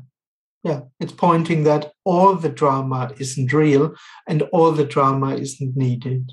yeah. 0.64 0.82
It's 1.00 1.14
pointing 1.14 1.64
that 1.64 1.91
all 2.04 2.36
the 2.36 2.50
drama 2.50 3.12
isn't 3.20 3.54
real 3.54 3.95
and 4.28 4.41
all 4.52 4.72
the 4.72 4.86
drama 4.86 5.36
isn't 5.36 5.78
needed. 5.78 6.32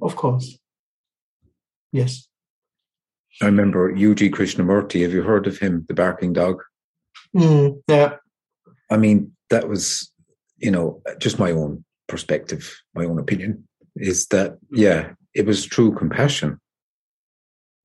Of 0.00 0.16
course. 0.16 0.58
Yes. 1.92 2.26
I 3.42 3.46
remember 3.46 3.90
UG 3.92 4.32
krishnamurti. 4.36 5.02
Have 5.02 5.12
you 5.12 5.22
heard 5.22 5.46
of 5.46 5.58
him 5.58 5.84
the 5.88 5.94
barking 5.94 6.32
dog? 6.32 6.62
Mm, 7.36 7.82
yeah. 7.88 8.16
I 8.90 8.96
mean 8.96 9.32
that 9.50 9.68
was 9.68 10.10
you 10.56 10.70
know 10.70 11.02
just 11.18 11.38
my 11.38 11.50
own 11.50 11.84
perspective, 12.08 12.80
my 12.94 13.04
own 13.04 13.18
opinion, 13.18 13.66
is 13.96 14.26
that, 14.28 14.58
yeah, 14.70 15.12
it 15.34 15.46
was 15.46 15.64
true 15.64 15.94
compassion. 15.94 16.60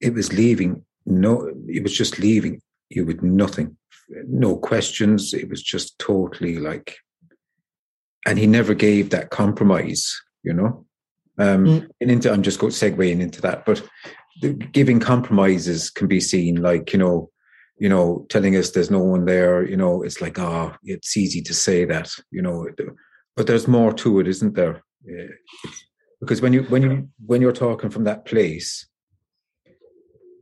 It 0.01 0.13
was 0.13 0.33
leaving 0.33 0.85
no, 1.09 1.51
it 1.67 1.83
was 1.83 1.95
just 1.95 2.19
leaving 2.19 2.61
you 2.89 3.05
with 3.05 3.21
nothing, 3.21 3.75
no 4.27 4.55
questions. 4.57 5.33
It 5.33 5.49
was 5.49 5.61
just 5.61 5.97
totally 5.99 6.57
like, 6.57 6.97
and 8.25 8.37
he 8.37 8.47
never 8.47 8.73
gave 8.73 9.09
that 9.09 9.31
compromise, 9.31 10.15
you 10.43 10.53
know. 10.53 10.85
Um, 11.37 11.65
mm. 11.65 11.87
And 12.01 12.11
into, 12.11 12.31
I'm 12.31 12.43
just 12.43 12.59
going 12.59 12.71
segueing 12.71 13.21
into 13.21 13.41
that, 13.41 13.65
but 13.65 13.81
the, 14.41 14.53
giving 14.53 14.99
compromises 14.99 15.89
can 15.89 16.07
be 16.07 16.19
seen 16.19 16.61
like, 16.61 16.93
you 16.93 16.99
know, 16.99 17.29
you 17.79 17.87
know, 17.87 18.25
telling 18.29 18.55
us 18.57 18.71
there's 18.71 18.91
no 18.91 18.99
one 18.99 19.25
there, 19.25 19.65
you 19.65 19.77
know, 19.77 20.03
it's 20.03 20.21
like, 20.21 20.37
ah, 20.37 20.71
oh, 20.73 20.77
it's 20.83 21.15
easy 21.15 21.41
to 21.41 21.53
say 21.53 21.85
that, 21.85 22.11
you 22.29 22.41
know, 22.41 22.67
but 23.39 23.47
there's 23.47 23.69
more 23.69 23.93
to 23.93 24.19
it, 24.19 24.27
isn't 24.27 24.55
there? 24.55 24.83
Because 26.19 26.41
when 26.41 26.51
you 26.51 26.63
when 26.63 26.81
you 26.81 27.09
when 27.25 27.39
you're 27.39 27.53
talking 27.53 27.89
from 27.89 28.03
that 28.03 28.25
place, 28.25 28.85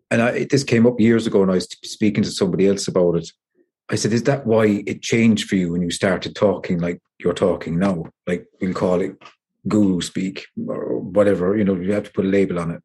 and 0.09 0.19
I, 0.19 0.45
this 0.45 0.63
came 0.63 0.87
up 0.87 0.99
years 0.99 1.27
ago, 1.27 1.43
and 1.43 1.51
I 1.51 1.53
was 1.53 1.67
speaking 1.83 2.23
to 2.23 2.31
somebody 2.31 2.65
else 2.67 2.87
about 2.87 3.17
it. 3.17 3.31
I 3.87 3.97
said, 3.97 4.13
"Is 4.13 4.23
that 4.23 4.47
why 4.47 4.83
it 4.87 5.03
changed 5.03 5.47
for 5.47 5.57
you 5.57 5.73
when 5.73 5.83
you 5.83 5.91
started 5.91 6.35
talking 6.35 6.79
like 6.79 6.99
you're 7.19 7.35
talking 7.35 7.77
now? 7.77 8.05
Like 8.25 8.47
we'll 8.59 8.73
call 8.73 8.99
it 9.01 9.15
guru 9.67 10.01
speak 10.01 10.47
or 10.67 10.97
whatever. 10.97 11.55
You 11.55 11.65
know, 11.65 11.75
you 11.75 11.93
have 11.93 12.05
to 12.05 12.11
put 12.11 12.25
a 12.25 12.29
label 12.29 12.57
on 12.57 12.71
it." 12.71 12.81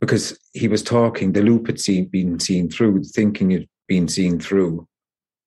Because 0.00 0.38
he 0.52 0.68
was 0.68 0.82
talking, 0.82 1.32
the 1.32 1.40
loop 1.40 1.66
had 1.68 1.80
seen, 1.80 2.08
been 2.08 2.38
seen 2.40 2.68
through, 2.68 2.98
the 2.98 3.08
thinking 3.08 3.52
had 3.52 3.66
been 3.88 4.06
seen 4.06 4.38
through. 4.38 4.86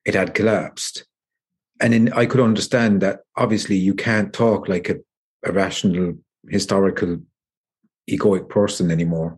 It 0.03 0.15
had 0.15 0.33
collapsed, 0.33 1.06
and 1.79 1.93
in, 1.93 2.13
I 2.13 2.25
could 2.25 2.39
understand 2.41 3.01
that 3.01 3.19
obviously 3.35 3.75
you 3.75 3.93
can't 3.93 4.33
talk 4.33 4.67
like 4.67 4.89
a, 4.89 4.95
a 5.45 5.51
rational, 5.51 6.15
historical, 6.49 7.19
egoic 8.09 8.49
person 8.49 8.91
anymore 8.91 9.37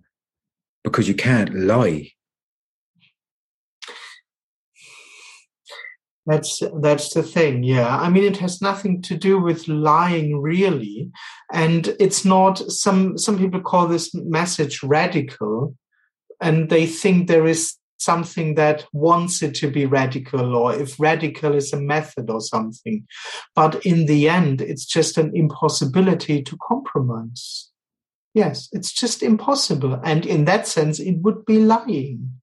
because 0.84 1.08
you 1.08 1.16
can't 1.16 1.54
lie. 1.54 2.12
That's 6.26 6.62
that's 6.82 7.12
the 7.14 7.24
thing, 7.24 7.64
yeah. 7.64 7.98
I 7.98 8.10
mean, 8.10 8.24
it 8.24 8.38
has 8.38 8.62
nothing 8.62 9.02
to 9.04 9.18
do 9.18 9.40
with 9.42 9.68
lying, 9.68 10.40
really, 10.40 11.10
and 11.52 11.96
it's 12.00 12.24
not. 12.24 12.60
Some 12.72 13.18
some 13.18 13.40
people 13.40 13.62
call 13.62 13.88
this 13.88 14.14
message 14.14 14.84
radical, 14.84 15.76
and 16.40 16.70
they 16.70 16.86
think 16.86 17.28
there 17.28 17.48
is 17.48 17.79
something 18.00 18.56
that 18.56 18.86
wants 18.94 19.44
it 19.44 19.54
to 19.56 19.70
be 19.70 19.86
radical 19.86 20.56
or 20.56 20.74
if 20.74 21.00
radical 21.00 21.54
is 21.54 21.72
a 21.74 21.80
method 21.80 22.30
or 22.30 22.42
something. 22.42 23.06
But 23.56 23.86
in 23.86 24.06
the 24.06 24.30
end, 24.30 24.62
it's 24.62 24.86
just 24.86 25.18
an 25.18 25.32
impossibility 25.36 26.42
to 26.44 26.58
compromise. 26.68 27.70
Yes, 28.34 28.70
it's 28.72 28.94
just 28.94 29.22
impossible. 29.22 30.00
And 30.04 30.26
in 30.26 30.46
that 30.46 30.68
sense, 30.68 31.00
it 31.00 31.18
would 31.20 31.46
be 31.46 31.60
lying 31.60 32.40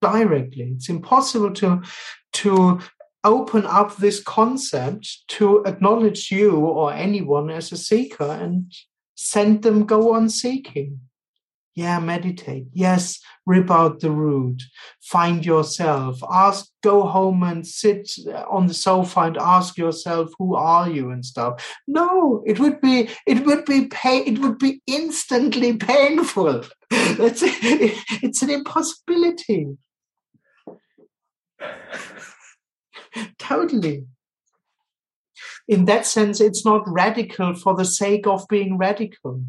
directly. 0.00 0.72
It's 0.76 0.88
impossible 0.88 1.52
to, 1.54 1.82
to 2.34 2.80
open 3.24 3.66
up 3.66 3.96
this 3.96 4.22
concept 4.22 5.26
to 5.28 5.64
acknowledge 5.64 6.30
you 6.30 6.56
or 6.56 6.92
anyone 6.92 7.50
as 7.50 7.72
a 7.72 7.76
seeker 7.76 8.24
and 8.24 8.72
send 9.16 9.62
them 9.62 9.84
go 9.84 10.14
on 10.14 10.28
seeking. 10.28 11.00
Yeah, 11.76 12.00
meditate. 12.00 12.68
Yes, 12.72 13.20
rip 13.44 13.70
out 13.70 14.00
the 14.00 14.10
root. 14.10 14.62
Find 15.02 15.44
yourself. 15.44 16.22
Ask, 16.32 16.70
go 16.82 17.02
home 17.02 17.42
and 17.42 17.66
sit 17.66 18.10
uh, 18.26 18.44
on 18.50 18.66
the 18.66 18.72
sofa 18.72 19.20
and 19.20 19.36
ask 19.36 19.76
yourself, 19.76 20.30
who 20.38 20.54
are 20.54 20.88
you 20.88 21.10
and 21.10 21.22
stuff. 21.22 21.76
No, 21.86 22.42
it 22.46 22.58
would 22.58 22.80
be, 22.80 23.10
it 23.26 23.44
would 23.44 23.66
be 23.66 23.88
pain, 23.88 24.22
it 24.26 24.38
would 24.38 24.58
be 24.58 24.80
instantly 24.86 25.76
painful. 25.76 26.64
That's 26.90 27.42
it. 27.42 27.98
It's 28.22 28.40
an 28.40 28.48
impossibility. 28.48 29.76
totally. 33.38 34.06
In 35.68 35.84
that 35.84 36.06
sense, 36.06 36.40
it's 36.40 36.64
not 36.64 36.84
radical 36.86 37.54
for 37.54 37.76
the 37.76 37.84
sake 37.84 38.26
of 38.26 38.48
being 38.48 38.78
radical 38.78 39.42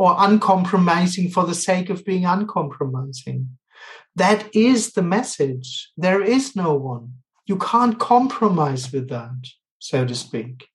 or 0.00 0.16
uncompromising 0.16 1.28
for 1.28 1.44
the 1.44 1.54
sake 1.54 1.90
of 1.90 2.06
being 2.06 2.24
uncompromising. 2.24 3.46
That 4.16 4.48
is 4.54 4.94
the 4.94 5.02
message. 5.02 5.90
There 5.94 6.22
is 6.22 6.56
no 6.56 6.72
one. 6.72 7.12
You 7.44 7.58
can't 7.58 7.98
compromise 7.98 8.90
with 8.94 9.10
that, 9.10 9.42
so 9.78 10.06
to 10.06 10.14
speak. 10.14 10.68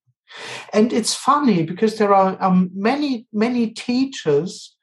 And 0.71 0.93
it's 0.93 1.15
funny 1.15 1.63
because 1.63 1.97
there 1.97 2.13
are 2.13 2.37
um, 2.39 2.69
many, 2.75 3.25
many 3.33 3.71
teachers 3.71 4.75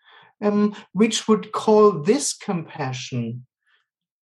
um, 0.43 0.75
which 0.93 1.29
would 1.29 1.53
call 1.53 1.93
this 1.93 2.33
compassion 2.33 3.47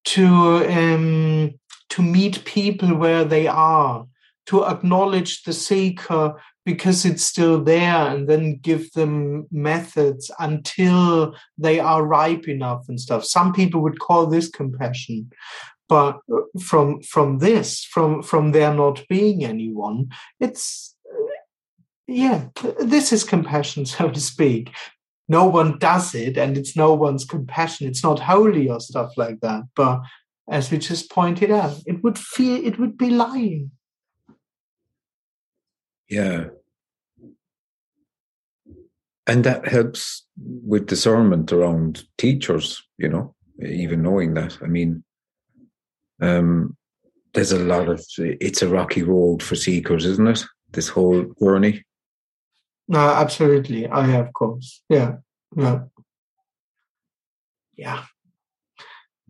to 0.05 0.27
um, 0.69 1.53
to 1.89 2.03
meet 2.03 2.45
people 2.45 2.95
where 2.95 3.25
they 3.25 3.47
are, 3.47 4.07
to 4.47 4.67
acknowledge 4.67 5.45
the 5.45 5.55
seeker 5.55 6.35
because 6.65 7.05
it's 7.05 7.25
still 7.25 7.63
there 7.63 8.09
and 8.09 8.29
then 8.29 8.59
give 8.59 8.93
them 8.93 9.47
methods 9.51 10.31
until 10.39 11.35
they 11.57 11.81
are 11.81 12.05
ripe 12.05 12.49
enough 12.49 12.89
and 12.89 13.01
stuff. 13.01 13.25
Some 13.25 13.53
people 13.53 13.81
would 13.81 13.99
call 13.99 14.27
this 14.27 14.49
compassion 14.49 15.31
but 15.91 16.21
uh, 16.33 16.41
from 16.63 17.03
from 17.03 17.39
this 17.39 17.85
from 17.85 18.23
from 18.23 18.53
there 18.53 18.73
not 18.73 19.03
being 19.09 19.45
anyone 19.45 20.09
it's 20.39 20.95
uh, 21.13 21.27
yeah 22.07 22.47
this 22.79 23.13
is 23.13 23.25
compassion 23.25 23.85
so 23.95 24.09
to 24.09 24.21
speak. 24.21 24.71
No 25.29 25.47
one 25.47 25.79
does 25.79 26.15
it 26.15 26.37
and 26.37 26.57
it's 26.59 26.75
no 26.75 26.93
one's 26.93 27.25
compassion. 27.25 27.87
It's 27.87 28.03
not 28.03 28.19
holy 28.19 28.69
or 28.69 28.81
stuff 28.81 29.13
like 29.17 29.41
that 29.41 29.65
but 29.75 30.01
as 30.49 30.71
we 30.71 30.79
just 30.79 31.11
pointed 31.11 31.51
out 31.51 31.77
it 31.87 32.03
would 32.03 32.19
feel 32.19 32.65
it 32.65 32.79
would 32.79 32.97
be 32.97 33.11
lying 33.11 33.71
yeah. 36.11 36.47
And 39.27 39.45
that 39.45 39.69
helps 39.69 40.27
with 40.37 40.87
discernment 40.87 41.53
around 41.53 42.05
teachers, 42.19 42.83
you 42.99 43.09
know, 43.09 43.35
even 43.65 44.03
knowing 44.03 44.35
that. 44.35 44.59
I 44.61 44.67
mean, 44.67 45.05
um, 46.21 46.77
there's 47.33 47.53
a 47.53 47.59
lot 47.59 47.89
of, 47.89 48.05
it's 48.19 48.63
a 48.63 48.69
rocky 48.69 49.05
road 49.05 49.43
for 49.43 49.55
seekers, 49.55 50.05
isn't 50.05 50.27
it? 50.27 50.45
This 50.73 50.89
whole 50.89 51.33
journey. 51.41 51.85
No, 52.89 52.99
absolutely. 52.99 53.87
I 53.87 54.17
of 54.17 54.33
course. 54.33 54.83
Yeah. 54.89 55.17
Yeah. 55.57 55.83
Yeah. 57.77 58.05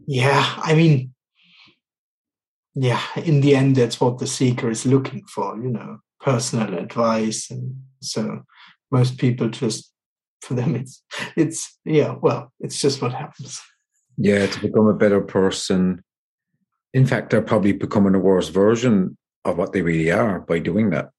Yeah. 0.06 0.54
I 0.56 0.74
mean, 0.74 1.14
yeah, 2.74 3.02
in 3.16 3.42
the 3.42 3.54
end, 3.56 3.76
that's 3.76 4.00
what 4.00 4.18
the 4.18 4.26
seeker 4.26 4.70
is 4.70 4.86
looking 4.86 5.24
for, 5.26 5.56
you 5.56 5.70
know, 5.70 5.98
personal 6.20 6.78
advice. 6.78 7.50
And 7.50 7.76
so 8.00 8.42
most 8.90 9.18
people 9.18 9.48
just, 9.48 9.92
for 10.42 10.54
them, 10.54 10.76
it's, 10.76 11.02
it's, 11.36 11.78
yeah, 11.84 12.14
well, 12.20 12.52
it's 12.60 12.80
just 12.80 13.02
what 13.02 13.12
happens. 13.12 13.60
Yeah, 14.16 14.46
to 14.46 14.60
become 14.60 14.86
a 14.86 14.94
better 14.94 15.20
person. 15.20 16.02
In 16.92 17.06
fact, 17.06 17.30
they're 17.30 17.42
probably 17.42 17.72
becoming 17.72 18.14
a 18.14 18.18
worse 18.18 18.48
version 18.48 19.16
of 19.44 19.56
what 19.56 19.72
they 19.72 19.82
really 19.82 20.10
are 20.10 20.40
by 20.40 20.58
doing 20.58 20.90
that. 20.90 21.10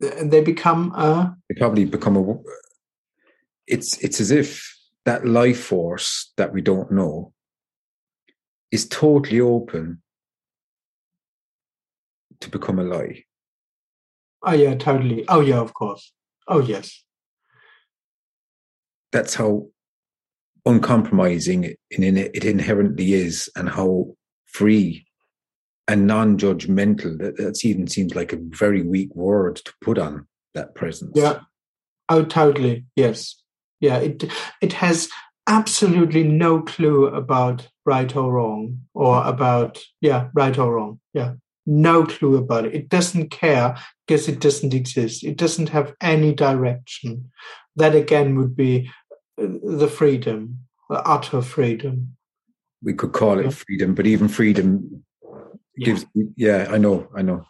They 0.00 0.40
become 0.40 0.92
a. 0.92 1.36
They 1.48 1.56
probably 1.58 1.84
become 1.84 2.16
a. 2.16 2.34
It's 3.66 3.98
it's 3.98 4.18
as 4.18 4.30
if 4.30 4.74
that 5.04 5.26
life 5.26 5.60
force 5.60 6.32
that 6.38 6.54
we 6.54 6.62
don't 6.62 6.90
know 6.90 7.34
is 8.70 8.88
totally 8.88 9.40
open 9.40 10.00
to 12.40 12.50
become 12.50 12.78
a 12.78 12.84
lie. 12.84 13.24
Oh 14.42 14.52
yeah, 14.52 14.74
totally. 14.74 15.24
Oh 15.28 15.40
yeah, 15.40 15.58
of 15.58 15.74
course. 15.74 16.12
Oh 16.48 16.60
yes. 16.60 17.04
That's 19.12 19.34
how 19.34 19.68
uncompromising 20.64 21.64
it, 21.64 21.78
it 21.90 22.44
inherently 22.44 23.12
is, 23.12 23.50
and 23.56 23.68
how 23.68 24.14
free 24.46 25.06
and 25.88 26.06
non-judgmental. 26.06 27.18
That, 27.18 27.36
that 27.36 27.64
even 27.64 27.86
seems 27.88 28.14
like 28.14 28.32
a 28.32 28.38
very 28.40 28.82
weak 28.82 29.14
word 29.14 29.56
to 29.56 29.72
put 29.82 29.98
on 29.98 30.26
that 30.54 30.74
presence. 30.74 31.12
Yeah. 31.14 31.40
Oh, 32.08 32.24
totally. 32.24 32.86
Yes. 32.96 33.36
Yeah. 33.80 33.98
It 33.98 34.24
it 34.62 34.72
has 34.74 35.08
absolutely 35.46 36.22
no 36.22 36.62
clue 36.62 37.06
about 37.06 37.68
right 37.84 38.14
or 38.14 38.32
wrong 38.32 38.78
or 38.94 39.26
about 39.26 39.78
yeah 40.00 40.28
right 40.34 40.56
or 40.58 40.74
wrong 40.74 41.00
yeah 41.12 41.32
no 41.70 42.04
clue 42.04 42.36
about 42.36 42.66
it. 42.66 42.74
It 42.74 42.88
doesn't 42.88 43.30
care 43.30 43.76
because 44.06 44.28
it 44.28 44.40
doesn't 44.40 44.74
exist. 44.74 45.24
It 45.24 45.36
doesn't 45.36 45.68
have 45.70 45.94
any 46.00 46.34
direction. 46.34 47.30
That 47.76 47.94
again 47.94 48.36
would 48.36 48.56
be 48.56 48.90
uh, 49.40 49.46
the 49.62 49.88
freedom 49.88 50.58
the 50.88 51.00
utter 51.06 51.40
freedom. 51.40 52.16
We 52.82 52.94
could 52.94 53.12
call 53.12 53.38
it 53.38 53.52
freedom 53.52 53.94
but 53.94 54.06
even 54.06 54.26
freedom 54.26 55.04
gives 55.78 56.04
yeah, 56.14 56.24
yeah 56.36 56.66
i 56.70 56.78
know 56.78 57.08
i 57.16 57.22
know. 57.22 57.44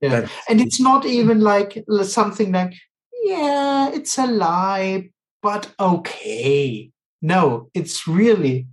Yeah. 0.00 0.20
That's, 0.20 0.32
and 0.48 0.60
it's 0.60 0.80
not 0.80 1.06
even 1.06 1.40
like 1.40 1.84
something 2.02 2.50
like 2.52 2.74
yeah 3.22 3.90
it's 3.92 4.18
a 4.18 4.26
lie 4.26 5.10
but 5.42 5.74
okay. 5.78 6.90
No, 7.20 7.70
it's 7.74 8.06
really 8.06 8.68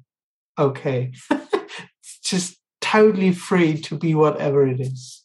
okay. 0.57 1.11
it's 1.31 2.19
just 2.23 2.58
totally 2.89 3.31
free 3.31 3.79
to 3.81 3.95
be 3.97 4.15
whatever 4.15 4.67
it 4.67 4.79
is. 4.79 5.23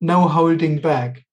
No 0.00 0.28
holding 0.28 0.78
back. 0.78 1.24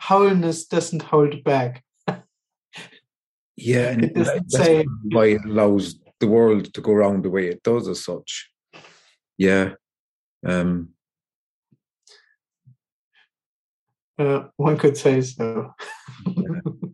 Wholeness 0.00 0.66
doesn't 0.66 1.02
hold 1.02 1.42
back. 1.44 1.82
yeah, 3.56 3.90
and 3.90 4.04
it 4.04 4.14
doesn't 4.14 4.50
say 4.50 4.84
why 5.04 5.26
it 5.26 5.44
allows 5.44 5.98
the 6.20 6.26
world 6.26 6.72
to 6.74 6.80
go 6.80 6.92
around 6.92 7.24
the 7.24 7.30
way 7.30 7.48
it 7.48 7.62
does 7.62 7.88
as 7.88 8.04
such. 8.04 8.50
Yeah. 9.38 9.74
Um 10.46 10.90
uh, 14.18 14.44
one 14.56 14.76
could 14.76 14.96
say 14.96 15.20
so. 15.22 15.74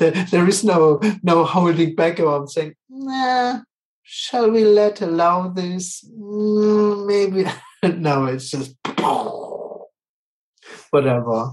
there, 0.00 0.10
there 0.30 0.48
is 0.48 0.64
no 0.64 1.00
no 1.22 1.44
holding 1.44 1.94
back 1.94 2.18
on 2.18 2.48
saying, 2.48 2.74
nah, 2.88 3.60
shall 4.02 4.50
we 4.50 4.64
let 4.64 5.00
allow 5.00 5.48
this? 5.48 6.04
Mm, 6.10 7.06
maybe 7.06 7.48
no, 7.96 8.26
it's 8.26 8.50
just 8.50 8.74
whatever. 10.90 11.52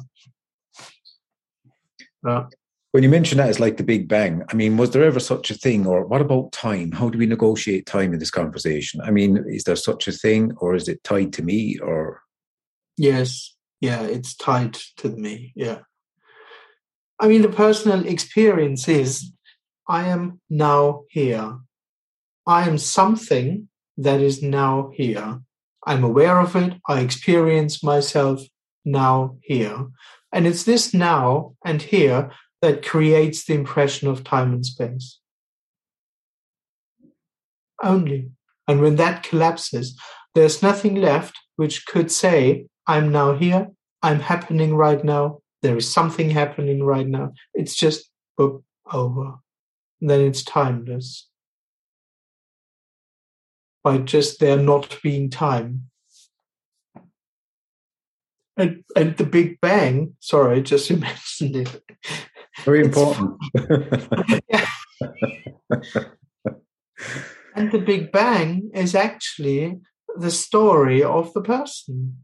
Uh, 2.27 2.45
when 2.91 3.03
you 3.03 3.09
mention 3.09 3.37
that, 3.37 3.49
it's 3.49 3.59
like 3.59 3.77
the 3.77 3.83
Big 3.83 4.07
Bang. 4.07 4.43
I 4.49 4.55
mean, 4.55 4.77
was 4.77 4.91
there 4.91 5.03
ever 5.03 5.19
such 5.19 5.51
a 5.51 5.53
thing, 5.53 5.85
or 5.85 6.05
what 6.05 6.21
about 6.21 6.51
time? 6.51 6.91
How 6.91 7.09
do 7.09 7.19
we 7.19 7.27
negotiate 7.27 7.85
time 7.85 8.13
in 8.13 8.19
this 8.19 8.31
conversation? 8.31 9.01
I 9.01 9.11
mean, 9.11 9.43
is 9.47 9.65
there 9.65 9.75
such 9.75 10.07
a 10.07 10.11
thing, 10.11 10.53
or 10.57 10.73
is 10.73 10.87
it 10.87 11.03
tied 11.03 11.33
to 11.33 11.43
me, 11.43 11.77
or? 11.79 12.21
Yes, 12.97 13.55
yeah, 13.81 14.01
it's 14.01 14.35
tied 14.35 14.73
to 14.97 15.09
me. 15.09 15.53
Yeah, 15.55 15.79
I 17.19 17.27
mean, 17.27 17.41
the 17.41 17.49
personal 17.49 18.05
experience 18.05 18.87
is 18.87 19.31
I 19.87 20.07
am 20.07 20.39
now 20.49 21.03
here. 21.09 21.59
I 22.45 22.67
am 22.67 22.77
something 22.77 23.69
that 23.97 24.21
is 24.21 24.43
now 24.43 24.91
here. 24.93 25.41
I'm 25.85 26.03
aware 26.03 26.39
of 26.39 26.55
it. 26.55 26.73
I 26.87 26.99
experience 26.99 27.83
myself 27.83 28.41
now 28.85 29.37
here. 29.41 29.87
And 30.31 30.45
it's 30.45 30.63
this 30.63 30.93
now 30.93 31.55
and 31.65 31.81
here 31.81 32.31
that 32.61 32.85
creates 32.85 33.45
the 33.45 33.53
impression 33.53 34.07
of 34.07 34.23
time 34.23 34.53
and 34.53 34.65
space. 34.65 35.19
Only. 37.83 38.29
And 38.67 38.81
when 38.81 38.95
that 38.97 39.23
collapses, 39.23 39.97
there's 40.35 40.61
nothing 40.61 40.95
left 40.95 41.37
which 41.55 41.85
could 41.85 42.11
say, 42.11 42.67
I'm 42.85 43.11
now 43.11 43.35
here, 43.35 43.69
I'm 44.01 44.19
happening 44.19 44.75
right 44.75 45.03
now, 45.03 45.39
there 45.61 45.77
is 45.77 45.91
something 45.91 46.29
happening 46.29 46.83
right 46.83 47.07
now. 47.07 47.33
It's 47.53 47.75
just 47.75 48.09
boop, 48.39 48.63
over. 48.91 49.35
And 50.01 50.09
then 50.09 50.21
it's 50.21 50.43
timeless. 50.43 51.27
By 53.83 53.99
just 53.99 54.39
there 54.39 54.57
not 54.57 54.99
being 55.01 55.29
time. 55.29 55.89
And, 58.55 58.83
and 58.95 59.15
the 59.17 59.25
Big 59.25 59.61
Bang, 59.61 60.15
sorry, 60.19 60.57
I 60.57 60.61
just 60.61 60.89
mentioned 60.97 61.55
it. 61.55 61.83
Very 62.63 62.83
important. 62.83 63.39
and 67.55 67.71
the 67.71 67.83
Big 67.85 68.11
Bang 68.11 68.71
is 68.73 68.95
actually 68.95 69.79
the 70.17 70.31
story 70.31 71.03
of 71.03 71.31
the 71.33 71.41
person 71.41 72.17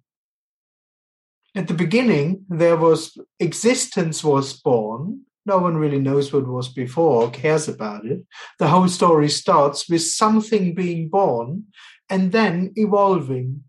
at 1.56 1.68
the 1.68 1.74
beginning 1.74 2.46
there 2.50 2.78
was 2.78 3.18
existence 3.40 4.24
was 4.24 4.54
born. 4.54 5.22
No 5.46 5.58
one 5.58 5.76
really 5.76 6.00
knows 6.00 6.32
what 6.32 6.48
was 6.48 6.70
before 6.70 7.24
or 7.24 7.32
cares 7.32 7.68
about 7.68 8.06
it. 8.06 8.26
The 8.60 8.68
whole 8.68 8.88
story 8.88 9.30
starts 9.30 9.90
with 9.90 10.02
something 10.02 10.74
being 10.74 11.10
born 11.10 11.66
and 12.10 12.32
then 12.32 12.72
evolving. 12.76 13.64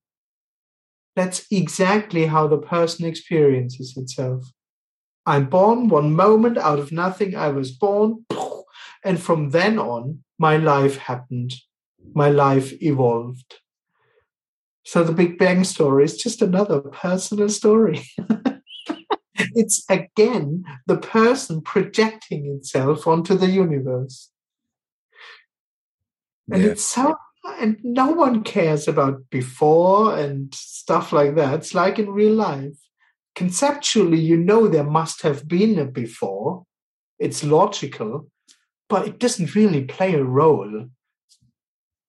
That's 1.17 1.47
exactly 1.51 2.27
how 2.27 2.47
the 2.47 2.59
person 2.59 3.07
experiences 3.07 3.97
itself. 3.97 4.45
I'm 5.27 5.47
born 5.47 5.89
one 5.89 6.15
moment 6.15 6.59
out 6.59 6.79
of 6.79 6.93
nothing 6.93 7.35
i 7.35 7.49
was 7.49 7.71
born 7.73 8.27
and 9.05 9.21
from 9.21 9.51
then 9.51 9.79
on 9.79 10.23
my 10.39 10.57
life 10.57 10.97
happened. 10.97 11.55
My 12.15 12.29
life 12.29 12.73
evolved 12.83 13.61
so 14.85 15.03
the 15.03 15.13
Big 15.13 15.39
Bang 15.39 15.65
story 15.65 16.05
is 16.05 16.17
just 16.17 16.43
another 16.43 16.81
personal 16.81 17.49
story. 17.49 18.03
it's 19.35 19.85
again 19.89 20.65
the 20.87 20.99
person 20.99 21.63
projecting 21.63 22.47
itself 22.47 23.07
onto 23.07 23.35
the 23.35 23.49
universe. 23.49 24.31
And 26.51 26.63
yeah. 26.63 26.71
it's 26.71 26.85
so 26.85 27.17
and 27.61 27.79
no 27.83 28.09
one 28.11 28.43
cares 28.43 28.87
about 28.87 29.31
before 29.31 30.19
and 30.19 30.55
stuff 30.55 31.13
like 31.13 31.35
that. 31.37 31.55
It's 31.55 31.75
like 31.75 31.99
in 31.99 32.11
real 32.11 32.35
life. 32.35 32.77
Conceptually, 33.35 34.21
you 34.21 34.37
know 34.37 34.69
there 34.69 34.85
must 34.85 35.23
have 35.23 35.49
been 35.49 35.79
a 35.79 35.85
before. 35.85 36.65
It's 37.19 37.43
logical, 37.43 38.29
but 38.89 39.09
it 39.09 39.19
doesn't 39.19 39.55
really 39.55 39.85
play 39.85 40.15
a 40.15 40.23
role 40.23 40.89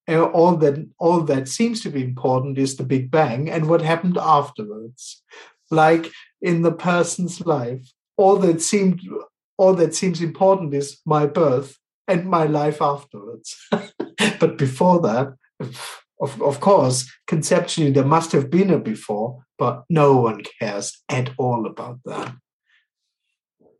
Uh, 0.08 0.24
all 0.26 0.56
that 0.56 0.88
all 1.00 1.22
that 1.22 1.48
seems 1.48 1.82
to 1.82 1.90
be 1.90 2.04
important 2.04 2.60
is 2.60 2.76
the 2.76 2.84
big 2.84 3.10
bang 3.10 3.50
and 3.50 3.68
what 3.68 3.82
happened 3.82 4.18
afterwards. 4.18 5.24
Like 5.72 6.12
in 6.42 6.62
the 6.62 6.72
person's 6.72 7.44
life 7.46 7.92
all 8.18 8.38
that 8.38 8.62
seemed 8.62 9.02
all 9.58 9.74
that 9.74 9.96
seems 9.96 10.22
important 10.22 10.74
is 10.74 11.00
my 11.06 11.26
birth 11.26 11.78
and 12.08 12.26
my 12.26 12.46
life 12.46 12.82
afterwards. 12.82 13.56
But 14.40 14.58
before 14.58 15.02
that 15.02 15.34
of, 16.20 16.42
of 16.42 16.60
course 16.60 17.12
conceptually 17.26 17.92
there 17.92 18.06
must 18.06 18.32
have 18.32 18.50
been 18.50 18.70
a 18.70 18.78
before 18.78 19.44
but 19.58 19.86
no 19.90 20.18
one 20.18 20.44
cares 20.60 21.02
at 21.10 21.32
all 21.38 21.66
about 21.66 22.00
that. 22.06 22.36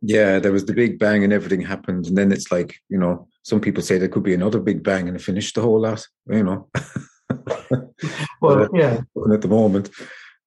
Yeah 0.02 0.40
there 0.40 0.52
was 0.52 0.64
the 0.64 0.74
big 0.74 0.98
bang 0.98 1.24
and 1.24 1.32
everything 1.32 1.60
happened 1.60 2.06
and 2.06 2.18
then 2.18 2.32
it's 2.32 2.50
like 2.50 2.76
you 2.88 2.98
know 2.98 3.28
some 3.46 3.60
people 3.60 3.82
say 3.82 3.96
there 3.96 4.08
could 4.08 4.24
be 4.24 4.34
another 4.34 4.58
big 4.58 4.82
bang 4.82 5.08
and 5.08 5.22
finish 5.22 5.52
the 5.52 5.60
whole 5.60 5.80
lot 5.80 6.04
you 6.28 6.42
know 6.42 6.68
well, 8.40 8.62
uh, 8.62 8.68
yeah. 8.72 9.00
at 9.32 9.40
the 9.40 9.48
moment. 9.48 9.90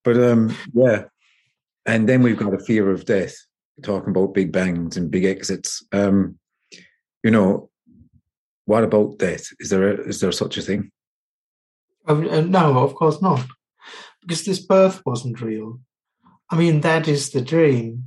But 0.04 0.18
um, 0.18 0.56
yeah, 0.74 1.06
and 1.86 2.08
then 2.08 2.22
we've 2.22 2.38
got 2.38 2.54
a 2.54 2.60
fear 2.60 2.90
of 2.92 3.06
death. 3.06 3.36
Talking 3.82 4.10
about 4.10 4.34
big 4.34 4.52
bangs 4.52 4.98
and 4.98 5.12
big 5.12 5.24
exits. 5.26 5.86
Um, 5.94 6.38
you 7.24 7.32
know, 7.32 7.70
what 8.66 8.84
about 8.84 9.18
death? 9.18 9.48
Is 9.60 9.70
there 9.70 9.90
a, 9.90 10.08
is 10.08 10.20
there 10.20 10.32
such 10.32 10.58
a 10.58 10.62
thing? 10.62 10.92
Uh, 12.08 12.42
no, 12.42 12.80
of 12.80 12.96
course 12.96 13.22
not, 13.22 13.46
because 14.22 14.44
this 14.44 14.60
birth 14.60 15.02
wasn't 15.06 15.42
real. 15.42 15.80
I 16.50 16.58
mean, 16.58 16.82
that 16.82 17.08
is 17.08 17.30
the 17.30 17.42
dream. 17.42 18.06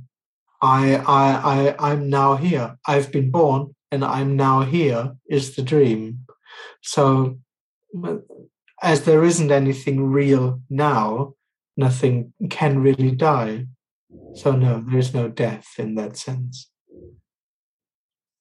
I, 0.61 0.95
I, 0.95 1.75
I, 1.77 1.91
I'm 1.91 2.09
now 2.09 2.35
here. 2.35 2.77
I've 2.85 3.11
been 3.11 3.31
born, 3.31 3.75
and 3.93 4.03
I'm 4.03 4.35
now 4.35 4.61
here. 4.61 5.15
Is 5.29 5.55
the 5.55 5.61
dream. 5.61 6.25
So, 6.81 7.39
as 8.81 9.05
there 9.05 9.23
isn't 9.23 9.51
anything 9.51 10.11
real 10.11 10.61
now, 10.67 11.35
nothing 11.77 12.33
can 12.49 12.79
really 12.79 13.11
die. 13.11 13.67
So, 14.33 14.53
no, 14.53 14.83
there 14.87 14.97
is 14.97 15.13
no 15.13 15.29
death 15.29 15.75
in 15.77 15.93
that 15.95 16.17
sense. 16.17 16.71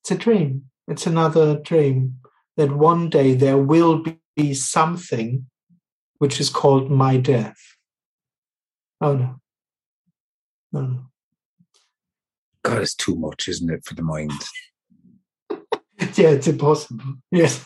It's 0.01 0.11
a 0.11 0.17
dream. 0.17 0.71
It's 0.89 1.07
another 1.07 1.59
dream 1.59 2.21
that 2.57 2.73
one 2.73 3.11
day 3.11 3.35
there 3.35 3.59
will 3.59 4.03
be 4.35 4.55
something 4.55 5.47
which 6.17 6.41
is 6.41 6.49
called 6.49 6.91
my 6.91 7.19
death. 7.19 7.61
Oh, 9.03 9.17
no. 9.17 9.41
No, 10.73 10.81
no. 10.81 11.01
God, 12.65 12.81
it's 12.81 12.95
too 12.95 13.17
much, 13.17 13.49
isn't 13.49 13.71
it, 13.71 13.85
for 13.85 13.95
the 13.95 14.03
mind? 14.03 14.33
yeah, 16.15 16.31
it's 16.31 16.49
impossible. 16.49 17.05
Yes. 17.31 17.65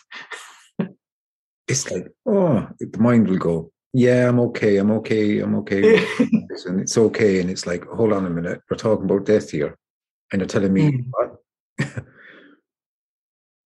it's 1.69 1.91
like, 1.91 2.09
oh, 2.27 2.69
the 2.79 2.99
mind 2.99 3.29
will 3.29 3.39
go, 3.39 3.73
yeah, 3.93 4.29
I'm 4.29 4.41
okay, 4.41 4.77
I'm 4.77 4.91
okay, 4.93 5.41
I'm 5.41 5.55
okay. 5.57 6.05
and 6.19 6.81
it's 6.81 6.99
okay. 6.99 7.41
And 7.41 7.51
it's 7.51 7.67
like, 7.67 7.87
hold 7.87 8.13
on 8.13 8.27
a 8.27 8.31
minute, 8.31 8.61
we're 8.71 8.77
talking 8.77 9.05
about 9.05 9.27
death 9.27 9.51
here. 9.51 9.79
And 10.33 10.41
you're 10.41 10.49
telling 10.49 10.73
me 10.73 10.93
mm. 10.93 11.05
what? 11.11 12.05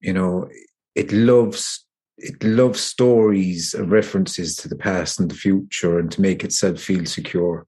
you 0.01 0.12
know, 0.12 0.49
it 0.95 1.12
loves 1.12 1.87
it 2.23 2.43
loves 2.45 2.81
stories 2.81 3.73
and 3.73 3.91
references 3.91 4.55
to 4.55 4.68
the 4.68 4.77
past 4.77 5.18
and 5.18 5.31
the 5.31 5.35
future 5.35 5.99
and 5.99 6.12
to 6.12 6.21
make 6.21 6.45
itself 6.45 6.79
feel 6.79 7.07
secure. 7.07 7.66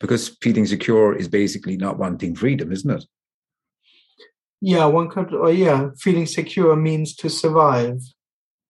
Because 0.00 0.36
feeling 0.42 0.66
secure 0.66 1.14
is 1.14 1.28
basically 1.28 1.76
not 1.76 1.98
wanting 1.98 2.34
freedom, 2.34 2.72
isn't 2.72 2.90
it? 2.90 3.04
Yeah, 4.66 4.86
one 4.86 5.10
could, 5.10 5.34
or 5.34 5.50
yeah, 5.52 5.90
feeling 5.98 6.24
secure 6.24 6.74
means 6.74 7.14
to 7.16 7.28
survive, 7.28 8.00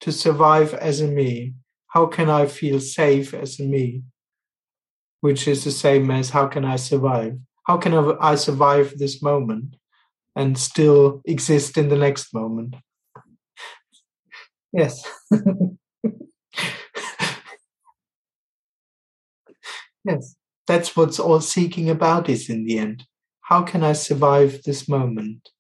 to 0.01 0.11
survive 0.11 0.75
as 0.75 1.01
a 1.01 1.07
me. 1.07 1.55
How 1.87 2.07
can 2.07 2.29
I 2.29 2.47
feel 2.47 2.81
safe 2.81 3.33
as 3.33 3.61
a 3.61 3.63
me? 3.63 4.03
Which 5.21 5.47
is 5.47 5.63
the 5.63 5.71
same 5.71 6.11
as 6.11 6.31
how 6.31 6.49
can 6.49 6.65
I 6.65 6.75
survive? 6.75 7.39
How 7.69 7.77
can 7.77 7.95
I 7.95 8.35
survive 8.35 8.95
this 8.99 9.23
moment 9.23 9.77
and 10.35 10.59
still 10.59 11.23
exist 11.27 11.79
in 11.79 11.91
the 11.91 11.97
next 11.97 12.35
moment? 12.35 12.75
Yes. 14.73 15.09
yes. 20.05 20.35
That's 20.67 20.97
what's 20.97 21.21
all 21.21 21.41
seeking 21.41 21.89
about 21.89 22.29
is 22.29 22.51
in 22.51 22.65
the 22.65 22.79
end. 22.81 23.05
How 23.43 23.63
can 23.63 23.85
I 23.85 23.93
survive 23.93 24.65
this 24.65 24.89
moment? 24.89 25.51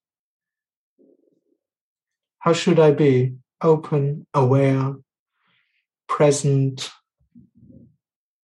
How 2.45 2.53
should 2.53 2.79
I 2.79 2.91
be 2.91 3.37
open, 3.63 4.27
aware, 4.35 4.95
present, 6.09 6.91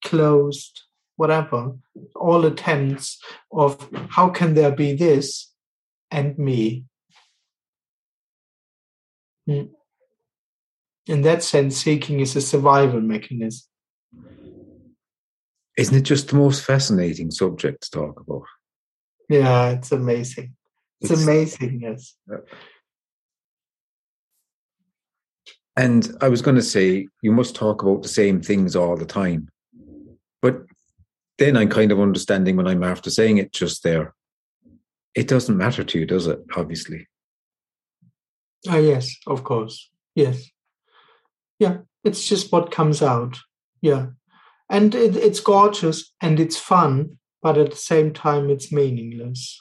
closed, 0.02 0.82
whatever? 1.16 1.76
All 2.16 2.46
attempts 2.46 3.22
of 3.52 3.88
how 4.08 4.30
can 4.30 4.54
there 4.54 4.72
be 4.72 4.94
this 4.94 5.52
and 6.10 6.38
me? 6.38 6.84
Hmm 9.46 9.64
in 11.10 11.22
that 11.22 11.42
sense, 11.42 11.76
seeking 11.76 12.20
is 12.20 12.36
a 12.36 12.40
survival 12.40 13.00
mechanism. 13.00 13.66
Isn't 15.76 15.96
it 15.96 16.02
just 16.02 16.28
the 16.28 16.36
most 16.36 16.64
fascinating 16.64 17.30
subject 17.30 17.82
to 17.84 17.90
talk 17.90 18.20
about? 18.20 18.44
Yeah, 19.28 19.70
it's 19.70 19.92
amazing. 19.92 20.54
It's, 21.00 21.10
it's 21.10 21.22
amazing, 21.22 21.80
yes. 21.82 22.14
And 25.80 26.16
I 26.20 26.28
was 26.28 26.42
going 26.42 26.56
to 26.56 26.62
say, 26.62 27.08
you 27.22 27.32
must 27.32 27.54
talk 27.54 27.82
about 27.82 28.02
the 28.02 28.08
same 28.08 28.42
things 28.42 28.76
all 28.76 28.96
the 28.96 29.06
time. 29.06 29.48
But 30.42 30.62
then 31.38 31.56
I'm 31.56 31.70
kind 31.70 31.90
of 31.90 32.00
understanding 32.00 32.56
when 32.56 32.66
I'm 32.66 32.84
after 32.84 33.08
saying 33.08 33.38
it 33.38 33.52
just 33.52 33.82
there. 33.82 34.14
It 35.14 35.26
doesn't 35.26 35.56
matter 35.56 35.82
to 35.82 35.98
you, 35.98 36.06
does 36.06 36.26
it? 36.26 36.40
Obviously. 36.54 37.06
Ah, 38.68 38.76
yes, 38.76 39.16
of 39.26 39.42
course. 39.42 39.90
Yes 40.14 40.50
yeah 41.60 41.76
it's 42.02 42.26
just 42.26 42.50
what 42.50 42.72
comes 42.72 43.02
out 43.02 43.38
yeah 43.80 44.06
and 44.68 44.94
it, 44.94 45.14
it's 45.14 45.38
gorgeous 45.38 46.12
and 46.20 46.40
it's 46.40 46.56
fun 46.56 47.18
but 47.42 47.56
at 47.56 47.70
the 47.70 47.76
same 47.76 48.12
time 48.12 48.50
it's 48.50 48.72
meaningless 48.72 49.60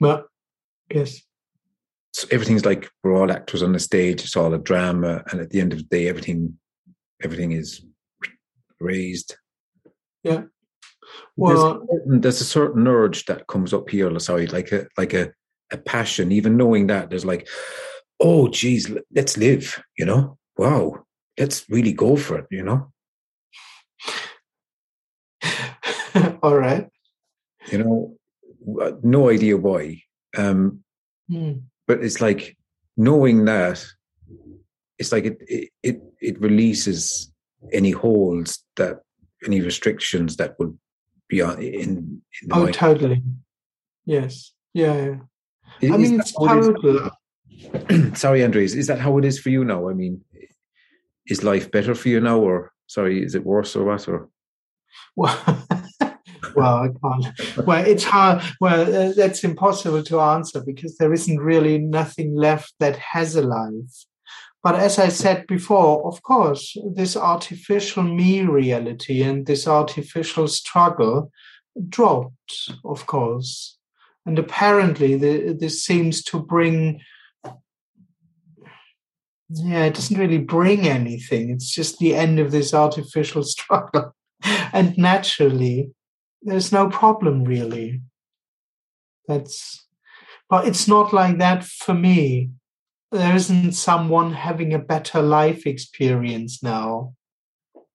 well 0.00 0.24
yes 0.92 1.20
so 2.16 2.26
everything's 2.30 2.64
like 2.64 2.88
we're 3.04 3.14
all 3.14 3.30
actors 3.30 3.62
on 3.62 3.72
the 3.72 3.78
stage 3.78 4.24
it's 4.24 4.36
all 4.36 4.54
a 4.54 4.58
drama 4.58 5.22
and 5.30 5.38
at 5.38 5.50
the 5.50 5.60
end 5.60 5.74
of 5.74 5.78
the 5.80 5.84
day 5.84 6.08
everything 6.08 6.58
everything 7.22 7.52
is 7.52 7.84
raised. 8.80 9.36
Yeah. 10.22 10.44
Well 11.36 11.86
there's, 12.06 12.22
there's 12.22 12.40
a 12.40 12.44
certain 12.44 12.88
urge 12.88 13.26
that 13.26 13.46
comes 13.48 13.74
up 13.74 13.90
here 13.90 14.18
sorry 14.18 14.46
like 14.46 14.72
a 14.72 14.86
like 14.96 15.12
a, 15.12 15.30
a 15.70 15.76
passion 15.76 16.32
even 16.32 16.56
knowing 16.56 16.86
that 16.86 17.10
there's 17.10 17.26
like 17.26 17.46
oh 18.18 18.48
geez 18.48 18.90
let's 19.14 19.36
live 19.36 19.78
you 19.98 20.06
know? 20.06 20.38
Wow 20.56 21.04
let's 21.38 21.68
really 21.68 21.92
go 21.92 22.16
for 22.16 22.38
it 22.38 22.46
you 22.50 22.62
know? 22.62 22.92
All 26.42 26.56
right. 26.56 26.88
You 27.70 27.78
know 27.78 28.16
no 29.02 29.28
idea 29.28 29.58
why. 29.58 30.00
Um 30.34 30.82
mm. 31.30 31.60
But 31.86 32.02
it's 32.02 32.20
like 32.20 32.56
knowing 32.96 33.44
that 33.44 33.84
it's 34.98 35.12
like 35.12 35.24
it 35.24 35.38
it 35.46 35.70
it, 35.82 36.02
it 36.20 36.40
releases 36.40 37.32
any 37.72 37.90
holds 37.90 38.64
that 38.76 39.00
any 39.44 39.60
restrictions 39.60 40.36
that 40.36 40.58
would 40.58 40.76
be 41.28 41.42
on 41.42 41.60
in, 41.60 42.22
in 42.42 42.48
oh 42.52 42.64
mind. 42.64 42.74
totally 42.74 43.22
yes 44.04 44.52
yeah, 44.72 45.16
yeah. 45.82 45.92
i 45.92 45.96
mean 45.96 46.20
it's 46.20 46.32
total 46.32 47.10
sorry, 48.14 48.44
Andreas, 48.44 48.74
is 48.74 48.86
that 48.86 49.00
how 49.00 49.18
it 49.18 49.24
is 49.24 49.38
for 49.38 49.50
you 49.50 49.64
now? 49.64 49.88
I 49.88 49.94
mean, 49.94 50.22
is 51.26 51.42
life 51.42 51.70
better 51.70 51.94
for 51.94 52.08
you 52.08 52.20
now, 52.20 52.38
or 52.38 52.72
sorry, 52.86 53.22
is 53.22 53.34
it 53.34 53.44
worse 53.44 53.74
or 53.76 53.84
what? 53.84 54.08
Or 54.08 54.28
well, 55.14 55.64
well, 56.56 56.76
I 56.76 56.88
can't. 56.88 57.66
Well, 57.66 57.84
it's 57.84 58.04
hard. 58.04 58.42
Well, 58.60 58.82
uh, 58.82 59.12
that's 59.12 59.44
impossible 59.44 60.02
to 60.04 60.20
answer 60.20 60.62
because 60.64 60.96
there 60.96 61.12
isn't 61.12 61.38
really 61.38 61.78
nothing 61.78 62.34
left 62.34 62.74
that 62.80 62.96
has 62.96 63.36
a 63.36 63.42
life. 63.42 64.04
But 64.62 64.74
as 64.76 64.98
I 64.98 65.08
said 65.08 65.46
before, 65.46 66.06
of 66.06 66.22
course, 66.22 66.76
this 66.94 67.16
artificial 67.16 68.02
me 68.02 68.42
reality 68.42 69.22
and 69.22 69.46
this 69.46 69.68
artificial 69.68 70.48
struggle 70.48 71.30
dropped, 71.88 72.72
of 72.84 73.06
course. 73.06 73.78
And 74.24 74.38
apparently, 74.38 75.14
the, 75.14 75.56
this 75.58 75.84
seems 75.84 76.22
to 76.24 76.40
bring 76.40 77.00
yeah, 79.48 79.84
it 79.84 79.94
doesn't 79.94 80.18
really 80.18 80.38
bring 80.38 80.88
anything. 80.88 81.50
It's 81.50 81.72
just 81.72 81.98
the 81.98 82.14
end 82.14 82.40
of 82.40 82.50
this 82.50 82.74
artificial 82.74 83.42
struggle. 83.54 84.14
and 84.72 84.96
naturally, 84.98 85.90
there's 86.46 86.72
no 86.72 86.88
problem 86.88 87.44
really. 87.44 88.00
That's, 89.28 89.86
but 90.48 90.66
it's 90.66 90.88
not 90.88 91.12
like 91.12 91.38
that 91.38 91.64
for 91.64 91.94
me. 91.94 92.50
There 93.12 93.34
isn't 93.34 93.72
someone 93.72 94.32
having 94.32 94.72
a 94.72 94.78
better 94.78 95.20
life 95.20 95.66
experience 95.66 96.62
now. 96.62 97.14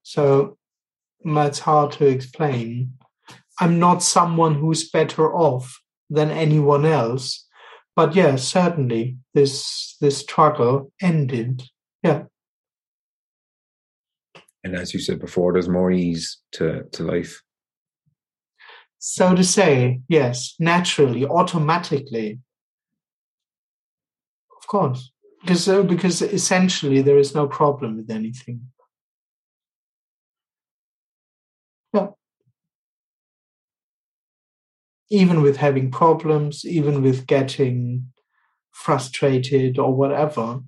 So 0.04 0.58
that's 1.24 1.60
hard 1.60 1.92
to 1.94 2.06
explain. 2.06 2.94
I'm 3.60 3.80
not 3.80 4.04
someone 4.04 4.56
who's 4.56 4.90
better 4.90 5.34
off 5.34 5.82
than 6.10 6.30
anyone 6.30 6.86
else 6.86 7.48
but 7.96 8.16
yeah, 8.16 8.36
certainly 8.36 9.18
this 9.34 9.98
this 10.00 10.18
struggle 10.18 10.92
ended. 11.02 11.64
Yeah. 12.04 12.24
And 14.64 14.76
as 14.76 14.94
you 14.94 15.00
said 15.00 15.20
before, 15.20 15.54
there's 15.54 15.70
more 15.70 15.92
ease 15.92 16.38
to, 16.54 16.84
to 16.94 17.04
life. 17.04 17.42
So 19.04 19.34
to 19.34 19.44
say, 19.44 20.02
yes, 20.08 20.54
naturally, 20.60 21.26
automatically. 21.26 22.40
Of 24.56 24.68
course. 24.68 25.12
because 25.42 25.68
uh, 25.68 25.82
because 25.82 26.22
essentially 26.22 27.02
there 27.02 27.18
is 27.18 27.34
no 27.34 27.48
problem 27.48 27.98
with 27.98 28.12
anything. 28.12 28.68
Yeah. 31.94 32.10
Even 35.10 35.42
with 35.42 35.58
having 35.58 35.90
problems, 35.90 36.64
even 36.64 37.02
with 37.02 37.26
getting 37.26 38.12
frustrated 38.72 39.80
or 39.80 39.96
whatever, 39.96 40.62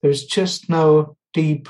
there's 0.00 0.24
just 0.24 0.70
no 0.70 1.16
deep, 1.34 1.68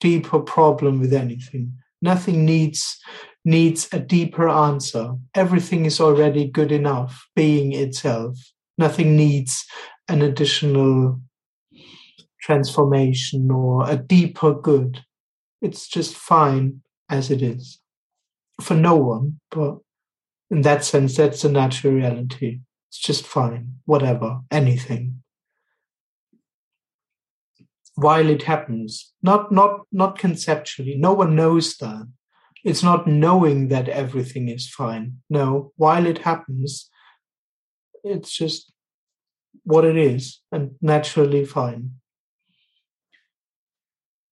deeper 0.00 0.40
problem 0.40 1.00
with 1.00 1.14
anything. 1.14 1.78
Nothing 2.04 2.44
needs 2.44 3.00
needs 3.46 3.88
a 3.92 3.98
deeper 3.98 4.46
answer. 4.46 5.14
Everything 5.34 5.86
is 5.86 6.00
already 6.00 6.46
good 6.46 6.70
enough, 6.70 7.26
being 7.34 7.72
itself. 7.72 8.38
Nothing 8.76 9.16
needs 9.16 9.64
an 10.08 10.20
additional 10.20 11.20
transformation 12.42 13.50
or 13.50 13.88
a 13.88 13.96
deeper 13.96 14.52
good. 14.52 15.02
It's 15.62 15.88
just 15.88 16.14
fine 16.14 16.82
as 17.08 17.30
it 17.30 17.40
is 17.40 17.80
for 18.60 18.74
no 18.74 18.96
one, 18.96 19.40
but 19.50 19.78
in 20.50 20.60
that 20.60 20.84
sense, 20.84 21.16
that's 21.16 21.44
a 21.44 21.50
natural 21.50 21.94
reality. 21.94 22.60
It's 22.90 22.98
just 22.98 23.26
fine, 23.26 23.76
whatever, 23.86 24.40
anything. 24.50 25.23
While 27.96 28.28
it 28.28 28.42
happens, 28.42 29.12
not 29.22 29.52
not 29.52 29.82
not 29.92 30.18
conceptually, 30.18 30.96
no 30.96 31.12
one 31.12 31.36
knows 31.36 31.76
that. 31.76 32.08
It's 32.64 32.82
not 32.82 33.06
knowing 33.06 33.68
that 33.68 33.88
everything 33.88 34.48
is 34.48 34.68
fine. 34.68 35.18
No, 35.28 35.72
while 35.76 36.06
it 36.06 36.18
happens, 36.18 36.90
it's 38.02 38.34
just 38.34 38.72
what 39.62 39.84
it 39.84 39.96
is 39.96 40.40
and 40.50 40.72
naturally 40.80 41.44
fine. 41.44 41.90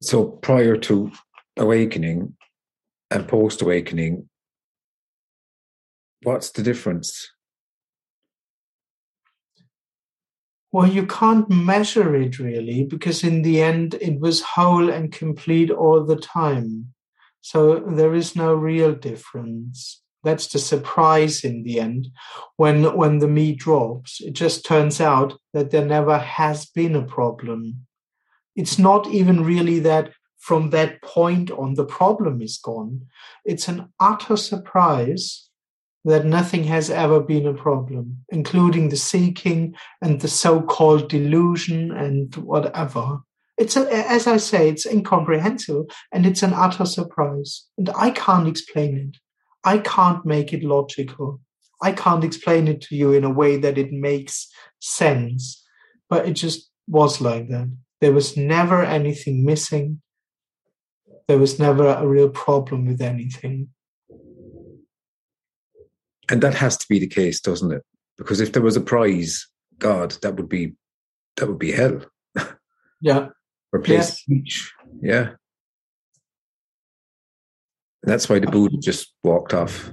So 0.01 0.25
prior 0.25 0.77
to 0.79 1.13
awakening 1.57 2.37
and 3.11 3.29
post 3.29 3.63
awakening, 3.63 4.29
what's 6.23 6.51
the 6.51 6.63
difference? 6.63 7.31
Well, 10.73 10.89
you 10.89 11.07
can't 11.07 11.51
measure 11.51 12.17
it 12.17 12.39
really 12.39 12.85
because 12.85 13.23
in 13.23 13.43
the 13.43 13.61
end 13.61 13.95
it 14.01 14.19
was 14.21 14.41
whole 14.41 14.89
and 14.89 15.13
complete 15.13 15.71
all 15.71 16.03
the 16.03 16.17
time. 16.17 16.95
So 17.43 17.81
there 17.81 18.15
is 18.15 18.35
no 18.35 18.55
real 18.55 18.95
difference. 18.95 20.01
That's 20.25 20.47
the 20.47 20.59
surprise 20.59 21.45
in 21.45 21.65
the 21.65 21.79
end. 21.79 22.09
When 22.57 22.97
when 22.97 23.19
the 23.19 23.29
me 23.29 23.55
drops, 23.55 24.21
it 24.21 24.33
just 24.33 24.65
turns 24.65 25.01
out 25.01 25.39
that 25.53 25.73
there 25.73 25.85
never 25.85 26.19
has 26.19 26.65
been 26.67 26.97
a 26.97 27.05
problem. 27.05 27.87
It's 28.57 28.79
not 28.79 29.09
even 29.09 29.45
really 29.45 29.79
that 29.81 30.13
from 30.39 30.71
that 30.71 31.03
point 31.03 31.51
on 31.51 31.75
the 31.75 31.85
problem 31.85 32.41
is 32.41 32.59
gone. 32.59 33.09
It's 33.45 33.69
an 33.69 33.93
utter 34.01 34.37
surprise 34.37 35.51
that 36.05 36.25
nothing 36.25 36.65
has 36.65 36.91
ever 36.91 37.21
been 37.21 37.47
a 37.47 37.55
problem, 37.55 38.25
including 38.31 38.89
the 38.89 38.97
seeking 38.97 39.75
and 40.01 40.21
the 40.21 40.29
so-called 40.29 41.09
delusion 41.09 41.93
and 41.93 42.35
whatever. 42.37 43.21
It's 43.57 43.77
a, 43.77 43.89
as 44.11 44.27
I 44.27 44.39
say, 44.39 44.69
it's 44.69 44.87
incomprehensible 44.87 45.87
and 46.11 46.27
it's 46.27 46.43
an 46.43 46.55
utter 46.55 46.85
surprise. 46.85 47.67
And 47.79 47.91
I 47.91 48.11
can't 48.11 48.49
explain 48.49 48.97
it. 48.97 49.17
I 49.63 49.79
can't 49.79 50.27
make 50.27 50.53
it 50.53 50.65
logical. 50.65 51.41
I 51.81 51.93
can't 51.93 52.25
explain 52.25 52.67
it 52.67 52.81
to 52.83 52.97
you 52.97 53.13
in 53.13 53.25
a 53.25 53.31
way 53.31 53.57
that 53.59 53.79
it 53.79 53.93
makes 53.93 54.49
sense. 54.81 55.65
But 56.09 56.29
it 56.29 56.33
just 56.33 56.71
was 56.89 57.21
like 57.21 57.49
that. 57.49 57.71
There 58.01 58.13
was 58.13 58.37
never 58.37 58.83
anything 58.83 59.45
missing. 59.45 60.03
There 61.29 61.39
was 61.39 61.61
never 61.61 61.87
a 61.87 62.07
real 62.07 62.31
problem 62.31 62.87
with 62.87 63.01
anything. 63.01 63.69
And 66.31 66.43
that 66.43 66.55
has 66.55 66.77
to 66.79 66.87
be 66.89 66.99
the 66.99 67.07
case, 67.07 67.41
doesn't 67.41 67.73
it? 67.73 67.83
Because 68.17 68.41
if 68.41 68.53
there 68.53 68.63
was 68.63 68.77
a 68.77 68.81
prize, 68.81 69.47
God, 69.79 70.13
that 70.23 70.37
would 70.37 70.49
be 70.49 70.75
that 71.37 71.49
would 71.49 71.59
be 71.59 71.73
hell. 71.73 72.03
Yeah 73.01 73.29
replace 73.73 74.09
yeah. 74.09 74.15
speech. 74.15 74.73
Yeah. 75.01 75.31
And 78.03 78.13
that's 78.13 78.29
why 78.29 78.39
the 78.39 78.49
Buddha 78.49 78.77
just 78.79 79.15
walked 79.23 79.55
off. 79.55 79.91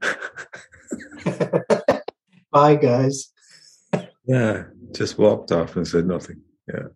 Bye, 2.52 2.76
guys. 2.76 3.30
Yeah, 4.26 4.64
just 4.92 5.18
walked 5.18 5.52
off 5.52 5.76
and 5.76 5.86
said 5.86 6.06
nothing. 6.06 6.40
Yeah. 6.66 6.86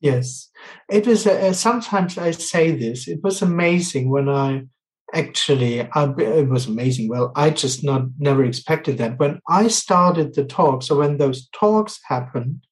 Yes, 0.00 0.50
it 0.90 1.06
was. 1.06 1.24
Uh, 1.24 1.52
sometimes 1.52 2.18
I 2.18 2.32
say 2.32 2.72
this. 2.72 3.06
It 3.06 3.22
was 3.22 3.42
amazing 3.42 4.10
when 4.10 4.28
I 4.28 4.64
actually. 5.12 5.80
I, 5.80 6.12
it 6.18 6.48
was 6.48 6.66
amazing. 6.66 7.08
Well, 7.08 7.32
I 7.36 7.50
just 7.50 7.84
not 7.84 8.02
never 8.18 8.44
expected 8.44 8.98
that 8.98 9.18
when 9.18 9.40
I 9.48 9.68
started 9.68 10.34
the 10.34 10.44
talk. 10.44 10.82
So 10.82 10.98
when 10.98 11.18
those 11.18 11.48
talks 11.52 12.00
happened, 12.08 12.66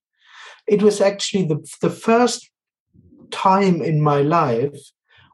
it 0.66 0.82
was 0.82 1.00
actually 1.00 1.46
the, 1.46 1.66
the 1.80 1.90
first 1.90 2.50
time 3.30 3.82
in 3.82 4.00
my 4.00 4.22
life 4.22 4.78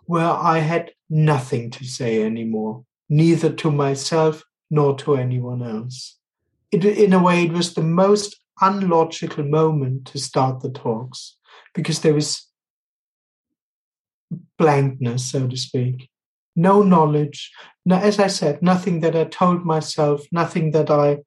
where 0.04 0.30
I 0.30 0.59
had 0.59 0.92
nothing 1.11 1.70
to 1.72 1.84
say 1.84 2.22
anymore, 2.22 2.84
neither 3.09 3.52
to 3.52 3.70
myself 3.70 4.42
nor 4.70 4.96
to 4.98 5.16
anyone 5.16 5.62
else. 5.62 6.18
It, 6.72 6.84
in 6.84 7.12
a 7.12 7.22
way, 7.22 7.44
it 7.44 7.52
was 7.52 7.74
the 7.74 7.82
most 7.82 8.36
unlogical 8.61 9.44
moment 9.44 10.07
to 10.09 10.18
start 10.18 10.61
the 10.61 10.70
talks 10.70 11.36
because 11.74 12.00
there 12.00 12.14
was 12.14 12.48
blankness, 14.59 15.30
so 15.30 15.46
to 15.46 15.57
speak. 15.57 16.09
No 16.57 16.82
knowledge. 16.82 17.52
No, 17.84 17.96
as 17.96 18.18
I 18.18 18.26
said, 18.26 18.62
nothing 18.62 19.00
that 19.00 19.14
I 19.14 19.24
told 19.24 19.64
myself, 19.64 20.22
nothing 20.32 20.72
that 20.72 20.90
I 20.90 21.18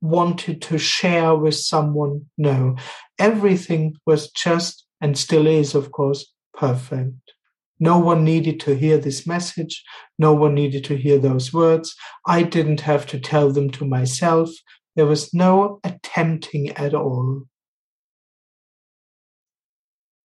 wanted 0.00 0.62
to 0.62 0.78
share 0.78 1.34
with 1.36 1.54
someone. 1.54 2.26
No, 2.36 2.76
everything 3.18 3.96
was 4.06 4.30
just 4.30 4.86
and 5.00 5.16
still 5.16 5.46
is, 5.46 5.74
of 5.74 5.92
course, 5.92 6.32
perfect. 6.54 7.34
No 7.80 7.98
one 7.98 8.24
needed 8.24 8.58
to 8.60 8.74
hear 8.74 8.98
this 8.98 9.26
message. 9.26 9.84
No 10.18 10.32
one 10.32 10.54
needed 10.54 10.84
to 10.84 10.96
hear 10.96 11.18
those 11.18 11.52
words. 11.52 11.94
I 12.26 12.42
didn't 12.42 12.80
have 12.80 13.06
to 13.08 13.20
tell 13.20 13.52
them 13.52 13.70
to 13.72 13.86
myself. 13.86 14.50
There 14.96 15.06
was 15.06 15.32
no 15.32 15.78
attempting 15.84 16.70
at 16.70 16.94
all. 16.94 17.44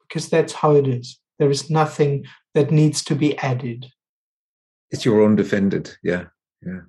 Because 0.01 0.29
that's 0.29 0.53
how 0.53 0.75
it 0.75 0.87
is. 0.87 1.19
There 1.37 1.51
is 1.51 1.69
nothing 1.69 2.25
that 2.55 2.71
needs 2.71 3.03
to 3.05 3.15
be 3.15 3.37
added. 3.37 3.87
It's 4.93 5.05
your 5.05 5.25
undefended. 5.25 5.97
Yeah. 6.03 6.25
Yeah. 6.61 6.81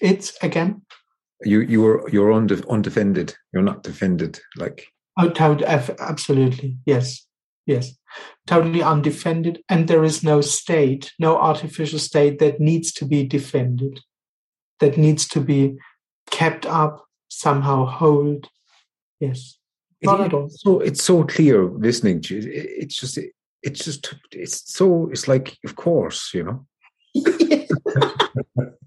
It's 0.00 0.36
again. 0.42 0.82
You 1.44 1.60
you 1.60 1.82
were 1.82 2.08
you're 2.10 2.32
unde- 2.32 2.64
undefended. 2.68 3.34
You're 3.52 3.62
not 3.62 3.82
defended. 3.82 4.40
Like 4.56 4.86
oh, 5.18 5.28
totally, 5.28 5.66
absolutely 5.66 6.78
yes, 6.86 7.26
yes, 7.66 7.94
totally 8.46 8.82
undefended, 8.82 9.60
and 9.68 9.86
there 9.86 10.02
is 10.02 10.22
no 10.22 10.40
state, 10.40 11.12
no 11.18 11.38
artificial 11.38 11.98
state 11.98 12.38
that 12.38 12.58
needs 12.58 12.90
to 12.92 13.04
be 13.04 13.24
defended, 13.24 14.00
that 14.80 14.96
needs 14.96 15.28
to 15.28 15.40
be 15.40 15.76
kept 16.30 16.64
up 16.64 17.04
somehow. 17.28 17.84
Hold, 17.84 18.48
yes. 19.20 19.58
At. 20.06 20.30
So 20.50 20.80
it's 20.80 21.02
so 21.02 21.24
clear 21.24 21.64
listening 21.64 22.20
to 22.22 22.38
you. 22.38 22.50
It's 22.52 23.00
just 23.00 23.18
it's 23.66 23.84
just 23.84 24.14
it's 24.32 24.72
so 24.72 25.10
it's 25.10 25.28
like 25.28 25.58
of 25.64 25.76
course 25.76 26.32
you 26.32 26.44
know. 26.44 26.66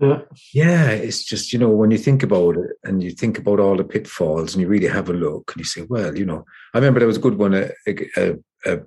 yeah. 0.00 0.20
yeah, 0.52 0.90
it's 0.90 1.24
just, 1.24 1.52
you 1.52 1.58
know, 1.58 1.68
when 1.68 1.90
you 1.90 1.98
think 1.98 2.22
about 2.22 2.56
it 2.56 2.70
and 2.84 3.02
you 3.02 3.10
think 3.10 3.38
about 3.38 3.60
all 3.60 3.76
the 3.76 3.84
pitfalls 3.84 4.54
and 4.54 4.62
you 4.62 4.68
really 4.68 4.86
have 4.86 5.08
a 5.08 5.14
look 5.14 5.52
and 5.52 5.60
you 5.60 5.64
say, 5.64 5.82
well, 5.88 6.16
you 6.16 6.24
know, 6.24 6.44
I 6.74 6.78
remember 6.78 7.00
there 7.00 7.06
was 7.06 7.18
a 7.18 7.20
good 7.20 7.38
one. 7.38 7.54
A, 7.54 7.70
a, 7.86 8.36
a, 8.64 8.78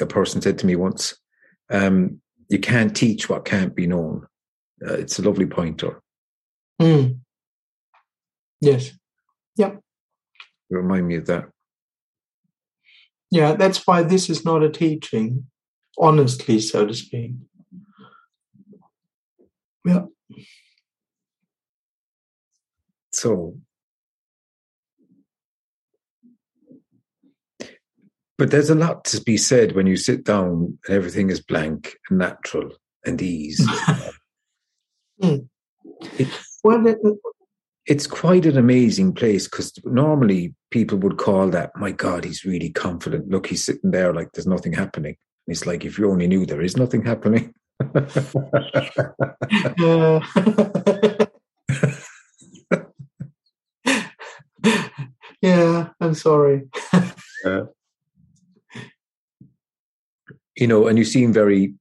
a 0.00 0.06
person 0.06 0.42
said 0.42 0.58
to 0.58 0.66
me 0.66 0.76
once, 0.76 1.14
um, 1.70 2.20
you 2.48 2.58
can't 2.58 2.94
teach 2.94 3.28
what 3.28 3.44
can't 3.44 3.74
be 3.74 3.86
known. 3.86 4.26
Uh, 4.86 4.94
it's 4.94 5.18
a 5.18 5.22
lovely 5.22 5.46
pointer. 5.46 6.02
Mm. 6.80 7.18
Yes. 8.60 8.92
Yep. 9.56 9.80
Remind 10.70 11.08
me 11.08 11.16
of 11.16 11.26
that. 11.26 11.48
Yeah, 13.30 13.52
that's 13.54 13.86
why 13.86 14.02
this 14.02 14.30
is 14.30 14.44
not 14.44 14.62
a 14.62 14.70
teaching, 14.70 15.46
honestly, 15.98 16.60
so 16.60 16.86
to 16.86 16.94
speak. 16.94 17.32
Yeah. 19.84 20.06
So, 23.12 23.56
but 28.36 28.50
there's 28.50 28.70
a 28.70 28.74
lot 28.74 29.04
to 29.06 29.20
be 29.20 29.36
said 29.36 29.72
when 29.72 29.86
you 29.86 29.96
sit 29.96 30.24
down 30.24 30.78
and 30.86 30.96
everything 30.96 31.30
is 31.30 31.40
blank 31.40 31.96
and 32.08 32.18
natural 32.18 32.70
and 33.04 33.20
ease. 33.20 33.60
mm. 35.22 35.48
Well, 36.62 36.84
it's 37.88 38.06
quite 38.06 38.44
an 38.44 38.58
amazing 38.58 39.14
place 39.14 39.48
because 39.48 39.72
normally 39.84 40.54
people 40.70 40.98
would 40.98 41.16
call 41.16 41.48
that, 41.48 41.70
my 41.74 41.90
God, 41.90 42.22
he's 42.22 42.44
really 42.44 42.68
confident. 42.68 43.30
Look, 43.30 43.46
he's 43.46 43.64
sitting 43.64 43.92
there 43.92 44.12
like 44.12 44.32
there's 44.32 44.46
nothing 44.46 44.74
happening. 44.74 45.16
And 45.46 45.56
it's 45.56 45.64
like, 45.64 45.86
if 45.86 45.98
you 45.98 46.10
only 46.10 46.26
knew 46.26 46.44
there 46.44 46.60
is 46.60 46.76
nothing 46.76 47.02
happening. 47.02 47.54
uh, 47.94 48.10
yeah, 55.40 55.88
I'm 55.98 56.12
sorry. 56.12 56.68
uh, 57.46 57.62
you 60.56 60.66
know, 60.66 60.88
and 60.88 60.98
you 60.98 61.06
seem 61.06 61.32
very 61.32 61.72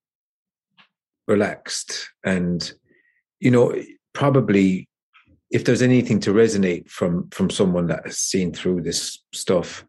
relaxed 1.28 2.12
and, 2.24 2.72
you 3.42 3.52
know, 3.52 3.76
probably 4.14 4.87
if 5.52 5.64
there's 5.64 5.82
anything 5.82 6.20
to 6.20 6.34
resonate 6.34 6.90
from 6.90 7.30
from 7.30 7.50
someone 7.50 7.88
that 7.88 8.06
has 8.06 8.18
seen 8.18 8.54
through 8.54 8.82
this 8.82 9.24
stuff 9.34 9.86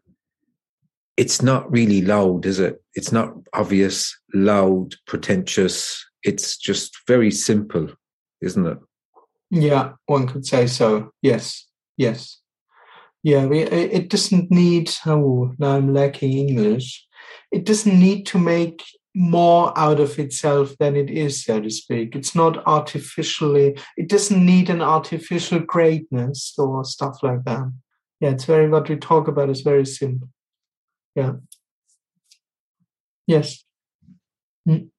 it's 1.19 1.41
not 1.41 1.69
really 1.69 2.01
loud 2.01 2.45
is 2.45 2.59
it? 2.61 2.81
It's 2.95 3.11
not 3.11 3.33
obvious 3.53 4.17
loud 4.33 4.95
pretentious. 5.05 6.01
It's 6.23 6.55
just 6.55 6.95
very 7.07 7.29
simple 7.29 7.89
isn't 8.41 8.65
it? 8.65 8.77
Yeah 9.51 9.91
one 10.05 10.27
could 10.27 10.45
say 10.45 10.67
so. 10.67 11.11
Yes 11.21 11.67
yes. 11.97 12.39
Yeah 13.21 13.47
we, 13.47 13.63
it 13.63 14.09
doesn't 14.09 14.49
need 14.49 14.91
oh 15.05 15.51
now 15.59 15.75
i'm 15.75 15.93
lacking 15.93 16.31
english. 16.31 17.05
It 17.51 17.65
doesn't 17.65 17.99
need 17.99 18.25
to 18.27 18.39
make 18.39 18.81
more 19.15 19.77
out 19.77 19.99
of 19.99 20.19
itself 20.19 20.75
than 20.79 20.95
it 20.95 21.09
is, 21.09 21.43
so 21.43 21.59
to 21.59 21.69
speak. 21.69 22.15
It's 22.15 22.35
not 22.35 22.65
artificially, 22.67 23.77
it 23.97 24.07
doesn't 24.07 24.45
need 24.45 24.69
an 24.69 24.81
artificial 24.81 25.59
greatness 25.59 26.53
or 26.57 26.83
stuff 26.83 27.23
like 27.23 27.43
that. 27.45 27.71
Yeah, 28.19 28.31
it's 28.31 28.45
very, 28.45 28.69
what 28.69 28.89
we 28.89 28.97
talk 28.97 29.27
about 29.27 29.49
is 29.49 29.61
very 29.61 29.85
simple. 29.85 30.29
Yeah. 31.15 31.33
Yes. 33.25 33.63
Mm. 34.67 34.89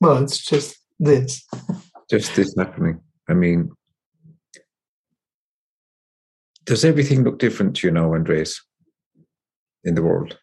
Well, 0.00 0.22
it's 0.22 0.44
just 0.44 0.76
this. 0.98 1.46
just 2.10 2.34
this 2.36 2.54
happening. 2.58 3.00
I 3.28 3.34
mean, 3.34 3.70
does 6.64 6.84
everything 6.84 7.24
look 7.24 7.38
different 7.38 7.76
to 7.76 7.86
you 7.86 7.92
now, 7.92 8.14
Andreas? 8.14 8.60
In 9.84 9.94
the 9.94 10.02
world? 10.02 10.38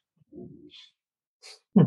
Hmm. 1.76 1.84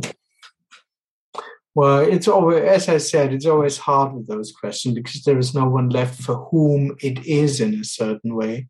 Well, 1.75 2.01
it's 2.01 2.29
always, 2.29 2.63
as 2.63 2.89
I 2.89 2.99
said, 2.99 3.33
it's 3.33 3.47
always 3.47 3.79
hard 3.79 4.15
with 4.15 4.29
those 4.29 4.53
questions 4.53 4.95
because 4.95 5.25
there 5.25 5.39
is 5.39 5.55
no 5.55 5.69
one 5.69 5.89
left 5.89 6.23
for 6.23 6.37
whom 6.51 6.97
it 7.01 7.27
is 7.27 7.61
in 7.61 7.75
a 7.75 7.85
certain 7.85 8.37
way. 8.37 8.69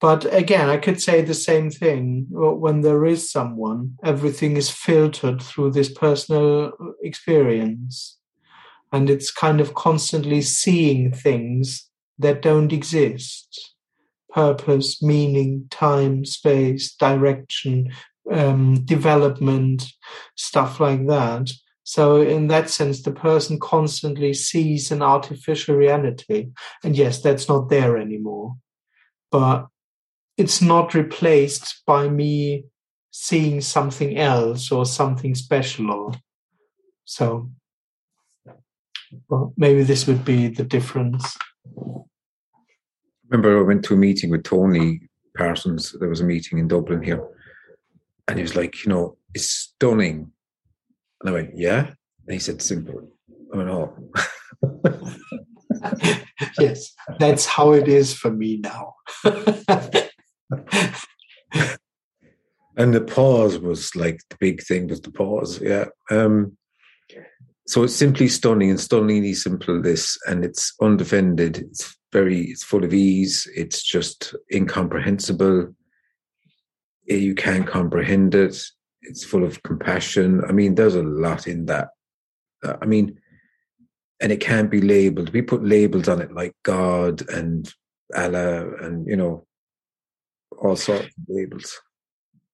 But 0.00 0.32
again, 0.34 0.70
I 0.70 0.78
could 0.78 1.02
say 1.02 1.20
the 1.20 1.34
same 1.34 1.70
thing. 1.70 2.26
When 2.30 2.80
there 2.80 3.04
is 3.04 3.30
someone, 3.30 3.98
everything 4.02 4.56
is 4.56 4.70
filtered 4.70 5.42
through 5.42 5.72
this 5.72 5.92
personal 5.92 6.72
experience. 7.02 8.16
And 8.90 9.10
it's 9.10 9.30
kind 9.30 9.60
of 9.60 9.74
constantly 9.74 10.40
seeing 10.40 11.12
things 11.12 11.90
that 12.18 12.40
don't 12.40 12.72
exist 12.72 13.74
purpose, 14.32 15.02
meaning, 15.02 15.66
time, 15.70 16.24
space, 16.24 16.94
direction, 16.94 17.92
um, 18.30 18.84
development, 18.84 19.84
stuff 20.36 20.80
like 20.80 21.06
that. 21.06 21.50
So, 21.82 22.20
in 22.22 22.46
that 22.48 22.70
sense, 22.70 23.02
the 23.02 23.12
person 23.12 23.58
constantly 23.58 24.32
sees 24.32 24.92
an 24.92 25.02
artificial 25.02 25.74
reality. 25.74 26.50
And 26.84 26.96
yes, 26.96 27.20
that's 27.20 27.48
not 27.48 27.68
there 27.68 27.96
anymore. 27.96 28.54
But 29.30 29.66
it's 30.36 30.62
not 30.62 30.94
replaced 30.94 31.82
by 31.86 32.08
me 32.08 32.64
seeing 33.10 33.60
something 33.60 34.16
else 34.16 34.70
or 34.70 34.86
something 34.86 35.34
special. 35.34 35.90
Or, 35.90 36.12
so, 37.04 37.50
well, 39.28 39.52
maybe 39.56 39.82
this 39.82 40.06
would 40.06 40.24
be 40.24 40.48
the 40.48 40.64
difference. 40.64 41.36
Remember, 43.28 43.58
I 43.58 43.62
went 43.62 43.84
to 43.86 43.94
a 43.94 43.96
meeting 43.96 44.30
with 44.30 44.44
Tony 44.44 45.00
Parsons. 45.36 45.96
There 45.98 46.08
was 46.08 46.20
a 46.20 46.24
meeting 46.24 46.58
in 46.58 46.68
Dublin 46.68 47.02
here 47.02 47.24
and 48.28 48.38
he 48.38 48.42
was 48.42 48.56
like, 48.56 48.84
you 48.84 48.90
know, 48.90 49.16
it's 49.34 49.48
stunning. 49.48 50.32
And 51.20 51.30
I 51.30 51.32
went, 51.32 51.56
yeah. 51.56 51.86
And 52.26 52.32
he 52.32 52.38
said, 52.38 52.62
simple. 52.62 53.08
I 53.52 53.56
went, 53.56 53.70
oh. 53.70 53.96
yes, 56.58 56.92
that's 57.18 57.46
how 57.46 57.72
it 57.72 57.88
is 57.88 58.14
for 58.14 58.30
me 58.30 58.58
now. 58.58 58.94
and 62.76 62.94
the 62.94 63.00
pause 63.00 63.58
was 63.58 63.94
like 63.96 64.20
the 64.30 64.36
big 64.38 64.62
thing 64.62 64.88
was 64.88 65.00
the 65.00 65.10
pause. 65.10 65.60
Yeah. 65.60 65.86
Um, 66.10 66.56
so 67.66 67.84
it's 67.84 67.94
simply 67.94 68.28
stunning 68.28 68.70
and 68.70 68.80
stunningly 68.80 69.34
simple, 69.34 69.80
this, 69.80 70.18
and 70.26 70.44
it's 70.44 70.74
undefended. 70.80 71.58
It's 71.58 71.96
very, 72.12 72.42
it's 72.42 72.64
full 72.64 72.84
of 72.84 72.92
ease. 72.92 73.48
It's 73.54 73.82
just 73.82 74.34
incomprehensible 74.52 75.72
you 77.16 77.34
can't 77.34 77.66
comprehend 77.66 78.34
it. 78.34 78.56
It's 79.02 79.24
full 79.24 79.44
of 79.44 79.62
compassion. 79.62 80.42
I 80.48 80.52
mean, 80.52 80.74
there's 80.74 80.94
a 80.94 81.02
lot 81.02 81.46
in 81.46 81.66
that. 81.66 81.88
Uh, 82.64 82.76
I 82.80 82.86
mean, 82.86 83.18
and 84.20 84.30
it 84.30 84.40
can't 84.40 84.70
be 84.70 84.80
labeled. 84.80 85.32
We 85.32 85.42
put 85.42 85.64
labels 85.64 86.08
on 86.08 86.20
it 86.20 86.32
like 86.32 86.54
God 86.62 87.28
and 87.30 87.72
Allah 88.14 88.74
and, 88.82 89.06
you 89.06 89.16
know, 89.16 89.46
all 90.58 90.76
sorts 90.76 91.06
of 91.06 91.12
labels. 91.28 91.80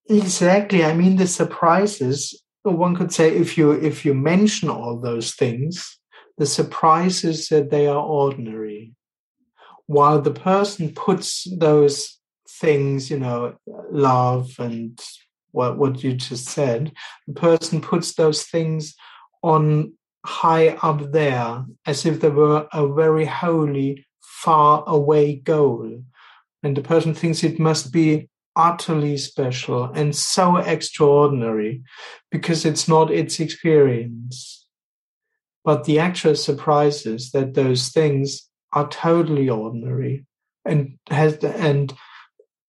Exactly. 0.09 0.85
I 0.85 0.95
mean, 0.95 1.17
the 1.17 1.27
surprises, 1.27 2.41
one 2.63 2.95
could 2.95 3.13
say 3.13 3.35
if 3.35 3.59
you 3.59 3.73
if 3.73 4.05
you 4.05 4.15
mention 4.15 4.69
all 4.69 5.01
those 5.01 5.35
things, 5.35 5.99
the 6.39 6.47
surprise 6.47 7.25
is 7.25 7.49
that 7.49 7.71
they 7.71 7.89
are 7.89 8.05
ordinary. 8.05 8.95
While 9.87 10.21
the 10.21 10.33
person 10.33 10.93
puts 10.95 11.47
those 11.59 12.16
things, 12.61 13.11
you 13.11 13.19
know, 13.19 13.57
love 13.91 14.55
and 14.59 15.01
what 15.53 15.79
what 15.79 16.05
you 16.05 16.15
just 16.15 16.47
said, 16.47 16.93
the 17.27 17.35
person 17.35 17.81
puts 17.81 18.15
those 18.15 18.45
things 18.45 18.95
on 19.43 19.93
high 20.25 20.69
up 20.83 21.13
there 21.13 21.65
as 21.87 22.05
if 22.05 22.21
they 22.21 22.29
were 22.29 22.67
a 22.73 22.87
very 22.93 23.25
holy, 23.25 24.07
far 24.21 24.85
away 24.87 25.37
goal. 25.37 26.03
And 26.63 26.77
the 26.77 26.83
person 26.83 27.15
thinks 27.15 27.45
it 27.45 27.59
must 27.59 27.93
be 27.93 28.29
utterly 28.57 29.17
special 29.19 29.85
and 29.85 30.17
so 30.17 30.57
extraordinary 30.57 31.83
because 32.31 32.65
it's 32.65 32.89
not 32.89 33.11
its 33.11 33.39
experience. 33.39 34.67
But 35.65 35.85
the 35.85 35.99
actual 35.99 36.35
surprise 36.35 37.07
is 37.07 37.31
that 37.33 37.55
those 37.55 37.89
things 37.89 38.49
are 38.73 38.89
totally 38.89 39.49
ordinary 39.49 40.27
and 40.65 40.99
has 41.11 41.39
the 41.39 41.55
and 41.57 41.93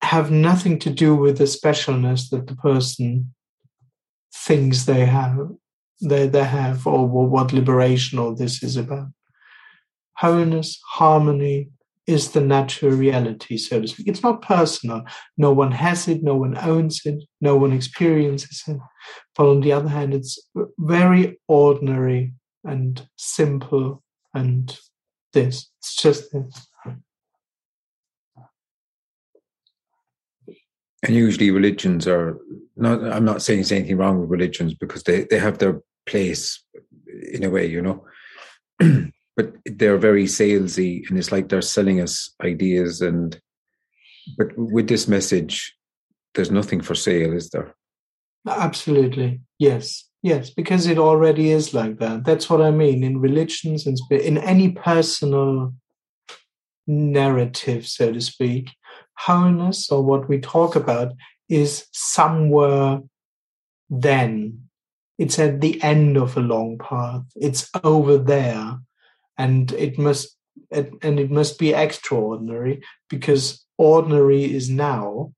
have 0.07 0.31
nothing 0.31 0.79
to 0.79 0.89
do 0.89 1.15
with 1.15 1.37
the 1.37 1.43
specialness 1.43 2.29
that 2.29 2.47
the 2.47 2.55
person 2.55 3.33
thinks 4.33 4.85
they 4.85 5.05
have 5.05 5.37
they, 6.01 6.27
they 6.27 6.43
have 6.43 6.85
or 6.85 7.07
what 7.07 7.51
liberation 7.51 8.19
all 8.19 8.35
this 8.35 8.61
is 8.61 8.77
about. 8.77 9.07
Wholeness 10.17 10.79
harmony 10.91 11.69
is 12.05 12.31
the 12.31 12.41
natural 12.41 12.91
reality 12.91 13.57
so 13.57 13.81
to 13.81 13.87
speak. 13.87 14.07
It's 14.07 14.23
not 14.23 14.41
personal. 14.41 15.03
No 15.37 15.51
one 15.51 15.71
has 15.71 16.07
it 16.07 16.23
no 16.23 16.35
one 16.35 16.57
owns 16.57 17.01
it 17.05 17.23
no 17.41 17.57
one 17.57 17.73
experiences 17.73 18.63
it. 18.67 18.77
But 19.35 19.49
on 19.49 19.61
the 19.61 19.73
other 19.73 19.89
hand 19.89 20.13
it's 20.13 20.39
very 20.77 21.39
ordinary 21.47 22.33
and 22.63 23.05
simple 23.17 24.03
and 24.33 24.77
this. 25.33 25.69
It's 25.79 25.95
just 25.95 26.31
this 26.31 26.67
and 31.03 31.15
usually 31.15 31.51
religions 31.51 32.07
are 32.07 32.37
not 32.75 33.03
i'm 33.11 33.25
not 33.25 33.41
saying 33.41 33.59
there's 33.59 33.71
anything 33.71 33.97
wrong 33.97 34.19
with 34.19 34.29
religions 34.29 34.73
because 34.73 35.03
they, 35.03 35.23
they 35.25 35.39
have 35.39 35.57
their 35.57 35.81
place 36.07 36.63
in 37.33 37.43
a 37.43 37.49
way 37.49 37.65
you 37.65 37.81
know. 37.81 38.05
But 39.35 39.53
they're 39.65 39.99
very 39.99 40.23
salesy 40.23 41.07
and 41.07 41.15
it's 41.15 41.31
like 41.31 41.49
they're 41.49 41.61
selling 41.61 42.01
us 42.01 42.33
ideas 42.43 43.01
and 43.01 43.39
but 44.35 44.47
with 44.57 44.87
this 44.87 45.07
message 45.07 45.77
there's 46.33 46.49
nothing 46.49 46.81
for 46.81 46.95
sale 46.95 47.33
is 47.33 47.51
there? 47.51 47.75
Absolutely. 48.49 49.41
Yes. 49.59 50.09
Yes 50.23 50.49
because 50.49 50.87
it 50.87 50.97
already 50.97 51.51
is 51.51 51.71
like 51.75 51.99
that. 51.99 52.25
That's 52.25 52.49
what 52.49 52.63
i 52.63 52.71
mean. 52.71 53.03
In 53.03 53.21
religions 53.21 53.85
and 53.85 53.99
in 54.09 54.39
any 54.39 54.71
personal 54.71 55.71
narrative 56.87 57.87
so 57.87 58.11
to 58.11 58.21
speak 58.21 58.71
wholeness 59.17 59.91
or 59.91 60.03
what 60.03 60.29
we 60.29 60.39
talk 60.39 60.75
about 60.75 61.13
is 61.49 61.85
somewhere 61.91 62.99
then. 63.89 64.63
It's 65.17 65.39
at 65.39 65.61
the 65.61 65.81
end 65.81 66.17
of 66.17 66.37
a 66.37 66.41
long 66.41 66.77
path. 66.77 67.23
It's 67.35 67.69
over 67.83 68.17
there, 68.17 68.77
and 69.37 69.71
it 69.71 69.97
must 69.97 70.35
and 70.71 71.19
it 71.19 71.31
must 71.31 71.57
be 71.59 71.73
extraordinary 71.73 72.81
because 73.09 73.65
ordinary 73.77 74.43
is 74.43 74.69
now 74.69 75.33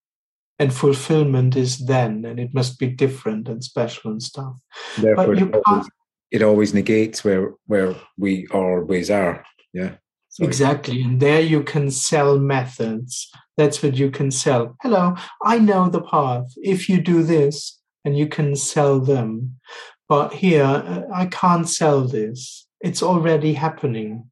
and 0.57 0.73
fulfillment 0.73 1.55
is 1.55 1.77
then 1.77 2.25
and 2.25 2.39
it 2.39 2.53
must 2.53 2.79
be 2.79 2.87
different 2.87 3.47
and 3.47 3.63
special 3.63 4.11
and 4.11 4.23
stuff. 4.23 4.55
Therefore, 4.97 5.27
but 5.27 5.39
you 5.39 5.61
can't 5.65 5.87
it 6.31 6.41
always 6.41 6.73
negates 6.73 7.23
where 7.23 7.53
where 7.67 7.95
we 8.17 8.47
always 8.47 9.09
are. 9.09 9.45
Yeah 9.73 9.95
Sorry. 10.39 10.47
exactly 10.47 11.01
and 11.01 11.19
there 11.19 11.41
you 11.41 11.63
can 11.63 11.91
sell 11.91 12.39
methods. 12.39 13.29
That's 13.57 13.83
what 13.83 13.97
you 13.97 14.09
can 14.09 14.31
sell. 14.31 14.75
Hello 14.81 15.15
i 15.43 15.59
know 15.59 15.89
the 15.89 16.01
path. 16.01 16.47
If 16.57 16.87
you 16.89 17.01
do 17.01 17.23
this 17.23 17.79
and 18.05 18.17
you 18.17 18.27
can 18.27 18.55
sell 18.55 18.99
them. 18.99 19.59
But 20.07 20.33
here 20.33 20.63
uh, 20.63 21.03
i 21.13 21.25
can't 21.25 21.67
sell 21.67 22.01
this. 22.07 22.65
It's 22.79 23.03
already 23.03 23.53
happening. 23.53 24.29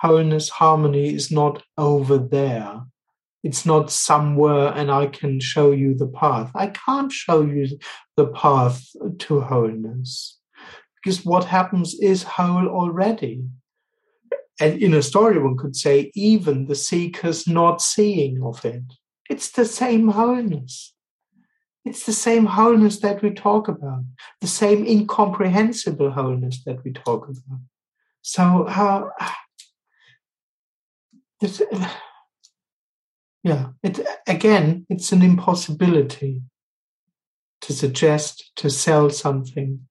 Wholeness 0.00 0.48
harmony 0.48 1.12
is 1.12 1.30
not 1.30 1.62
over 1.76 2.18
there. 2.18 2.82
It's 3.42 3.66
not 3.66 3.90
somewhere 3.90 4.72
and 4.76 4.90
i 4.92 5.06
can 5.06 5.40
show 5.40 5.72
you 5.72 5.94
the 5.94 6.06
path. 6.06 6.52
I 6.54 6.68
can't 6.68 7.10
show 7.10 7.42
you 7.42 7.66
the 8.16 8.28
path 8.28 8.86
to 9.18 9.40
wholeness. 9.40 10.38
Because 11.02 11.24
what 11.24 11.44
happens 11.46 11.94
is 11.94 12.22
whole 12.22 12.68
already. 12.68 13.42
And 14.60 14.82
in 14.82 14.94
a 14.94 15.02
story, 15.02 15.38
one 15.38 15.56
could 15.56 15.76
say, 15.76 16.10
even 16.14 16.66
the 16.66 16.74
seeker's 16.74 17.48
not 17.48 17.80
seeing 17.80 18.42
of 18.42 18.64
it. 18.64 18.82
It's 19.28 19.50
the 19.50 19.64
same 19.64 20.08
wholeness. 20.08 20.94
It's 21.84 22.06
the 22.06 22.12
same 22.12 22.46
wholeness 22.46 23.00
that 23.00 23.22
we 23.22 23.30
talk 23.32 23.66
about, 23.66 24.04
the 24.40 24.46
same 24.46 24.86
incomprehensible 24.86 26.12
wholeness 26.12 26.62
that 26.64 26.84
we 26.84 26.92
talk 26.92 27.28
about. 27.28 27.60
So, 28.20 28.66
how? 28.68 29.10
Uh, 29.20 29.30
yeah, 33.42 33.70
it 33.82 33.98
again, 34.28 34.86
it's 34.88 35.10
an 35.10 35.22
impossibility 35.22 36.42
to 37.62 37.72
suggest 37.72 38.52
to 38.56 38.70
sell 38.70 39.10
something 39.10 39.88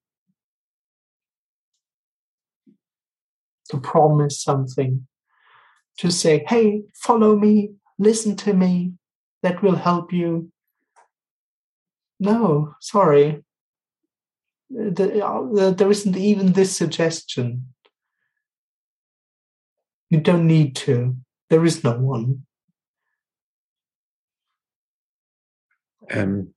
to 3.72 3.80
promise 3.80 4.41
something, 4.41 5.07
to 5.98 6.11
say, 6.11 6.45
hey, 6.48 6.84
follow 6.93 7.35
me, 7.35 7.72
listen 7.98 8.35
to 8.35 8.53
me, 8.53 8.93
that 9.43 9.64
will 9.64 9.76
help 9.76 10.14
you. 10.14 10.52
No, 12.19 12.76
sorry. 12.80 13.43
Uh, 14.72 15.72
there 15.72 15.89
isn't 15.89 16.15
even 16.15 16.53
this 16.53 16.76
suggestion. 16.76 17.73
You 20.10 20.19
don't 20.19 20.48
need 20.48 20.76
to. 20.77 21.15
There 21.49 21.65
is 21.65 21.84
no 21.84 21.98
one. 21.98 22.45
Um, 26.14 26.53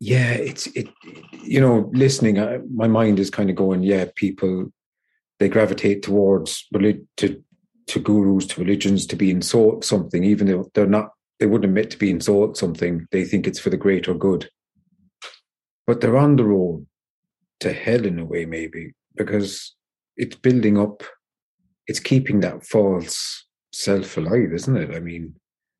yeah, 0.00 0.32
it's 0.32 0.66
it. 0.68 0.88
You 1.42 1.60
know, 1.60 1.90
listening, 1.92 2.38
uh, 2.38 2.58
my 2.72 2.88
mind 2.88 3.18
is 3.18 3.30
kind 3.30 3.50
of 3.50 3.56
going. 3.56 3.82
Yeah, 3.82 4.06
people 4.14 4.72
they 5.42 5.48
gravitate 5.48 6.02
towards 6.04 6.68
to 7.16 7.42
to 7.88 7.98
gurus, 7.98 8.46
to 8.46 8.60
religions, 8.60 9.06
to 9.06 9.16
being 9.16 9.42
sought 9.42 9.84
something, 9.84 10.22
even 10.22 10.46
though 10.46 10.70
they're 10.74 10.86
not. 10.86 11.10
They 11.40 11.46
wouldn't 11.46 11.70
admit 11.70 11.90
to 11.90 11.98
being 11.98 12.20
sought 12.20 12.56
something. 12.56 13.08
They 13.10 13.24
think 13.24 13.48
it's 13.48 13.58
for 13.58 13.70
the 13.70 13.76
greater 13.76 14.14
good, 14.14 14.48
but 15.84 16.00
they're 16.00 16.16
on 16.16 16.36
the 16.36 16.44
road 16.44 16.86
to 17.58 17.72
hell 17.72 18.06
in 18.06 18.20
a 18.20 18.24
way, 18.24 18.44
maybe 18.44 18.92
because 19.16 19.74
it's 20.16 20.36
building 20.36 20.78
up. 20.78 21.02
It's 21.88 21.98
keeping 21.98 22.38
that 22.40 22.64
false 22.64 23.44
self 23.72 24.16
alive, 24.16 24.52
isn't 24.54 24.76
it? 24.76 24.94
I 24.94 25.00
mean, 25.00 25.34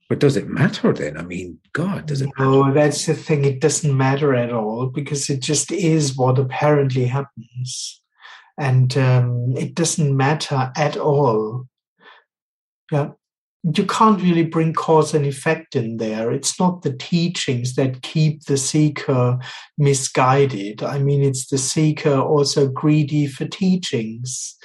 but 0.09 0.19
does 0.19 0.37
it 0.37 0.49
matter 0.49 0.93
then? 0.93 1.17
I 1.17 1.23
mean, 1.23 1.61
God, 1.73 2.07
does 2.07 2.21
it 2.21 2.31
matter? 2.37 2.51
No, 2.51 2.75
that's 2.75 3.07
the 3.07 3.15
thing. 3.15 3.45
It 3.45 3.61
doesn't 3.61 3.97
matter 3.97 4.35
at 4.35 4.53
all 4.53 4.89
because 4.89 5.31
it 5.31 5.41
just 5.41 5.71
is 5.71 6.17
what 6.17 6.41
apparently 6.41 7.05
happens 7.05 8.02
and 8.59 8.97
um, 8.97 9.55
it 9.57 9.75
doesn't 9.75 10.17
matter 10.17 10.73
at 10.77 10.97
all. 10.97 11.67
Yeah. 12.91 13.11
You 13.65 13.87
can't 13.87 14.21
really 14.21 14.45
bring 14.45 14.73
cause 14.73 15.15
and 15.15 15.25
effect 15.25 15.77
in 15.77 15.99
there. 15.99 16.33
It's 16.33 16.59
not 16.59 16.83
the 16.83 16.93
teachings 16.95 17.77
that 17.77 18.03
keep 18.03 18.45
the 18.47 18.57
seeker 18.57 19.39
misguided. 19.79 20.83
I 20.83 20.99
mean, 20.99 21.23
it's 21.23 21.47
the 21.47 21.59
seeker 21.59 22.19
also 22.19 22.69
greedy 22.69 23.29
for 23.29 23.47
teachings. 23.47 24.57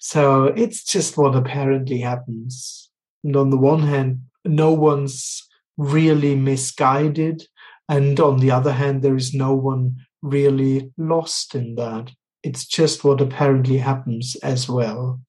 So 0.00 0.44
it's 0.44 0.82
just 0.84 1.18
what 1.18 1.36
apparently 1.36 2.00
happens. 2.00 2.88
And 3.22 3.36
on 3.36 3.50
the 3.50 3.58
one 3.58 3.82
hand, 3.82 4.22
no 4.46 4.72
one's 4.72 5.46
really 5.76 6.34
misguided. 6.34 7.46
And 7.90 8.18
on 8.18 8.38
the 8.38 8.52
other 8.52 8.72
hand, 8.72 9.02
there 9.02 9.16
is 9.16 9.34
no 9.34 9.54
one 9.54 9.96
really 10.22 10.92
lost 10.96 11.54
in 11.54 11.74
that 11.74 12.10
it's 12.46 12.64
just 12.64 13.02
what 13.02 13.20
apparently 13.20 13.78
happens 13.78 14.36
as 14.36 14.68
well. 14.68 15.20